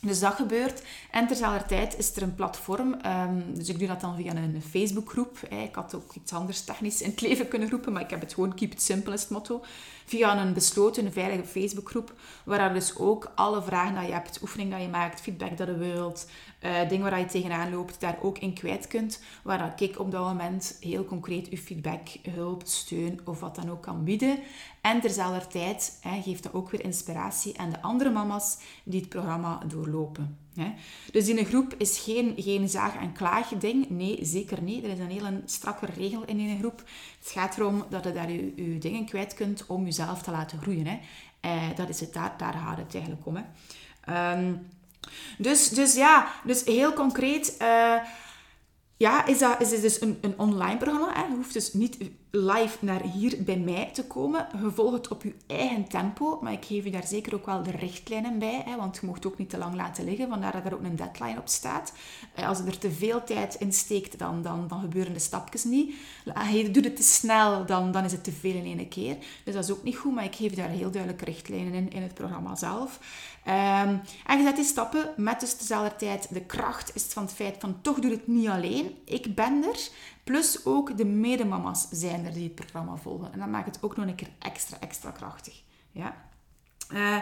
Dus 0.00 0.20
dat 0.20 0.34
gebeurt. 0.34 0.82
En 1.10 1.28
tijd 1.66 1.98
is 1.98 2.16
er 2.16 2.22
een 2.22 2.34
platform. 2.34 2.96
Um, 3.06 3.54
dus 3.54 3.68
ik 3.68 3.78
doe 3.78 3.88
dat 3.88 4.00
dan 4.00 4.16
via 4.16 4.34
een 4.34 4.62
Facebookgroep. 4.62 5.38
Ik 5.38 5.74
had 5.74 5.94
ook 5.94 6.14
iets 6.14 6.32
anders 6.32 6.60
technisch 6.60 7.02
in 7.02 7.10
het 7.10 7.20
leven 7.28 7.48
kunnen 7.48 7.70
roepen, 7.70 7.92
maar 7.92 8.02
ik 8.02 8.10
heb 8.10 8.20
het 8.20 8.34
gewoon 8.34 8.54
keep 8.54 8.72
it 8.72 8.82
simple 8.82 9.12
is 9.12 9.20
het 9.20 9.30
motto 9.30 9.64
via 10.04 10.38
een 10.38 10.52
besloten, 10.52 11.12
veilige 11.12 11.44
Facebookgroep, 11.44 12.14
waar 12.44 12.72
dus 12.72 12.96
ook 12.98 13.32
alle 13.34 13.62
vragen 13.62 13.94
dat 13.94 14.06
je 14.06 14.12
hebt, 14.12 14.42
oefening 14.42 14.70
dat 14.70 14.80
je 14.80 14.88
maakt, 14.88 15.20
feedback 15.20 15.56
dat 15.56 15.66
je 15.66 15.76
wilt, 15.76 16.28
uh, 16.64 16.88
dingen 16.88 17.10
waar 17.10 17.18
je 17.18 17.26
tegenaan 17.26 17.72
loopt, 17.72 18.00
daar 18.00 18.18
ook 18.22 18.38
in 18.38 18.54
kwijt 18.54 18.86
kunt, 18.86 19.22
waar 19.42 19.72
ik 19.82 19.98
op 19.98 20.10
dat 20.10 20.24
moment 20.24 20.76
heel 20.80 21.04
concreet 21.04 21.46
je 21.50 21.58
feedback, 21.58 22.08
hulp, 22.30 22.62
steun 22.64 23.20
of 23.24 23.40
wat 23.40 23.54
dan 23.54 23.70
ook 23.70 23.82
kan 23.82 24.04
bieden. 24.04 24.38
En 24.80 25.00
terzelfde 25.00 25.46
tijd 25.46 26.00
geeft 26.02 26.42
dat 26.42 26.54
ook 26.54 26.70
weer 26.70 26.84
inspiratie 26.84 27.58
aan 27.58 27.70
de 27.70 27.82
andere 27.82 28.10
mama's 28.10 28.58
die 28.84 29.00
het 29.00 29.08
programma 29.08 29.60
doorlopen. 29.66 30.43
Dus 31.12 31.28
in 31.28 31.38
een 31.38 31.44
groep 31.44 31.74
is 31.78 31.98
geen, 31.98 32.34
geen 32.36 32.68
zaag- 32.68 33.00
en 33.00 33.12
klaag-ding. 33.12 33.90
Nee, 33.90 34.18
zeker 34.22 34.62
niet. 34.62 34.84
Er 34.84 34.90
is 34.90 34.98
een 34.98 35.10
hele 35.10 35.42
strakke 35.44 35.86
regel 35.86 36.24
in 36.24 36.38
een 36.38 36.58
groep. 36.58 36.82
Het 37.18 37.30
gaat 37.30 37.56
erom 37.56 37.84
dat 37.90 38.04
je 38.04 38.12
daar 38.12 38.30
je, 38.30 38.78
dingen 38.78 39.04
kwijt 39.06 39.34
kunt 39.34 39.66
om 39.66 39.84
jezelf 39.84 40.22
te 40.22 40.30
laten 40.30 40.60
groeien. 40.60 40.86
Hè. 40.86 40.98
Eh, 41.40 41.76
dat 41.76 41.88
is 41.88 42.00
het, 42.00 42.12
daar, 42.12 42.34
daar 42.38 42.52
gaat 42.52 42.76
het 42.76 42.94
eigenlijk 42.94 43.26
om. 43.26 43.36
Hè. 43.36 43.42
Um, 44.32 44.66
dus, 45.38 45.68
dus 45.68 45.94
ja, 45.94 46.32
dus 46.44 46.64
heel 46.64 46.92
concreet... 46.92 47.56
Uh, 47.62 47.96
ja, 48.96 49.26
is 49.26 49.38
dat 49.38 49.60
is 49.72 49.80
dus 49.80 50.00
een, 50.00 50.18
een 50.20 50.38
online 50.38 50.76
programma. 50.76 51.26
Je 51.28 51.34
hoeft 51.34 51.52
dus 51.52 51.72
niet 51.72 51.98
live 52.36 52.84
naar 52.84 53.02
hier 53.02 53.36
bij 53.44 53.56
mij 53.56 53.90
te 53.92 54.04
komen. 54.04 54.46
Je 54.76 54.90
het 54.92 55.08
op 55.08 55.22
je 55.22 55.34
eigen 55.46 55.88
tempo, 55.88 56.38
maar 56.42 56.52
ik 56.52 56.64
geef 56.64 56.84
je 56.84 56.90
daar 56.90 57.06
zeker 57.06 57.34
ook 57.34 57.46
wel 57.46 57.62
de 57.62 57.70
richtlijnen 57.70 58.38
bij, 58.38 58.62
hè, 58.64 58.76
want 58.76 58.98
je 59.00 59.06
mocht 59.06 59.26
ook 59.26 59.38
niet 59.38 59.50
te 59.50 59.58
lang 59.58 59.74
laten 59.74 60.04
liggen, 60.04 60.28
vandaar 60.28 60.52
dat 60.52 60.64
er 60.64 60.74
ook 60.74 60.84
een 60.84 60.96
deadline 60.96 61.38
op 61.38 61.48
staat. 61.48 61.92
Eh, 62.34 62.48
als 62.48 62.58
er 62.58 62.78
te 62.78 62.90
veel 62.90 63.24
tijd 63.24 63.54
in 63.54 63.72
steekt, 63.72 64.18
dan, 64.18 64.42
dan, 64.42 64.68
dan 64.68 64.80
gebeuren 64.80 65.12
de 65.12 65.18
stapjes 65.18 65.64
niet. 65.64 65.94
Je 66.52 66.70
doet 66.70 66.84
het 66.84 66.96
te 66.96 67.02
snel, 67.02 67.66
dan, 67.66 67.92
dan 67.92 68.04
is 68.04 68.12
het 68.12 68.24
te 68.24 68.32
veel 68.32 68.54
in 68.54 68.78
één 68.78 68.88
keer. 68.88 69.16
Dus 69.44 69.54
dat 69.54 69.64
is 69.64 69.70
ook 69.70 69.82
niet 69.82 69.96
goed, 69.96 70.14
maar 70.14 70.24
ik 70.24 70.34
geef 70.34 70.54
daar 70.54 70.68
heel 70.68 70.90
duidelijke 70.90 71.24
richtlijnen 71.24 71.74
in, 71.74 71.90
in 71.90 72.02
het 72.02 72.14
programma 72.14 72.56
zelf. 72.56 73.00
Um, 73.46 74.00
en 74.26 74.38
je 74.38 74.42
zet 74.42 74.56
die 74.56 74.64
stappen 74.64 75.12
met 75.16 75.40
dus 75.40 75.58
dezelfde 75.58 75.96
tijd 75.96 76.26
de 76.30 76.40
kracht 76.40 76.94
is 76.94 77.02
van 77.02 77.22
het 77.22 77.32
feit 77.32 77.56
van 77.58 77.80
toch 77.80 77.98
doe 77.98 78.10
het 78.10 78.26
niet 78.26 78.48
alleen. 78.48 78.94
Ik 79.04 79.34
ben 79.34 79.64
er. 79.64 79.88
Plus 80.24 80.64
ook 80.64 80.96
de 80.96 81.04
medemama's 81.04 81.86
zijn 81.90 82.12
kinderen 82.14 82.32
die 82.32 82.44
het 82.44 82.54
programma 82.54 82.96
volgen. 82.96 83.32
En 83.32 83.38
dat 83.38 83.48
maakt 83.48 83.66
het 83.66 83.82
ook 83.82 83.96
nog 83.96 84.06
een 84.06 84.14
keer 84.14 84.30
extra, 84.38 84.76
extra 84.80 85.10
krachtig. 85.10 85.62
Ja. 85.92 86.14
Uh, 86.92 87.16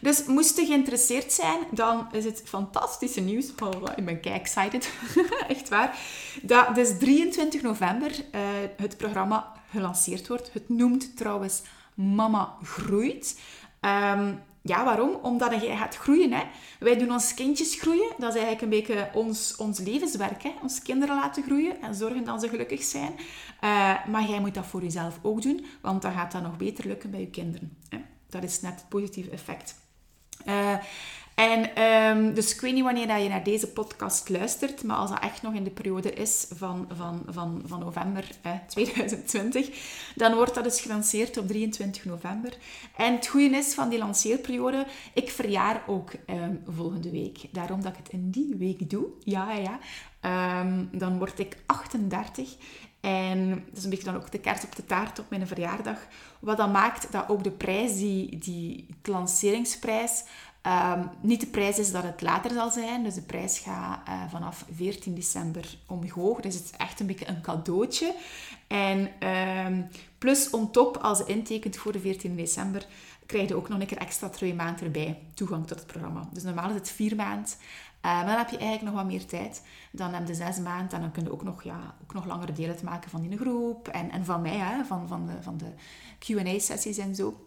dus 0.00 0.24
moest 0.24 0.56
je 0.56 0.66
geïnteresseerd 0.66 1.32
zijn, 1.32 1.58
dan 1.70 2.08
is 2.12 2.24
het 2.24 2.42
fantastische 2.44 3.20
nieuws. 3.20 3.54
Oh, 3.62 3.82
ik 3.96 4.04
ben 4.04 4.20
kei 4.20 4.34
excited. 4.34 4.92
Echt 5.48 5.68
waar. 5.68 5.98
Dat 6.42 6.74
dus 6.74 6.98
23 6.98 7.62
november 7.62 8.10
uh, 8.10 8.40
het 8.76 8.96
programma 8.96 9.52
gelanceerd 9.70 10.28
wordt. 10.28 10.52
Het 10.52 10.68
noemt 10.68 11.16
trouwens 11.16 11.62
Mama 11.94 12.56
Groeit. 12.62 13.40
Um, 13.80 14.42
ja, 14.66 14.84
waarom? 14.84 15.14
Omdat 15.22 15.62
je 15.62 15.76
gaat 15.76 15.96
groeien. 15.96 16.32
Hè? 16.32 16.42
Wij 16.78 16.98
doen 16.98 17.12
ons 17.12 17.34
kindjes 17.34 17.74
groeien. 17.80 18.08
Dat 18.18 18.34
is 18.34 18.42
eigenlijk 18.42 18.62
een 18.62 18.78
beetje 18.78 19.10
ons, 19.14 19.56
ons 19.56 19.78
levenswerk. 19.78 20.42
Hè? 20.42 20.52
Ons 20.62 20.82
kinderen 20.82 21.16
laten 21.16 21.42
groeien 21.42 21.82
en 21.82 21.94
zorgen 21.94 22.24
dat 22.24 22.40
ze 22.40 22.48
gelukkig 22.48 22.82
zijn. 22.82 23.12
Uh, 23.16 24.06
maar 24.06 24.28
jij 24.28 24.40
moet 24.40 24.54
dat 24.54 24.66
voor 24.66 24.82
jezelf 24.82 25.18
ook 25.22 25.42
doen, 25.42 25.66
want 25.80 26.02
dan 26.02 26.12
gaat 26.12 26.32
dat 26.32 26.42
nog 26.42 26.56
beter 26.56 26.86
lukken 26.86 27.10
bij 27.10 27.20
je 27.20 27.30
kinderen. 27.30 27.76
Hè? 27.88 27.98
Dat 28.28 28.42
is 28.42 28.60
net 28.60 28.74
het 28.74 28.88
positieve 28.88 29.30
effect. 29.30 29.74
Uh, 30.46 30.74
en 31.36 31.82
um, 31.82 32.34
dus 32.34 32.54
ik 32.54 32.60
weet 32.60 32.74
niet 32.74 32.82
wanneer 32.82 33.18
je 33.18 33.28
naar 33.28 33.44
deze 33.44 33.68
podcast 33.68 34.28
luistert, 34.28 34.82
maar 34.84 34.96
als 34.96 35.10
dat 35.10 35.22
echt 35.22 35.42
nog 35.42 35.54
in 35.54 35.64
de 35.64 35.70
periode 35.70 36.12
is 36.12 36.46
van, 36.54 36.88
van, 36.96 37.22
van, 37.28 37.62
van 37.66 37.80
november 37.80 38.28
eh, 38.42 38.52
2020, 38.66 39.68
dan 40.14 40.34
wordt 40.34 40.54
dat 40.54 40.64
dus 40.64 40.80
gelanceerd 40.80 41.36
op 41.36 41.48
23 41.48 42.04
november. 42.04 42.56
En 42.96 43.14
het 43.14 43.26
goede 43.26 43.56
is 43.56 43.74
van 43.74 43.88
die 43.88 43.98
lanceerperiode, 43.98 44.86
ik 45.14 45.30
verjaar 45.30 45.82
ook 45.86 46.12
um, 46.26 46.62
volgende 46.66 47.10
week. 47.10 47.38
Daarom 47.50 47.82
dat 47.82 47.92
ik 47.92 47.98
het 47.98 48.12
in 48.12 48.30
die 48.30 48.54
week 48.58 48.90
doe. 48.90 49.06
Ja, 49.20 49.52
ja. 49.52 49.78
Um, 50.60 50.88
dan 50.92 51.18
word 51.18 51.38
ik 51.38 51.56
38 51.66 52.56
en 53.06 53.48
dat 53.48 53.76
is 53.76 53.84
een 53.84 53.90
beetje 53.90 54.04
dan 54.04 54.16
ook 54.16 54.30
de 54.30 54.38
kaart 54.38 54.64
op 54.64 54.76
de 54.76 54.84
taart 54.84 55.18
op 55.18 55.30
mijn 55.30 55.46
verjaardag. 55.46 55.98
Wat 56.40 56.56
dan 56.56 56.70
maakt 56.70 57.12
dat 57.12 57.28
ook 57.28 57.44
de 57.44 57.50
prijs, 57.50 57.96
die, 57.96 58.38
die 58.38 58.86
lanceringsprijs, 59.02 60.24
um, 60.66 61.10
niet 61.20 61.40
de 61.40 61.46
prijs 61.46 61.78
is 61.78 61.92
dat 61.92 62.02
het 62.02 62.20
later 62.20 62.50
zal 62.50 62.70
zijn. 62.70 63.04
Dus 63.04 63.14
de 63.14 63.22
prijs 63.22 63.58
gaat 63.58 64.08
uh, 64.08 64.30
vanaf 64.30 64.64
14 64.74 65.14
december 65.14 65.78
omhoog. 65.86 66.40
Dus 66.40 66.54
het 66.54 66.64
is 66.64 66.70
echt 66.70 67.00
een 67.00 67.06
beetje 67.06 67.28
een 67.28 67.40
cadeautje. 67.40 68.14
En 68.66 69.28
um, 69.66 69.88
plus 70.18 70.50
on 70.50 70.70
top, 70.70 70.96
als 70.96 71.18
je 71.18 71.24
intekent 71.24 71.76
voor 71.76 71.92
de 71.92 72.00
14 72.00 72.36
december, 72.36 72.86
krijg 73.26 73.48
je 73.48 73.54
ook 73.54 73.68
nog 73.68 73.80
een 73.80 73.86
keer 73.86 73.98
extra 73.98 74.28
twee 74.28 74.54
maanden 74.54 74.84
erbij 74.84 75.18
toegang 75.34 75.66
tot 75.66 75.78
het 75.78 75.86
programma. 75.86 76.28
Dus 76.32 76.42
normaal 76.42 76.68
is 76.68 76.74
het 76.74 76.90
vier 76.90 77.16
maanden. 77.16 77.50
Uh, 78.06 78.12
maar 78.12 78.26
dan 78.26 78.36
heb 78.36 78.48
je 78.48 78.56
eigenlijk 78.56 78.92
nog 78.92 79.02
wat 79.02 79.12
meer 79.12 79.26
tijd. 79.26 79.62
Dan 79.90 80.14
heb 80.14 80.26
je 80.26 80.34
zes 80.34 80.58
maanden 80.58 80.92
en 80.92 81.00
dan 81.00 81.10
kun 81.10 81.24
je 81.24 81.32
ook 81.32 81.42
nog, 81.42 81.62
ja, 81.62 81.94
ook 82.02 82.14
nog 82.14 82.26
langere 82.26 82.52
deel 82.52 82.68
uitmaken 82.68 83.10
van 83.10 83.28
die 83.28 83.38
groep. 83.38 83.88
En, 83.88 84.10
en 84.10 84.24
van 84.24 84.42
mij, 84.42 84.56
hè, 84.56 84.84
van, 84.84 85.08
van 85.08 85.26
de, 85.26 85.42
van 85.42 85.56
de 85.56 85.72
Q&A-sessies 86.18 86.98
en 86.98 87.14
zo. 87.14 87.45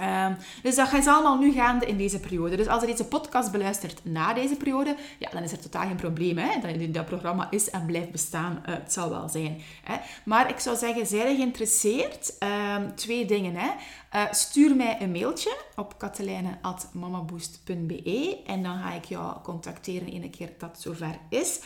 Um, 0.00 0.36
dus 0.62 0.74
dat 0.74 0.92
is 0.92 1.06
allemaal 1.06 1.38
nu 1.38 1.52
gaande 1.52 1.86
in 1.86 1.96
deze 1.96 2.20
periode. 2.20 2.56
Dus 2.56 2.66
als 2.66 2.82
er 2.82 2.88
deze 2.88 3.04
podcast 3.04 3.52
beluistert 3.52 4.00
na 4.04 4.32
deze 4.32 4.56
periode, 4.56 4.96
ja, 5.18 5.30
dan 5.30 5.42
is 5.42 5.52
er 5.52 5.60
totaal 5.60 5.86
geen 5.86 5.96
probleem. 5.96 6.38
Hè? 6.38 6.60
Dat, 6.60 6.94
dat 6.94 7.06
programma 7.06 7.46
is 7.50 7.70
en 7.70 7.86
blijft 7.86 8.10
bestaan. 8.10 8.62
Uh, 8.68 8.74
het 8.74 8.92
zal 8.92 9.10
wel 9.10 9.28
zijn. 9.28 9.60
Hè? 9.82 9.96
Maar 10.24 10.50
ik 10.50 10.58
zou 10.58 10.76
zeggen, 10.76 11.06
zij 11.06 11.34
geïnteresseerd? 11.34 12.34
Um, 12.76 12.94
twee 12.94 13.24
dingen. 13.24 13.54
Hè? 13.54 13.70
Uh, 14.16 14.22
stuur 14.30 14.76
mij 14.76 14.96
een 15.00 15.12
mailtje 15.12 15.56
op 15.76 15.98
katelijne.mamaboost.be 15.98 18.40
en 18.46 18.62
dan 18.62 18.78
ga 18.78 18.92
ik 18.92 19.04
jou 19.04 19.40
contacteren 19.42 20.14
een 20.14 20.30
keer 20.30 20.52
dat 20.58 20.80
zover 20.80 21.18
is. 21.28 21.60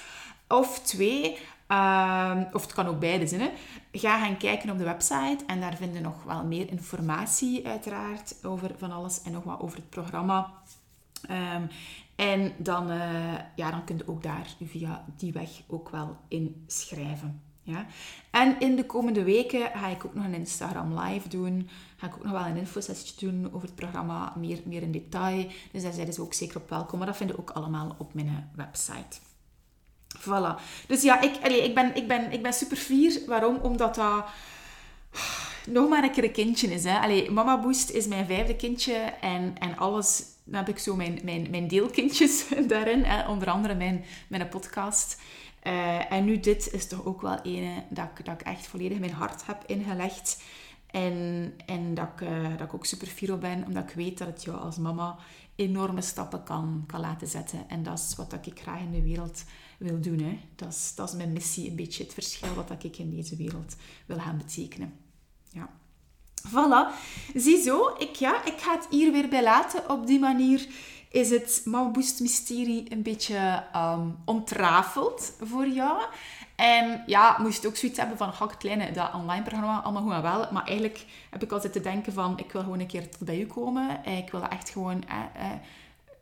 Of 0.49 0.79
twee, 0.79 1.39
uh, 1.75 2.41
of 2.53 2.63
het 2.63 2.73
kan 2.73 2.87
ook 2.87 2.99
beide 2.99 3.27
zijn. 3.27 3.51
Ga 3.93 4.19
gaan 4.19 4.37
kijken 4.37 4.71
op 4.71 4.79
de 4.79 4.85
website 4.85 5.39
en 5.47 5.61
daar 5.61 5.77
vinden 5.77 6.03
nog 6.03 6.23
wel 6.23 6.45
meer 6.45 6.71
informatie 6.71 7.67
uiteraard 7.67 8.37
over 8.43 8.71
van 8.79 8.93
alles 8.93 9.23
en 9.23 9.33
nog 9.33 9.45
wat 9.45 9.61
over 9.61 9.77
het 9.77 9.91
programma. 9.91 10.53
Um, 11.31 11.69
en 12.17 12.53
dan, 12.57 12.91
uh, 12.91 13.35
ja, 13.57 13.71
dan 13.71 13.85
kun 13.85 13.97
je 13.97 14.09
ook 14.09 14.23
daar 14.23 14.47
via 14.65 15.05
die 15.17 15.33
weg 15.33 15.51
ook 15.67 15.89
wel 15.89 16.17
inschrijven. 16.29 17.43
Ja? 17.63 17.87
En 18.31 18.61
in 18.61 18.77
de 18.77 18.87
komende 18.87 19.23
weken 19.23 19.71
ga 19.75 19.89
ik 19.89 20.05
ook 20.05 20.15
nog 20.15 20.25
een 20.25 20.35
Instagram 20.35 20.99
live 20.99 21.29
doen. 21.29 21.69
Ga 21.97 22.07
ik 22.07 22.15
ook 22.15 22.25
nog 22.25 22.33
wel 22.33 22.47
een 22.47 22.57
infosessie 22.57 23.29
doen 23.29 23.53
over 23.53 23.67
het 23.67 23.77
programma, 23.77 24.33
meer, 24.37 24.61
meer 24.65 24.83
in 24.83 24.93
detail. 24.93 25.47
Dus 25.73 25.83
daar 25.83 25.93
zijn 25.93 26.13
ze 26.13 26.23
ook 26.23 26.35
zeker 26.35 26.57
op 26.57 26.69
welkom. 26.69 26.99
Maar 26.99 27.07
dat 27.07 27.17
vinden 27.17 27.39
ook 27.39 27.51
allemaal 27.51 27.95
op 27.99 28.15
mijn 28.15 28.51
website. 28.55 29.19
Voilà. 30.21 30.61
Dus 30.87 31.03
ja, 31.03 31.21
ik, 31.21 31.33
allee, 31.43 31.65
ik, 31.65 31.75
ben, 31.75 31.97
ik, 31.97 32.09
ben, 32.09 32.33
ik 32.33 32.43
ben 32.43 32.53
super 32.53 32.77
fier. 32.77 33.21
Waarom? 33.27 33.57
Omdat 33.57 33.95
dat 33.95 34.25
nog 35.67 35.89
maar 35.89 36.03
een 36.03 36.11
keer 36.11 36.25
een 36.25 36.33
kindje 36.33 36.73
is. 36.73 36.85
Hè. 36.85 37.31
Mama 37.31 37.61
Boost 37.61 37.91
is 37.91 38.07
mijn 38.07 38.27
vijfde 38.27 38.57
kindje 38.57 38.95
en, 39.21 39.55
en 39.59 39.77
alles... 39.77 40.33
Dan 40.47 40.55
heb 40.65 40.69
ik 40.69 40.79
zo 40.79 40.97
mijn, 40.97 41.21
mijn, 41.23 41.47
mijn 41.51 41.69
deelkindjes 41.69 42.45
daarin. 42.67 43.05
Hè. 43.05 43.29
Onder 43.29 43.51
andere 43.51 43.75
mijn, 43.75 44.05
mijn 44.29 44.49
podcast. 44.49 45.21
Uh, 45.67 46.13
en 46.13 46.25
nu 46.25 46.41
dit 46.41 46.73
is 46.73 46.89
toch 46.89 47.05
ook 47.05 47.23
wel 47.23 47.39
een 47.43 47.83
dat 47.89 48.09
ik, 48.15 48.25
dat 48.25 48.41
ik 48.41 48.47
echt 48.47 48.67
volledig 48.67 48.99
mijn 48.99 49.13
hart 49.13 49.47
heb 49.47 49.63
ingelegd. 49.67 50.43
En, 50.91 51.53
en 51.67 51.95
dat, 51.95 52.09
ik, 52.17 52.29
uh, 52.29 52.49
dat 52.59 52.67
ik 52.67 52.75
ook 52.75 52.87
super 52.87 53.07
fier 53.07 53.33
op 53.33 53.41
ben, 53.41 53.65
omdat 53.67 53.83
ik 53.83 53.95
weet 53.95 54.19
dat 54.19 54.29
het 54.29 54.43
jou 54.43 54.59
als 54.59 54.77
mama 54.77 55.17
enorme 55.57 56.01
stappen 56.01 56.43
kan, 56.43 56.85
kan 56.87 57.01
laten 57.01 57.27
zetten. 57.27 57.69
En 57.69 57.83
dat 57.83 57.99
is 57.99 58.15
wat 58.17 58.47
ik 58.47 58.61
graag 58.61 58.81
in 58.81 58.91
de 58.91 59.03
wereld 59.03 59.45
wil 59.79 60.01
doen. 60.01 60.19
Hè. 60.19 60.41
Dat, 60.57 60.69
is, 60.69 60.93
dat 60.95 61.09
is 61.09 61.15
mijn 61.15 61.33
missie, 61.33 61.71
een 61.71 61.77
beetje 61.77 62.03
het 62.03 62.15
verschil 62.15 62.55
wat 62.55 62.85
ik 62.85 62.99
in 62.99 63.11
deze 63.11 63.37
wereld 63.37 63.77
wil 64.07 64.19
gaan 64.19 64.37
betekenen. 64.37 64.93
Ja. 65.51 65.71
Voilà. 66.49 66.95
Ziezo, 67.35 67.95
ik, 67.99 68.15
ja, 68.15 68.45
ik 68.45 68.59
ga 68.59 68.75
het 68.75 68.87
hier 68.91 69.13
weer 69.13 69.29
bij 69.29 69.43
laten. 69.43 69.91
Op 69.91 70.07
die 70.07 70.19
manier 70.19 70.69
is 71.11 71.31
het 71.31 71.63
Mama 71.65 71.91
Boost 71.91 72.21
Mysterie 72.21 72.93
een 72.93 73.03
beetje 73.03 73.65
um, 73.77 74.17
ontrafeld 74.25 75.33
voor 75.41 75.69
jou. 75.69 76.03
En 76.55 77.03
ja, 77.07 77.37
moest 77.41 77.63
je 77.63 77.69
ook 77.69 77.77
zoiets 77.77 77.99
hebben 77.99 78.17
van, 78.17 78.33
ga 78.33 78.47
kleine, 78.47 78.93
dat 78.93 79.15
online 79.15 79.43
programma, 79.43 79.81
allemaal 79.81 80.03
goed 80.03 80.13
en 80.13 80.23
wel. 80.23 80.53
Maar 80.53 80.65
eigenlijk 80.65 81.07
heb 81.31 81.43
ik 81.43 81.53
altijd 81.53 81.73
te 81.73 81.81
denken 81.81 82.13
van, 82.13 82.39
ik 82.39 82.53
wil 82.53 82.63
gewoon 82.63 82.81
een 82.81 82.87
keer 82.87 83.11
tot 83.11 83.27
bij 83.27 83.41
u 83.41 83.47
komen. 83.47 84.05
Ik 84.05 84.31
wil 84.31 84.49
echt 84.49 84.71
gewoon, 84.71 85.05
eh, 85.09 85.51
eh, 85.51 85.51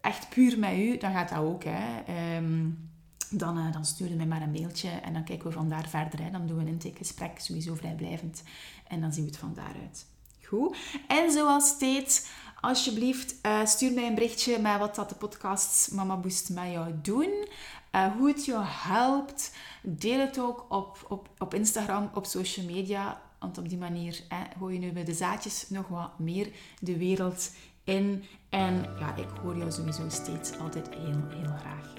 echt 0.01 0.29
puur 0.29 0.59
met 0.59 0.73
u. 0.73 0.97
Dan 0.97 1.13
gaat 1.13 1.29
dat 1.29 1.39
ook, 1.39 1.65
hè. 1.65 2.37
Um, 2.37 2.91
dan, 3.31 3.59
uh, 3.59 3.73
dan 3.73 3.85
stuur 3.85 4.09
je 4.09 4.15
mij 4.15 4.27
maar 4.27 4.43
een 4.43 4.51
mailtje 4.51 4.89
en 4.89 5.13
dan 5.13 5.25
kijken 5.25 5.47
we 5.47 5.53
van 5.53 5.69
daar 5.69 5.89
verder. 5.89 6.23
Hè. 6.23 6.31
Dan 6.31 6.47
doen 6.47 6.57
we 6.57 6.63
een 6.63 6.69
intakegesprek, 6.69 7.39
sowieso 7.39 7.75
vrijblijvend. 7.75 8.43
En 8.89 9.01
dan 9.01 9.13
zien 9.13 9.25
we 9.25 9.31
het 9.31 9.39
van 9.39 9.55
daaruit. 9.55 10.07
Goed. 10.43 10.77
En 11.09 11.31
zoals 11.31 11.69
steeds, 11.69 12.27
alsjeblieft, 12.61 13.35
stuur 13.65 13.93
mij 13.93 14.07
een 14.07 14.15
berichtje 14.15 14.59
met 14.59 14.79
wat 14.79 14.95
dat 14.95 15.09
de 15.09 15.15
podcasts 15.15 15.89
Mama 15.89 16.17
Boost 16.17 16.51
met 16.51 16.71
jou 16.71 16.95
doen. 17.03 17.49
Uh, 17.93 18.13
hoe 18.17 18.29
het 18.29 18.45
jou 18.45 18.65
helpt. 18.67 19.55
Deel 19.83 20.19
het 20.19 20.39
ook 20.39 20.67
op, 20.69 21.07
op, 21.09 21.29
op 21.39 21.55
Instagram, 21.55 22.11
op 22.15 22.27
social 22.27 22.67
media. 22.67 23.21
Want 23.39 23.59
op 23.59 23.69
die 23.69 23.79
manier 23.79 24.21
hè, 24.29 24.45
gooi 24.59 24.75
je 24.75 24.81
nu 24.81 24.93
met 24.93 25.07
de 25.07 25.15
zaadjes 25.15 25.71
nog 25.71 25.89
wat 25.89 26.19
meer 26.19 26.49
de 26.81 26.99
wereld 26.99 27.51
in. 27.85 28.25
En 28.49 28.87
ja, 28.99 29.17
ik 29.17 29.29
hoor 29.43 29.57
jou 29.57 29.73
sowieso 29.73 30.09
steeds 30.09 30.59
altijd 30.59 30.89
heel, 30.95 31.23
heel 31.29 31.57
graag. 31.59 31.93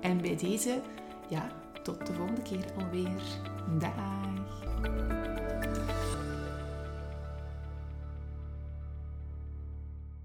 En 0.00 0.20
bij 0.20 0.36
deze, 0.36 0.80
ja, 1.28 1.48
tot 1.82 2.06
de 2.06 2.12
volgende 2.12 2.42
keer 2.42 2.64
alweer. 2.78 3.22
Dag! 3.78 4.47